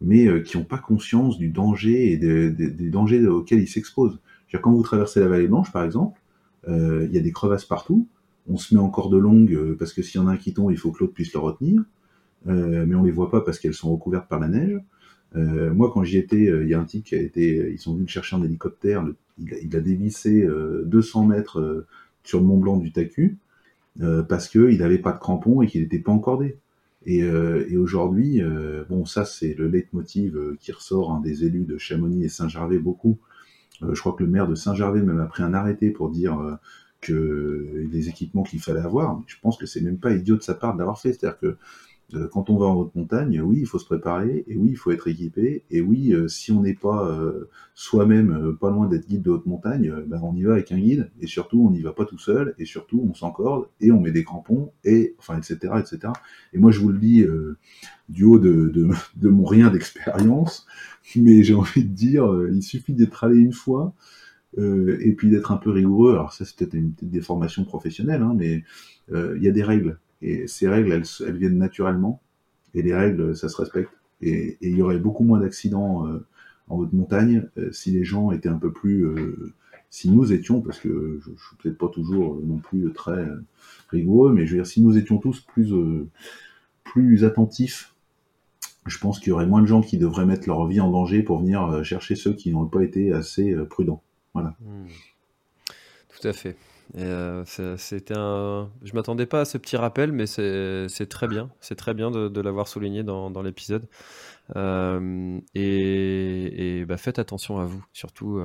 mais 0.00 0.42
qui 0.42 0.56
n'ont 0.56 0.64
pas 0.64 0.78
conscience 0.78 1.36
du 1.36 1.50
danger 1.50 2.12
et 2.12 2.16
des, 2.16 2.70
dangers 2.90 3.26
auxquels 3.26 3.60
ils 3.60 3.68
s'exposent. 3.68 4.18
Quand 4.62 4.72
vous 4.72 4.82
traversez 4.82 5.20
la 5.20 5.28
vallée 5.28 5.48
blanche, 5.48 5.70
par 5.70 5.84
exemple, 5.84 6.18
il 6.66 7.10
y 7.12 7.18
a 7.18 7.20
des 7.20 7.32
crevasses 7.32 7.66
partout. 7.66 8.08
On 8.48 8.56
se 8.56 8.74
met 8.74 8.80
en 8.80 8.88
corde 8.88 9.14
longue 9.14 9.52
euh, 9.52 9.76
parce 9.78 9.92
que 9.92 10.00
s'il 10.00 10.18
y 10.18 10.24
en 10.24 10.28
a 10.28 10.32
un 10.32 10.36
qui 10.38 10.54
tombe, 10.54 10.70
il 10.70 10.78
faut 10.78 10.92
que 10.92 11.00
l'autre 11.00 11.12
puisse 11.12 11.34
le 11.34 11.40
retenir. 11.40 11.82
mais 12.46 12.94
on 12.94 13.02
les 13.02 13.10
voit 13.10 13.30
pas 13.30 13.42
parce 13.42 13.58
qu'elles 13.58 13.74
sont 13.74 13.92
recouvertes 13.92 14.28
par 14.28 14.40
la 14.40 14.48
neige. 14.48 14.80
Moi, 15.34 15.90
quand 15.92 16.04
j'y 16.04 16.16
étais, 16.16 16.44
il 16.44 16.68
y 16.68 16.72
a 16.72 16.80
un 16.80 16.84
type 16.84 17.04
qui 17.04 17.14
a 17.16 17.20
été, 17.20 17.70
ils 17.70 17.78
sont 17.78 17.92
venus 17.92 18.06
le 18.06 18.10
chercher 18.10 18.36
en 18.36 18.42
hélicoptère. 18.42 19.04
Il, 19.38 19.76
a, 19.76 19.80
dévissé 19.80 20.42
euh, 20.42 20.82
200 20.86 21.26
mètres 21.26 21.60
euh, 21.60 21.86
sur 22.24 22.40
le 22.40 22.46
Mont 22.46 22.58
Blanc 22.58 22.76
du 22.76 22.92
Tacu 22.92 23.38
euh, 24.00 24.22
parce 24.22 24.48
qu'il 24.48 24.78
n'avait 24.78 24.98
pas 24.98 25.12
de 25.12 25.18
crampons 25.18 25.62
et 25.62 25.66
qu'il 25.66 25.82
n'était 25.82 25.98
pas 25.98 26.12
encordé. 26.12 26.58
Et, 27.08 27.20
et 27.20 27.76
aujourd'hui, 27.76 28.42
bon, 28.88 29.04
ça 29.04 29.24
c'est 29.24 29.54
le 29.54 29.68
leitmotiv 29.68 30.36
qui 30.58 30.72
ressort 30.72 31.12
hein, 31.12 31.20
des 31.22 31.44
élus 31.44 31.64
de 31.64 31.78
Chamonix 31.78 32.24
et 32.24 32.28
Saint-Gervais 32.28 32.80
beaucoup. 32.80 33.20
je 33.80 34.00
crois 34.00 34.14
que 34.14 34.24
le 34.24 34.28
maire 34.28 34.48
de 34.48 34.56
Saint-Gervais 34.56 35.02
même 35.02 35.20
a 35.20 35.26
pris 35.26 35.44
un 35.44 35.54
arrêté 35.54 35.90
pour 35.90 36.10
dire 36.10 36.58
que 37.00 37.86
les 37.92 38.08
équipements 38.08 38.42
qu'il 38.42 38.60
fallait 38.60 38.80
avoir. 38.80 39.22
Je 39.26 39.36
pense 39.40 39.56
que 39.56 39.66
c'est 39.66 39.80
même 39.80 39.98
pas 39.98 40.12
idiot 40.12 40.36
de 40.36 40.42
sa 40.42 40.54
part 40.54 40.74
de 40.74 40.78
l'avoir 40.78 41.00
fait. 41.00 41.12
C'est-à-dire 41.12 41.38
que 41.38 41.46
euh, 41.46 41.56
quand 42.30 42.50
on 42.50 42.56
va 42.56 42.66
en 42.66 42.74
haute 42.76 42.94
montagne, 42.94 43.40
oui, 43.40 43.58
il 43.60 43.66
faut 43.66 43.80
se 43.80 43.84
préparer, 43.84 44.44
et 44.46 44.56
oui, 44.56 44.68
il 44.70 44.76
faut 44.76 44.92
être 44.92 45.08
équipé, 45.08 45.64
et 45.70 45.80
oui, 45.80 46.12
euh, 46.12 46.28
si 46.28 46.52
on 46.52 46.62
n'est 46.62 46.74
pas 46.74 47.10
euh, 47.10 47.48
soi-même 47.74 48.30
euh, 48.30 48.52
pas 48.52 48.70
loin 48.70 48.86
d'être 48.86 49.08
guide 49.08 49.22
de 49.22 49.30
haute 49.30 49.46
montagne, 49.46 49.90
euh, 49.90 50.04
ben, 50.06 50.20
on 50.22 50.34
y 50.36 50.42
va 50.44 50.52
avec 50.52 50.70
un 50.70 50.78
guide, 50.78 51.10
et 51.20 51.26
surtout, 51.26 51.66
on 51.66 51.70
n'y 51.72 51.82
va 51.82 51.92
pas 51.92 52.04
tout 52.04 52.18
seul, 52.18 52.54
et 52.58 52.64
surtout, 52.64 53.04
on 53.10 53.12
s'encorde, 53.12 53.66
et 53.80 53.90
on 53.90 54.00
met 54.00 54.12
des 54.12 54.22
crampons, 54.22 54.70
et 54.84 55.16
enfin, 55.18 55.36
etc., 55.36 55.74
etc. 55.80 56.12
Et 56.52 56.58
moi, 56.58 56.70
je 56.70 56.78
vous 56.78 56.90
le 56.90 56.98
dis 56.98 57.24
du 58.08 58.22
haut 58.22 58.38
de, 58.38 58.68
de, 58.68 58.88
de 59.16 59.28
mon 59.28 59.44
rien 59.44 59.70
d'expérience, 59.70 60.66
mais 61.16 61.42
j'ai 61.42 61.54
envie 61.54 61.84
de 61.84 61.92
dire, 61.92 62.28
il 62.52 62.62
suffit 62.62 62.94
d'être 62.94 63.24
allé 63.24 63.38
une 63.38 63.52
fois, 63.52 63.94
et 64.58 65.12
puis 65.12 65.28
d'être 65.28 65.50
un 65.50 65.56
peu 65.56 65.70
rigoureux. 65.70 66.12
Alors 66.12 66.32
ça, 66.32 66.44
c'est 66.44 66.56
peut-être 66.56 66.74
une 66.74 66.92
petite 66.92 67.10
déformation 67.10 67.64
professionnelle, 67.64 68.22
hein, 68.22 68.34
mais 68.36 68.62
il 69.12 69.42
y 69.42 69.48
a 69.48 69.52
des 69.52 69.64
règles 69.64 69.98
et 70.22 70.46
ces 70.46 70.68
règles, 70.68 70.92
elles, 70.92 71.36
viennent 71.36 71.58
naturellement. 71.58 72.20
Et 72.74 72.82
les 72.82 72.94
règles, 72.94 73.36
ça 73.36 73.48
se 73.48 73.56
respecte. 73.56 73.90
Et, 74.22 74.56
il 74.60 74.76
y 74.76 74.82
aurait 74.82 74.98
beaucoup 74.98 75.24
moins 75.24 75.40
d'accidents 75.40 76.06
euh, 76.06 76.26
en 76.68 76.76
haute 76.76 76.92
montagne 76.92 77.48
euh, 77.58 77.70
si 77.72 77.90
les 77.90 78.04
gens 78.04 78.30
étaient 78.30 78.48
un 78.48 78.58
peu 78.58 78.72
plus... 78.72 79.04
Euh, 79.04 79.52
si 79.88 80.10
nous 80.10 80.32
étions, 80.32 80.60
parce 80.60 80.80
que 80.80 81.20
je, 81.24 81.30
je 81.30 81.46
suis 81.46 81.56
peut-être 81.62 81.78
pas 81.78 81.88
toujours 81.88 82.40
non 82.44 82.58
plus 82.58 82.92
très 82.92 83.24
rigoureux, 83.88 84.32
mais 84.32 84.44
je 84.44 84.50
veux 84.50 84.56
dire, 84.58 84.66
si 84.66 84.82
nous 84.82 84.98
étions 84.98 85.16
tous 85.18 85.40
plus, 85.40 85.72
plus 86.82 87.24
attentifs, 87.24 87.94
je 88.84 88.98
pense 88.98 89.20
qu'il 89.20 89.28
y 89.28 89.32
aurait 89.32 89.46
moins 89.46 89.62
de 89.62 89.66
gens 89.66 89.80
qui 89.80 89.96
devraient 89.96 90.26
mettre 90.26 90.48
leur 90.48 90.66
vie 90.66 90.80
en 90.80 90.90
danger 90.90 91.22
pour 91.22 91.38
venir 91.38 91.84
chercher 91.84 92.16
ceux 92.16 92.34
qui 92.34 92.50
n'ont 92.50 92.66
pas 92.66 92.82
été 92.82 93.12
assez 93.12 93.54
prudents. 93.70 94.02
Voilà. 94.34 94.56
Mmh. 94.60 94.86
Tout 96.08 96.28
à 96.28 96.32
fait. 96.32 96.56
C'était 96.94 98.14
un. 98.16 98.70
Je 98.82 98.94
m'attendais 98.94 99.26
pas 99.26 99.40
à 99.42 99.44
ce 99.44 99.58
petit 99.58 99.76
rappel, 99.76 100.12
mais 100.12 100.26
c'est 100.26 101.06
très 101.08 101.28
bien. 101.28 101.50
C'est 101.60 101.76
très 101.76 101.94
bien 101.94 102.10
de, 102.10 102.40
l'avoir 102.40 102.68
souligné 102.68 103.02
dans, 103.02 103.30
dans 103.30 103.42
l'épisode. 103.42 103.88
et, 104.54 105.42
et 105.54 106.84
bah, 106.84 106.96
faites 106.96 107.18
attention 107.18 107.58
à 107.58 107.64
vous, 107.64 107.84
surtout 107.92 108.40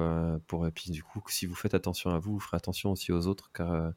pour 0.47 0.67
et 0.67 0.71
du 0.87 1.03
coup, 1.03 1.21
si 1.27 1.45
vous 1.45 1.55
faites 1.55 1.73
attention 1.73 2.09
à 2.09 2.19
vous, 2.19 2.33
vous 2.33 2.39
ferez 2.39 2.57
attention 2.57 2.91
aussi 2.91 3.11
aux 3.11 3.27
autres, 3.27 3.51
car 3.53 3.91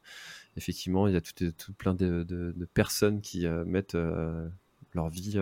effectivement, 0.57 1.07
il 1.07 1.13
y 1.13 1.17
a 1.17 1.21
tout, 1.21 1.33
tout 1.57 1.73
plein 1.73 1.93
de, 1.93 2.23
de, 2.23 2.65
personnes 2.73 3.21
qui 3.21 3.47
mettent 3.65 3.97
leur 4.93 5.09
vie 5.09 5.39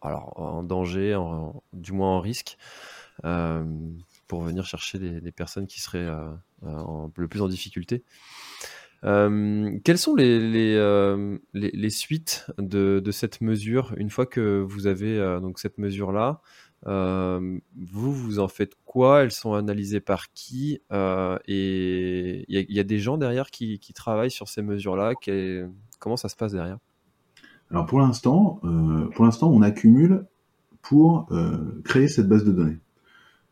alors, 0.00 0.38
en 0.38 0.62
danger, 0.62 1.14
en, 1.14 1.62
du 1.72 1.92
moins 1.92 2.16
en 2.16 2.20
risque, 2.20 2.56
euh, 3.24 3.64
pour 4.26 4.42
venir 4.42 4.64
chercher 4.64 4.98
des, 4.98 5.32
personnes 5.32 5.66
qui 5.66 5.80
seraient 5.80 6.08
euh, 6.64 6.68
euh, 6.68 7.08
le 7.16 7.28
plus 7.28 7.42
en 7.42 7.48
difficulté. 7.48 8.04
quelles 9.02 9.98
sont 9.98 10.14
les, 10.14 10.40
les, 10.40 11.38
les, 11.54 11.90
suites 11.90 12.46
de, 12.58 13.00
de, 13.04 13.10
cette 13.10 13.40
mesure 13.40 13.94
une 13.96 14.10
fois 14.10 14.26
que 14.26 14.60
vous 14.60 14.86
avez 14.86 15.18
donc 15.40 15.58
cette 15.58 15.78
mesure-là 15.78 16.40
Vous, 16.84 18.12
vous 18.12 18.38
en 18.38 18.48
faites 18.48 18.74
quoi? 18.84 19.22
Elles 19.22 19.32
sont 19.32 19.54
analysées 19.54 20.00
par 20.00 20.32
qui? 20.32 20.80
Et 21.46 22.44
il 22.48 22.74
y, 22.76 22.80
a 22.80 22.84
des 22.84 22.98
gens 22.98 23.18
derrière 23.18 23.50
qui, 23.50 23.78
qui 23.78 23.92
travaillent 23.92 24.30
sur 24.30 24.48
ces 24.48 24.62
mesures-là 24.62 25.14
Comment 26.00 26.16
ça 26.16 26.28
se 26.28 26.36
passe 26.36 26.52
derrière? 26.52 26.78
Alors 27.70 27.86
pour 27.86 28.00
l'instant, 28.00 28.60
euh, 28.64 29.08
pour 29.14 29.24
l'instant, 29.24 29.50
on 29.50 29.62
accumule 29.62 30.26
pour 30.82 31.26
euh, 31.30 31.82
créer 31.84 32.08
cette 32.08 32.28
base 32.28 32.44
de 32.44 32.52
données. 32.52 32.78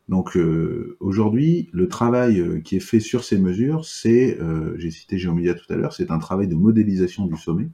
Donc 0.09 0.37
euh, 0.37 0.97
aujourd'hui, 1.01 1.69
le 1.73 1.89
travail 1.89 2.63
qui 2.63 2.77
est 2.77 2.81
fait 2.81 3.01
sur 3.01 3.25
ces 3.25 3.39
mesures, 3.39 3.85
c'est, 3.85 4.39
j'ai 4.77 4.91
cité 4.91 5.19
Géomédia 5.19 5.55
tout 5.55 5.71
à 5.73 5.77
l'heure, 5.77 5.93
c'est 5.93 6.11
un 6.11 6.19
travail 6.19 6.49
de 6.49 6.55
modélisation 6.55 7.27
du 7.27 7.37
sommet. 7.37 7.69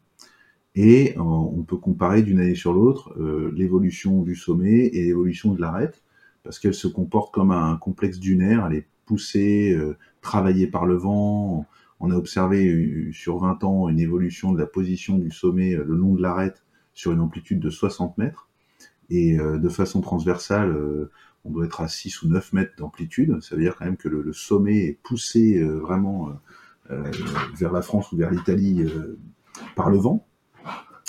Et 0.75 1.15
on 1.19 1.63
peut 1.65 1.77
comparer 1.77 2.23
d'une 2.23 2.41
année 2.41 2.55
sur 2.55 2.73
l'autre 2.73 3.15
l'évolution 3.55 4.23
du 4.23 4.35
sommet 4.35 4.87
et 4.87 5.05
l'évolution 5.05 5.53
de 5.53 5.61
l'arête, 5.61 6.03
parce 6.45 6.59
qu'elle 6.59 6.73
se 6.73 6.89
comporte 6.89 7.35
comme 7.35 7.51
un 7.51 7.77
complexe 7.77 8.19
dunaire, 8.19 8.67
elle 8.71 8.79
est 8.79 8.87
poussée, 9.05 9.79
travaillée 10.23 10.67
par 10.67 10.87
le 10.87 10.95
vent, 10.95 11.67
on 12.03 12.11
a 12.11 12.17
observé 12.17 12.67
euh, 12.67 13.13
sur 13.13 13.39
20 13.39 13.63
ans 13.65 13.89
une 13.89 14.01
évolution 14.01 14.53
de 14.53 14.59
la 14.59 14.67
position 14.67 15.19
du 15.19 15.31
sommet 15.31 15.75
euh, 15.75 15.85
le 15.85 15.95
long 15.95 16.15
de 16.15 16.21
l'arête 16.21 16.65
sur 16.95 17.13
une 17.13 17.21
amplitude 17.21 17.61
de 17.61 17.71
60 17.71 18.19
mètres. 18.19 18.49
Et 19.09 19.39
euh, 19.39 19.59
de 19.59 19.69
façon 19.69 20.01
transversale, 20.01 20.77
on 21.45 21.51
doit 21.51 21.67
être 21.67 21.81
à 21.81 21.89
6 21.89 22.23
ou 22.23 22.29
9 22.29 22.53
mètres 22.53 22.73
d'amplitude. 22.79 23.41
Ça 23.41 23.57
veut 23.57 23.63
dire 23.63 23.77
quand 23.77 23.85
même 23.85 23.97
que 23.97 24.09
le, 24.09 24.33
sommet 24.33 24.85
est 24.85 24.99
poussé 25.03 25.63
vraiment 25.63 26.31
vers 26.89 27.73
la 27.73 27.83
France 27.83 28.13
ou 28.13 28.17
vers 28.17 28.31
l'Italie 28.31 28.85
par 29.75 29.91
le 29.91 29.99
vent. 29.99 30.27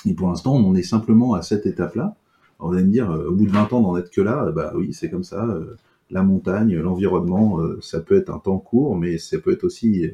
Et 0.05 0.13
pour 0.13 0.29
l'instant, 0.29 0.55
on 0.55 0.67
en 0.69 0.75
est 0.75 0.83
simplement 0.83 1.35
à 1.35 1.43
cette 1.43 1.65
étape-là. 1.65 2.15
On 2.59 2.69
va 2.69 2.81
me 2.81 2.89
dire, 2.89 3.09
au 3.09 3.33
bout 3.33 3.45
de 3.45 3.51
20 3.51 3.73
ans 3.73 3.81
d'en 3.81 3.95
être 3.97 4.09
que 4.09 4.21
là, 4.21 4.51
bah 4.51 4.73
oui, 4.75 4.93
c'est 4.93 5.09
comme 5.09 5.23
ça. 5.23 5.47
la 6.09 6.23
montagne, 6.23 6.77
l'environnement, 6.77 7.59
ça 7.81 7.99
peut 7.99 8.15
être 8.15 8.31
un 8.31 8.39
temps 8.39 8.57
court, 8.57 8.95
mais 8.95 9.19
ça 9.19 9.37
peut 9.37 9.51
être 9.51 9.63
aussi 9.63 10.09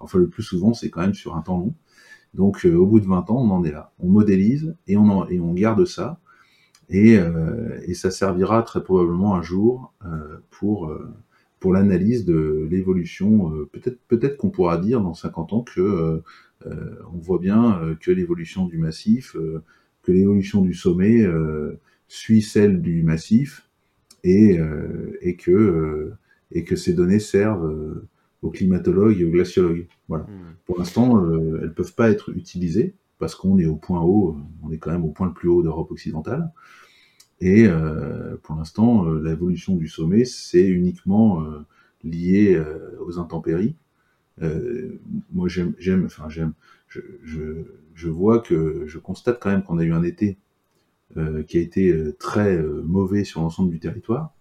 Enfin, 0.00 0.18
le 0.18 0.28
plus 0.28 0.42
souvent, 0.42 0.72
c'est 0.72 0.90
quand 0.90 1.02
même 1.02 1.14
sur 1.14 1.36
un 1.36 1.42
temps 1.42 1.58
long. 1.58 1.74
Donc, 2.34 2.64
euh, 2.64 2.74
au 2.74 2.86
bout 2.86 3.00
de 3.00 3.06
20 3.06 3.30
ans, 3.30 3.36
on 3.36 3.50
en 3.50 3.64
est 3.64 3.70
là. 3.70 3.92
On 4.00 4.08
modélise 4.08 4.74
et 4.86 4.96
on 4.96 5.52
garde 5.52 5.84
ça. 5.84 6.18
Et, 6.90 7.16
euh, 7.18 7.78
et, 7.86 7.94
ça 7.94 8.10
servira 8.10 8.62
très 8.62 8.82
probablement 8.82 9.36
un 9.36 9.42
jour 9.42 9.94
euh, 10.04 10.38
pour, 10.50 10.92
pour 11.60 11.72
l'analyse 11.72 12.24
de 12.24 12.66
l'évolution. 12.70 13.50
peut-être 13.72 13.98
peut-être 14.08 14.36
qu'on 14.36 14.50
pourra 14.50 14.76
dire 14.76 15.00
dans 15.00 15.14
50 15.14 15.52
ans 15.52 15.62
que 15.62 16.22
on 16.66 17.18
voit 17.18 17.38
bien 17.38 17.96
que 18.00 18.10
l'évolution 18.10 18.66
du 18.66 18.76
massif, 18.76 19.36
que 20.02 20.12
l'évolution 20.12 20.62
du 20.62 20.74
sommet 20.74 21.24
suit 22.08 22.42
celle 22.42 22.82
du 22.82 23.02
massif 23.02 23.68
et, 24.24 24.58
et 25.22 25.36
que 25.36 26.12
et 26.52 26.64
que 26.64 26.76
ces 26.76 26.92
données 26.92 27.20
servent 27.20 28.02
aux 28.42 28.50
climatologues 28.50 29.20
et 29.20 29.24
aux 29.24 29.30
glaciologues. 29.30 29.86
Voilà. 30.08 30.24
Hmm. 30.24 30.54
Pour 30.66 30.78
l'instant, 30.78 31.24
euh, 31.24 31.60
elles 31.62 31.74
peuvent 31.74 31.94
pas 31.94 32.10
être 32.10 32.30
utilisées 32.30 32.94
parce 33.20 33.34
qu'on 33.36 33.58
est 33.58 33.66
au 33.66 33.76
point 33.76 34.00
haut, 34.00 34.30
euh, 34.30 34.42
on 34.64 34.72
est 34.72 34.78
quand 34.78 34.90
même 34.90 35.04
au 35.04 35.10
point 35.10 35.28
le 35.28 35.34
plus 35.34 35.48
haut 35.48 35.62
d'Europe 35.62 35.92
occidentale. 35.92 36.50
Et 37.40 37.66
euh, 37.66 38.36
pour 38.42 38.56
l'instant, 38.56 39.06
euh, 39.06 39.22
l'évolution 39.22 39.76
du 39.76 39.86
sommet, 39.86 40.24
c'est 40.24 40.66
uniquement 40.66 41.44
lié 42.02 42.60
aux 43.00 43.18
intempéries. 43.18 43.76
moi, 45.32 45.48
j'aime, 45.48 46.04
enfin 46.06 46.28
j'aime, 46.28 46.54
je, 46.88 48.08
vois 48.08 48.40
que 48.40 48.84
je 48.86 48.98
constate 48.98 49.38
quand 49.38 49.50
même 49.50 49.62
qu'on 49.62 49.78
a 49.78 49.84
eu 49.84 49.92
un 49.92 50.02
été 50.02 50.38
qui 51.46 51.58
a 51.58 51.60
été 51.60 51.94
très 52.18 52.56
mauvais 52.62 53.24
sur 53.24 53.42
l'ensemble 53.42 53.70
du 53.70 53.80
territoire, 53.80 54.32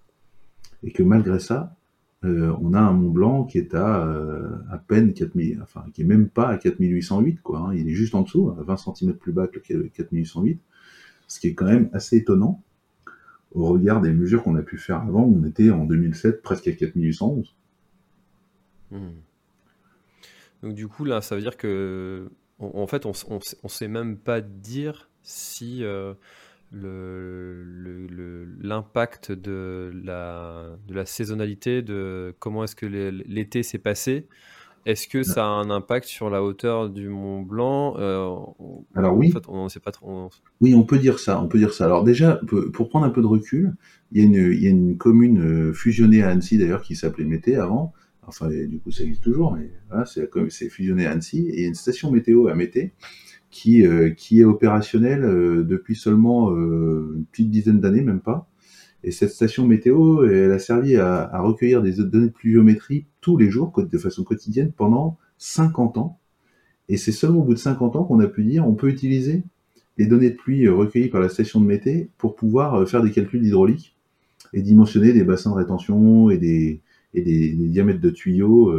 et 0.84 0.92
que 0.92 1.04
malgré 1.04 1.40
ça, 1.40 1.76
euh, 2.26 2.54
on 2.62 2.74
a 2.74 2.80
un 2.80 2.92
Mont 2.92 3.12
Blanc 3.12 3.44
qui 3.46 3.58
est 3.58 3.74
à 3.74 4.06
euh, 4.06 4.58
peine 4.88 5.14
4000, 5.14 5.62
enfin 5.62 5.86
qui 5.94 6.02
est 6.02 6.06
même 6.06 6.28
pas 6.30 6.50
à 6.50 6.58
4808 6.58 7.42
quoi. 7.42 7.60
Hein. 7.60 7.74
il 7.74 7.88
est 7.88 7.94
juste 7.94 8.14
en 8.16 8.22
dessous, 8.22 8.50
à 8.50 8.64
20 8.64 8.78
cm 8.78 9.14
plus 9.14 9.32
bas 9.32 9.48
que 9.48 9.60
le 9.74 9.88
4808, 9.88 10.60
ce 11.28 11.40
qui 11.40 11.48
est 11.48 11.54
quand 11.54 11.66
même 11.66 11.90
assez 11.94 12.18
étonnant 12.18 12.62
au 13.52 13.66
regard 13.68 14.02
des 14.02 14.12
mesures 14.12 14.44
qu'on 14.44 14.56
a 14.56 14.62
pu 14.62 14.78
faire 14.78 14.98
avant. 14.98 15.24
On 15.24 15.44
était 15.46 15.72
en 15.72 15.86
2007 15.86 16.42
presque 16.42 16.68
à 16.68 16.72
4811. 16.74 17.56
Hmm. 18.92 18.98
Donc 20.62 20.74
du 20.74 20.88
coup 20.88 21.06
là, 21.06 21.22
ça 21.22 21.36
veut 21.36 21.42
dire 21.42 21.58
que 21.58 22.30
en 22.60 22.88
fait, 22.88 23.06
on, 23.06 23.14
on, 23.30 23.68
sait 23.70 23.88
même 23.88 24.18
pas 24.18 24.42
dire 24.42 25.10
si 25.24 25.84
euh, 25.84 26.14
l'impact 28.62 29.30
le, 29.30 29.36
de, 29.36 29.92
la, 30.04 30.78
de 30.88 30.94
la 30.94 31.06
saisonnalité, 31.06 31.82
de 31.82 32.34
comment 32.40 32.64
est-ce 32.64 32.76
que 32.76 32.86
l'été 32.86 33.64
s'est 33.64 33.80
passé. 33.80 34.28
Est-ce 34.86 35.08
que 35.08 35.24
ça 35.24 35.44
a 35.46 35.48
un 35.48 35.70
impact 35.70 36.08
sur 36.08 36.30
la 36.30 36.42
hauteur 36.42 36.90
du 36.90 37.10
Mont 37.10 37.42
Blanc 37.42 37.96
euh, 37.98 38.36
Alors 38.96 39.16
oui. 39.16 39.34
on 39.48 39.68
sait 39.68 39.80
pas 39.80 39.92
trop. 39.92 40.30
Oui, 40.62 40.74
on 40.74 40.84
peut 40.84 40.98
dire 40.98 41.20
ça. 41.20 41.42
On 41.42 41.48
peut 41.48 41.58
dire 41.58 41.74
ça. 41.74 41.86
Alors 41.86 42.04
déjà, 42.04 42.40
pour 42.74 42.90
prendre 42.90 43.06
un 43.06 43.10
peu 43.10 43.22
de 43.22 43.28
recul, 43.28 43.76
il 44.12 44.20
y 44.20 44.22
a 44.22 44.26
une, 44.26 44.54
il 44.54 44.64
y 44.64 44.68
a 44.68 44.70
une 44.70 44.98
commune 44.98 45.42
euh, 45.42 45.74
fusionnée 45.74 46.24
à 46.24 46.30
Annecy 46.30 46.58
d'ailleurs 46.58 46.82
qui 46.82 46.96
s'appelait 46.96 47.26
Mété 47.26 47.56
avant. 47.58 47.94
Enfin, 48.26 48.48
du 48.48 48.80
coup, 48.80 48.92
ça 48.92 49.04
existe 49.04 49.24
toujours, 49.24 49.54
mais 49.54 49.72
voilà, 49.90 50.06
c'est 50.06 50.70
fusionné 50.70 51.08
à 51.08 51.12
Annecy. 51.12 51.48
Et 51.50 51.58
il 51.58 51.62
y 51.62 51.66
a 51.66 51.68
une 51.68 51.76
station 51.76 52.12
météo 52.12 52.48
à 52.48 52.56
Mété 52.56 52.94
qui, 53.52 53.86
euh, 53.86 54.12
qui 54.12 54.42
est 54.42 54.44
opérationnel 54.44 55.24
euh, 55.24 55.64
depuis 55.64 55.96
seulement 55.96 56.52
euh, 56.52 57.14
une 57.16 57.26
petite 57.26 57.50
dizaine 57.50 57.80
d'années, 57.80 58.02
même 58.02 58.20
pas. 58.20 58.48
Et 59.04 59.12
cette 59.12 59.32
station 59.32 59.66
météo, 59.66 60.26
elle 60.26 60.52
a 60.52 60.60
servi 60.60 60.98
à, 60.98 61.40
recueillir 61.42 61.82
des 61.82 61.94
données 61.94 62.28
de 62.28 62.34
pluviométrie 62.34 63.06
tous 63.22 63.38
les 63.38 63.50
jours, 63.50 63.72
de 63.78 63.98
façon 63.98 64.24
quotidienne, 64.24 64.74
pendant 64.76 65.18
50 65.38 65.98
ans. 65.98 66.20
Et 66.90 66.98
c'est 66.98 67.14
seulement 67.14 67.40
au 67.40 67.44
bout 67.44 67.54
de 67.54 67.60
50 67.60 67.96
ans 67.96 68.04
qu'on 68.04 68.20
a 68.20 68.28
pu 68.28 68.44
dire 68.44 68.68
on 68.68 68.74
peut 68.74 68.90
utiliser 68.90 69.44
les 69.98 70.06
données 70.06 70.32
de 70.32 70.36
pluie 70.36 70.68
recueillies 70.68 71.08
par 71.08 71.22
la 71.22 71.30
station 71.30 71.62
de 71.62 71.66
météo 71.66 72.06
pour 72.18 72.36
pouvoir 72.36 72.88
faire 72.90 73.02
des 73.02 73.12
calculs 73.12 73.46
hydrauliques 73.46 73.96
et 74.52 74.62
dimensionner 74.62 75.14
des 75.14 75.24
bassins 75.24 75.52
de 75.52 75.56
rétention 75.56 76.30
et 76.30 76.38
des, 76.38 76.82
diamètres 77.14 78.02
de 78.02 78.10
tuyaux 78.10 78.74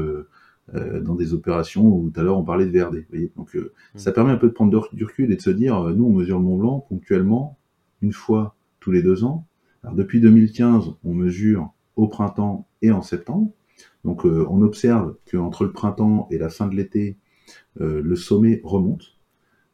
euh, 0.77 1.01
dans 1.01 1.17
des 1.17 1.35
opérations 1.35 1.85
où 1.85 2.11
tout 2.11 2.21
à 2.21 2.23
l'heure 2.23 2.39
on 2.39 2.45
parlait 2.45 2.67
de 2.67 2.71
VRD. 2.71 2.99
Vous 2.99 3.05
voyez 3.11 3.33
Donc 3.37 3.57
euh, 3.57 3.73
mm. 3.95 3.99
ça 3.99 4.13
permet 4.13 4.31
un 4.31 4.37
peu 4.37 4.47
de 4.47 4.53
prendre 4.53 4.89
du 4.93 5.05
recul 5.05 5.33
et 5.33 5.37
de 5.37 5.41
se 5.41 5.51
dire, 5.51 5.77
euh, 5.77 5.93
nous 5.93 6.05
on 6.05 6.13
mesure 6.13 6.39
le 6.39 6.45
Mont 6.45 6.59
Blanc 6.59 6.87
ponctuellement, 6.89 7.59
une 8.03 8.13
fois 8.13 8.55
tous 8.79 8.93
les 8.93 9.03
deux 9.03 9.25
ans. 9.25 9.47
Alors 9.83 9.97
depuis 9.97 10.21
2015, 10.21 10.95
on 11.03 11.13
mesure 11.13 11.73
au 11.97 12.07
printemps 12.07 12.69
et 12.83 12.93
en 12.93 13.03
septembre. 13.03 13.51
Donc 14.05 14.25
on 14.25 14.63
observe 14.63 15.17
qu'entre 15.31 15.65
le 15.65 15.73
printemps 15.73 16.29
et 16.31 16.39
la 16.39 16.51
fin 16.51 16.69
de 16.69 16.77
l'été, 16.77 17.17
le 17.79 18.15
sommet 18.15 18.61
remonte. 18.63 19.19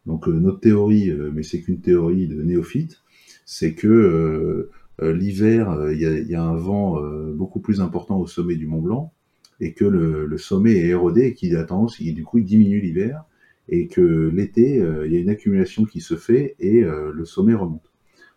Donc 0.06 0.28
notre 0.28 0.60
théorie, 0.60 1.12
mais 1.32 1.42
c'est 1.42 1.60
qu'une 1.60 1.80
théorie 1.80 2.28
de 2.28 2.40
néophyte, 2.42 3.02
c'est 3.44 3.74
que 3.74 4.70
l'hiver, 5.00 5.90
il 5.92 5.98
y, 5.98 6.30
y, 6.30 6.34
a 6.34 6.42
un 6.42 6.56
vent 6.56 7.00
beaucoup 7.34 7.60
plus 7.60 7.80
important 7.80 8.18
au 8.18 8.26
sommet 8.26 8.54
du 8.54 8.66
Mont 8.66 8.80
Blanc, 8.80 9.12
et 9.60 9.72
que 9.72 9.84
le, 9.84 10.38
sommet 10.38 10.72
est 10.72 10.88
érodé 10.88 11.26
et 11.26 11.34
qu'il 11.34 11.56
a 11.56 11.64
tendance, 11.64 12.00
du 12.00 12.24
coup, 12.24 12.38
il 12.38 12.44
diminue 12.44 12.80
l'hiver 12.80 13.24
et 13.68 13.88
que 13.88 14.30
l'été, 14.32 14.80
euh, 14.80 15.06
il 15.06 15.12
y 15.12 15.16
a 15.16 15.20
une 15.20 15.30
accumulation 15.30 15.84
qui 15.84 16.00
se 16.00 16.16
fait 16.16 16.54
et 16.60 16.84
euh, 16.84 17.12
le 17.12 17.24
sommet 17.24 17.54
remonte. 17.54 17.90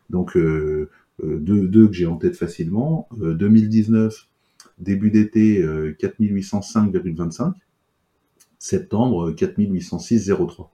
Donc, 0.10 0.36
euh, 0.36 0.90
deux, 1.22 1.88
que 1.88 1.94
j'ai 1.94 2.06
en 2.06 2.16
tête 2.16 2.36
facilement. 2.36 3.08
2019, 3.20 4.28
début 4.80 5.12
d'été, 5.12 5.62
4805,25. 6.00 7.54
Septembre, 8.58 9.32
4806,03. 9.32 10.70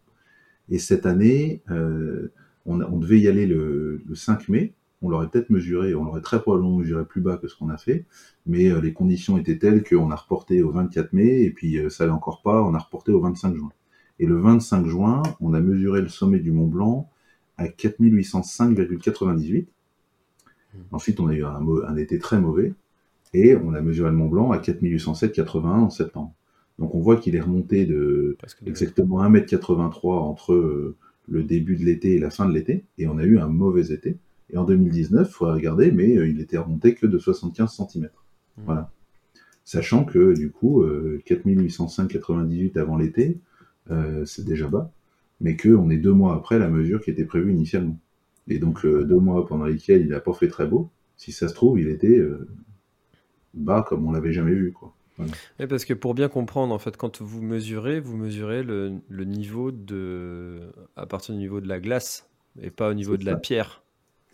Et 0.70 0.78
cette 0.78 1.06
année, 1.06 1.64
on, 2.66 2.98
devait 2.98 3.20
y 3.20 3.28
aller 3.28 3.48
le, 3.48 4.02
le 4.08 4.16
5 4.16 4.48
mai, 4.50 4.74
on 5.02 5.10
l'aurait 5.10 5.30
peut-être 5.30 5.50
mesuré, 5.50 5.94
on 5.94 6.04
l'aurait 6.04 6.22
très 6.22 6.42
probablement 6.42 6.78
mesuré 6.78 7.06
plus 7.06 7.22
bas 7.22 7.38
que 7.38 7.48
ce 7.48 7.56
qu'on 7.56 7.70
a 7.70 7.78
fait, 7.78 8.06
mais 8.46 8.70
les 8.82 8.94
conditions 8.94 9.38
étaient 9.38 9.58
telles 9.58 9.84
qu'on 9.84 10.10
a 10.12 10.16
reporté 10.16 10.64
au 10.64 10.72
24 10.72 11.14
mai, 11.14 11.44
et 11.44 11.52
puis 11.52 11.78
ça 11.90 12.06
allait 12.06 12.14
encore 12.14 12.42
pas, 12.42 12.64
on 12.64 12.74
a 12.74 12.80
reporté 12.80 13.12
au 13.12 13.20
25 13.20 13.56
juin. 13.56 13.72
Et 14.20 14.26
le 14.26 14.40
25 14.40 14.88
juin, 14.88 15.24
on 15.42 15.54
a 15.54 15.60
mesuré 15.60 16.02
le 16.02 16.08
sommet 16.08 16.40
du 16.40 16.52
Mont 16.52 16.68
Blanc 16.68 17.10
à 17.58 17.68
4805,98. 17.68 19.68
Ensuite, 20.92 21.20
on 21.20 21.28
a 21.28 21.34
eu 21.34 21.44
un, 21.44 21.98
été 21.98 22.20
très 22.20 22.40
mauvais, 22.40 22.74
et 23.34 23.56
on 23.56 23.74
a 23.74 23.82
mesuré 23.82 24.10
le 24.10 24.16
Mont 24.16 24.28
Blanc 24.28 24.52
à 24.52 24.58
4807,81 24.58 25.66
en 25.66 25.90
septembre. 25.90 26.34
Donc 26.80 26.94
on 26.94 27.00
voit 27.00 27.16
qu'il 27.16 27.36
est 27.36 27.42
remonté 27.42 27.86
de 27.86 28.38
exactement 28.66 29.24
1m83 29.24 30.20
entre 30.20 30.54
euh, 30.54 30.96
le 31.28 31.44
début 31.44 31.78
de 31.78 31.86
l'été 31.86 32.16
et 32.16 32.20
la 32.20 32.30
fin 32.30 32.48
de 32.48 32.54
l'été, 32.54 32.84
et 32.98 33.08
on 33.08 33.18
a 33.18 33.24
eu 33.24 33.40
un 33.40 33.48
mauvais 33.48 33.94
été. 33.94 34.18
Et 34.52 34.58
en 34.58 34.64
2019, 34.64 35.28
il 35.28 35.34
faut 35.34 35.46
regarder, 35.46 35.92
mais 35.92 36.18
euh, 36.18 36.28
il 36.28 36.40
était 36.40 36.58
remonté 36.58 36.96
que 36.96 37.08
de 37.08 37.18
75 37.18 37.82
cm. 37.90 38.04
Mmh. 38.04 38.10
Voilà. 38.66 38.92
Sachant 39.64 40.06
que 40.06 40.34
du 40.34 40.52
coup, 40.52 40.86
4805,98 40.86 42.78
euh, 42.78 42.82
avant 42.82 42.98
l'été, 42.98 43.40
c'est 44.26 44.46
déjà 44.46 44.68
bas, 44.68 44.92
mais 45.42 45.58
qu'on 45.58 45.90
est 45.90 45.98
deux 45.98 46.14
mois 46.14 46.36
après 46.36 46.60
la 46.60 46.70
mesure 46.70 47.02
qui 47.02 47.10
était 47.10 47.26
prévue 47.26 47.52
initialement. 47.52 48.00
Et 48.48 48.60
donc 48.60 48.86
deux 48.86 49.20
mois 49.20 49.48
pendant 49.48 49.66
lesquels 49.66 50.02
il 50.02 50.10
n'a 50.10 50.20
pas 50.20 50.34
fait 50.34 50.50
très 50.50 50.68
beau, 50.68 50.92
si 51.18 51.32
ça 51.32 51.48
se 51.48 51.56
trouve, 51.56 51.80
il 51.80 51.88
était 51.88 52.24
bas 53.56 53.84
comme 53.88 54.06
on 54.06 54.12
l'avait 54.12 54.34
jamais 54.34 54.54
vu. 54.54 54.72
Quoi 54.72 54.94
parce 55.70 55.86
que 55.86 55.94
pour 55.94 56.14
bien 56.14 56.30
comprendre, 56.30 56.74
en 56.74 56.80
fait, 56.80 56.98
quand 56.98 57.22
vous 57.22 57.42
mesurez, 57.42 58.00
vous 58.00 58.18
mesurez 58.18 58.64
le, 58.64 59.02
niveau 59.10 59.72
de. 59.72 60.72
à 60.96 61.06
partir 61.06 61.34
du 61.34 61.40
niveau 61.40 61.62
de 61.62 61.68
la 61.68 61.80
glace 61.80 62.30
et 62.62 62.70
pas 62.70 62.90
au 62.90 62.94
niveau 62.94 63.18
de 63.18 63.26
la 63.26 63.36
pierre. 63.36 63.84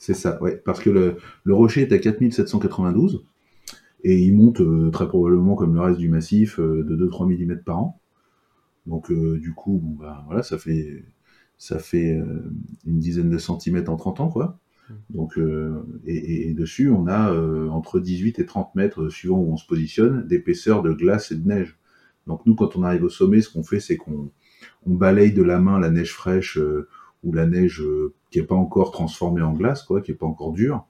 C'est 0.02 0.16
ça, 0.16 0.41
ouais. 0.41 0.60
Parce 0.66 0.80
que 0.80 0.89
le, 0.89 1.54
rocher 1.54 1.82
est 1.82 1.93
à 1.93 1.99
4792 1.99 3.24
et 4.04 4.18
il 4.20 4.36
monte 4.36 4.60
euh, 4.60 4.89
très 4.89 5.08
probablement, 5.08 5.54
comme 5.54 5.76
le 5.76 5.80
reste 5.80 5.99
du 5.99 6.10
massif, 6.10 6.60
euh, 6.60 6.84
de 6.84 6.97
2-3 7.08 7.28
mm 7.28 7.58
par 7.64 7.78
an. 7.78 8.02
Donc, 8.88 9.12
euh, 9.12 9.38
du 9.38 9.54
coup, 9.54 9.78
bon, 9.78 9.91
bah, 9.91 10.24
voilà, 10.26 10.41
ça 10.41 10.58
fait, 10.58 11.06
ça 11.60 11.78
fait 11.78 12.20
une 12.88 12.97
dizaine 12.97 13.30
de 13.30 13.38
centimètres 13.38 13.91
en 13.91 13.95
30 13.95 14.22
ans, 14.22 14.30
quoi. 14.30 14.58
Donc, 15.12 15.38
euh, 15.38 15.84
et, 16.08 16.52
dessus, 16.56 16.89
on 16.89 17.06
a 17.06 17.32
entre 17.70 17.99
18 17.99 18.39
et 18.39 18.45
30 18.47 18.74
mètres, 18.74 19.10
suivant 19.10 19.38
où 19.38 19.54
on 19.54 19.58
se 19.58 19.68
positionne, 19.68 20.26
d'épaisseur 20.26 20.82
de 20.82 20.93
glace 20.93 21.32
et 21.32 21.36
de 21.36 21.47
neige. 21.47 21.78
Donc 22.26 22.43
nous, 22.47 22.56
quand 22.56 22.76
on 22.76 22.82
arrive 22.82 23.04
au 23.04 23.10
sommet, 23.10 23.41
ce 23.41 23.49
qu'on 23.54 23.62
fait, 23.62 23.80
c'est 23.80 23.97
qu'on 23.97 24.32
balaye 24.88 25.32
de 25.32 25.43
la 25.43 25.60
main 25.60 25.80
la 25.80 25.91
neige 25.91 26.12
fraîche 26.12 26.58
ou 27.24 27.34
la 27.34 27.45
neige 27.45 27.84
qui 28.30 28.39
n'est 28.39 28.45
pas 28.45 28.55
encore 28.55 28.91
transformée 28.91 29.41
en 29.41 29.53
glace, 29.53 29.84
quoi, 29.84 30.01
qui 30.01 30.11
n'est 30.11 30.17
pas 30.17 30.26
encore 30.26 30.53
dure. 30.53 30.86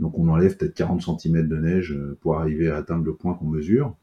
Donc 0.00 0.18
on 0.18 0.28
enlève 0.28 0.56
peut-être 0.56 0.74
40 0.74 1.02
cm 1.20 1.46
de 1.48 1.56
neige 1.56 1.98
pour 2.20 2.38
arriver 2.38 2.68
à 2.70 2.76
atteindre 2.76 3.04
le 3.04 3.14
point 3.14 3.34
qu'on 3.34 3.46
mesure. 3.46 3.94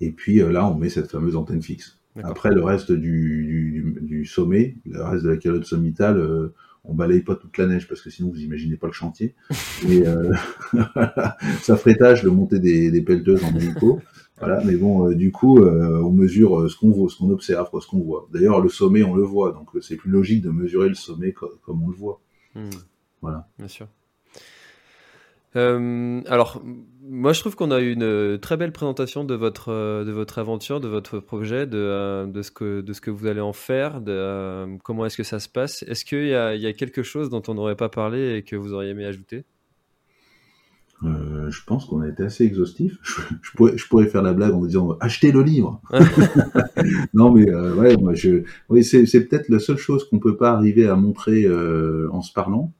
Et 0.00 0.10
puis 0.10 0.38
là, 0.38 0.66
on 0.68 0.74
met 0.76 0.88
cette 0.88 1.10
fameuse 1.10 1.36
antenne 1.36 1.62
fixe. 1.62 1.98
Après, 2.22 2.52
le 2.54 2.62
reste 2.62 2.92
du, 2.92 4.24
sommet, 4.26 4.76
le 4.86 5.02
reste 5.02 5.24
de 5.24 5.30
la 5.30 5.36
calotte 5.36 5.64
sommitale, 5.64 6.52
on 6.84 6.94
balaye 6.94 7.20
pas 7.20 7.34
toute 7.34 7.56
la 7.58 7.66
neige 7.66 7.88
parce 7.88 8.02
que 8.02 8.10
sinon 8.10 8.30
vous 8.30 8.40
imaginez 8.40 8.76
pas 8.76 8.86
le 8.86 8.92
chantier. 8.92 9.34
Et 9.88 10.06
euh, 10.06 10.32
ça 11.62 11.76
ferait 11.76 11.96
tâche 11.96 12.22
de 12.22 12.28
monter 12.28 12.58
des, 12.58 12.90
des 12.90 13.02
pelleteuses 13.02 13.42
en 13.44 13.54
hélico. 13.56 14.00
Voilà, 14.38 14.62
mais 14.64 14.76
bon, 14.76 15.08
euh, 15.08 15.14
du 15.14 15.30
coup, 15.30 15.58
euh, 15.58 16.02
on 16.02 16.10
mesure 16.10 16.68
ce 16.68 16.76
qu'on 16.76 16.90
voit, 16.90 17.08
ce 17.08 17.16
qu'on 17.16 17.30
observe, 17.30 17.68
ce 17.80 17.86
qu'on 17.86 18.00
voit. 18.00 18.28
D'ailleurs, 18.32 18.60
le 18.60 18.68
sommet, 18.68 19.04
on 19.04 19.14
le 19.14 19.22
voit, 19.22 19.52
donc 19.52 19.68
c'est 19.80 19.96
plus 19.96 20.10
logique 20.10 20.42
de 20.42 20.50
mesurer 20.50 20.88
le 20.88 20.94
sommet 20.94 21.32
comme 21.32 21.82
on 21.82 21.88
le 21.88 21.96
voit. 21.96 22.20
Hmm. 22.54 22.70
Voilà. 23.22 23.48
Bien 23.58 23.68
sûr. 23.68 23.86
Euh, 25.56 26.20
alors, 26.26 26.62
moi, 27.02 27.32
je 27.32 27.40
trouve 27.40 27.54
qu'on 27.54 27.70
a 27.70 27.80
eu 27.80 27.92
une 27.92 28.02
euh, 28.02 28.38
très 28.38 28.56
belle 28.56 28.72
présentation 28.72 29.24
de 29.24 29.34
votre, 29.34 29.70
euh, 29.70 30.04
de 30.04 30.10
votre 30.10 30.38
aventure, 30.38 30.80
de 30.80 30.88
votre 30.88 31.20
projet, 31.20 31.66
de, 31.66 32.26
de, 32.26 32.42
ce, 32.42 32.50
que, 32.50 32.80
de 32.80 32.92
ce 32.92 33.00
que 33.00 33.10
vous 33.10 33.26
allez 33.26 33.40
en 33.40 33.52
faire, 33.52 34.00
de 34.00 34.76
comment 34.82 35.06
est-ce 35.06 35.16
que 35.16 35.22
ça 35.22 35.38
se 35.38 35.48
passe. 35.48 35.84
Est-ce 35.84 36.04
qu'il 36.04 36.26
y 36.26 36.34
a 36.66 36.72
quelque 36.72 37.02
chose 37.02 37.30
dont 37.30 37.42
on 37.46 37.54
n'aurait 37.54 37.76
pas 37.76 37.88
parlé 37.88 38.36
et 38.36 38.42
que 38.42 38.56
vous 38.56 38.72
auriez 38.72 38.90
aimé 38.90 39.04
ajouter? 39.04 39.44
Je 41.02 41.64
pense 41.66 41.84
qu'on 41.84 42.00
a 42.00 42.08
été 42.08 42.22
assez 42.22 42.44
exhaustif. 42.44 42.98
Je, 43.42 43.50
pourrais, 43.52 43.76
je, 43.76 43.86
pourrais, 43.88 44.06
faire 44.06 44.22
la 44.22 44.32
blague 44.32 44.54
en 44.54 44.64
disant 44.64 44.96
achetez 45.00 45.32
le 45.32 45.42
livre. 45.42 45.80
non, 47.14 47.30
mais 47.30 47.52
ouais, 47.54 47.96
moi, 47.96 48.14
je, 48.14 48.44
oui, 48.68 48.82
c'est, 48.82 49.04
peut-être 49.26 49.48
la 49.48 49.58
seule 49.58 49.76
chose 49.76 50.08
qu'on 50.08 50.18
peut 50.18 50.36
pas 50.36 50.52
arriver 50.52 50.88
à 50.88 50.96
montrer 50.96 51.46
en 52.10 52.22
se 52.22 52.32
parlant. 52.32 52.72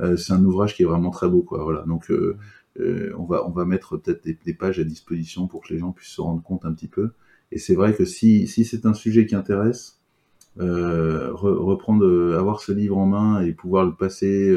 Euh, 0.00 0.16
c'est 0.16 0.32
un 0.32 0.44
ouvrage 0.44 0.74
qui 0.74 0.82
est 0.82 0.86
vraiment 0.86 1.10
très 1.10 1.28
beau, 1.28 1.42
quoi. 1.42 1.62
Voilà. 1.62 1.84
Donc, 1.86 2.10
euh, 2.10 2.36
euh, 2.80 3.12
on 3.18 3.24
va 3.24 3.46
on 3.46 3.50
va 3.50 3.64
mettre 3.64 3.96
peut-être 3.96 4.24
des, 4.24 4.54
pages 4.54 4.78
à 4.78 4.84
disposition 4.84 5.46
pour 5.48 5.62
que 5.62 5.72
les 5.72 5.80
gens 5.80 5.92
puissent 5.92 6.10
se 6.10 6.20
rendre 6.20 6.42
compte 6.42 6.64
un 6.64 6.72
petit 6.72 6.88
peu. 6.88 7.10
Et 7.50 7.58
c'est 7.58 7.74
vrai 7.74 7.94
que 7.94 8.04
si 8.04 8.46
si 8.46 8.64
c'est 8.64 8.86
un 8.86 8.94
sujet 8.94 9.26
qui 9.26 9.34
intéresse, 9.34 10.00
reprendre, 10.56 12.34
avoir 12.36 12.60
ce 12.60 12.72
livre 12.72 12.98
en 12.98 13.06
main 13.06 13.42
et 13.42 13.52
pouvoir 13.52 13.84
le 13.84 13.94
passer. 13.94 14.54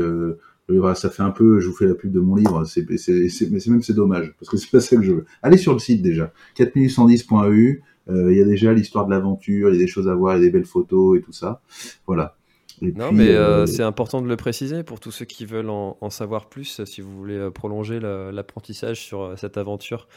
Ça 0.95 1.09
fait 1.09 1.23
un 1.23 1.31
peu, 1.31 1.59
je 1.59 1.67
vous 1.67 1.75
fais 1.75 1.85
la 1.85 1.95
pub 1.95 2.11
de 2.11 2.19
mon 2.19 2.35
livre, 2.35 2.63
c'est, 2.65 2.85
c'est, 2.97 3.29
c'est, 3.29 3.49
mais 3.49 3.59
c'est 3.59 3.71
même 3.71 3.81
c'est 3.81 3.93
dommage, 3.93 4.33
parce 4.39 4.49
que 4.49 4.57
c'est 4.57 4.71
pas 4.71 4.79
ça 4.79 4.95
que 4.95 5.03
je 5.03 5.11
veux. 5.11 5.25
Allez 5.41 5.57
sur 5.57 5.73
le 5.73 5.79
site 5.79 6.01
déjà, 6.01 6.31
4110.eu, 6.57 7.81
il 8.09 8.37
y 8.37 8.41
a 8.41 8.45
déjà 8.45 8.73
l'histoire 8.73 9.05
de 9.05 9.11
l'aventure, 9.11 9.69
il 9.69 9.73
y 9.73 9.77
a 9.77 9.79
des 9.79 9.87
choses 9.87 10.07
à 10.07 10.15
voir, 10.15 10.35
il 10.35 10.39
y 10.39 10.43
a 10.43 10.45
des 10.45 10.51
belles 10.51 10.65
photos 10.65 11.19
et 11.19 11.21
tout 11.21 11.33
ça. 11.33 11.61
Voilà 12.07 12.35
non, 12.81 13.11
mais 13.11 13.29
euh, 13.29 13.61
euh, 13.61 13.65
c'est 13.65 13.83
important 13.83 14.21
de 14.21 14.27
le 14.27 14.35
préciser 14.35 14.83
pour 14.83 14.99
tous 14.99 15.11
ceux 15.11 15.25
qui 15.25 15.45
veulent 15.45 15.69
en, 15.69 16.09
savoir 16.09 16.49
plus. 16.49 16.83
Si 16.85 17.01
vous 17.01 17.15
voulez 17.15 17.37
euh, 17.37 17.51
prolonger 17.51 17.99
l'apprentissage 17.99 19.01
sur 19.01 19.37
cette 19.37 19.57
aventure 19.57 20.07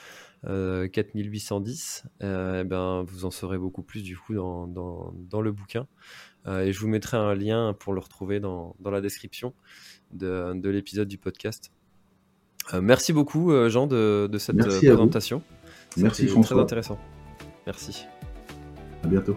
4810, 0.46 2.04
eh 2.20 2.24
ben, 2.64 3.02
vous 3.06 3.24
en 3.24 3.30
saurez 3.30 3.58
beaucoup 3.58 3.82
plus 3.82 4.02
du 4.02 4.16
coup 4.16 4.34
dans, 4.34 4.66
dans, 4.66 5.40
le 5.40 5.52
bouquin. 5.52 5.86
et 6.46 6.72
je 6.72 6.80
vous 6.80 6.88
mettrai 6.88 7.16
un 7.16 7.34
lien 7.34 7.74
pour 7.78 7.92
le 7.92 8.00
retrouver 8.00 8.40
dans, 8.40 8.76
dans 8.80 8.90
la 8.90 9.00
description 9.00 9.54
de, 10.12 10.52
de 10.54 10.68
l'épisode 10.68 11.08
du 11.08 11.18
podcast. 11.18 11.72
merci 12.80 13.12
beaucoup, 13.12 13.52
Jean, 13.68 13.86
de, 13.86 14.28
de 14.30 14.38
cette 14.38 14.58
présentation. 14.58 15.42
Merci, 15.96 16.26
François. 16.26 16.56
Très 16.56 16.62
intéressant. 16.64 16.98
Merci. 17.66 18.06
À 19.02 19.06
bientôt. 19.06 19.36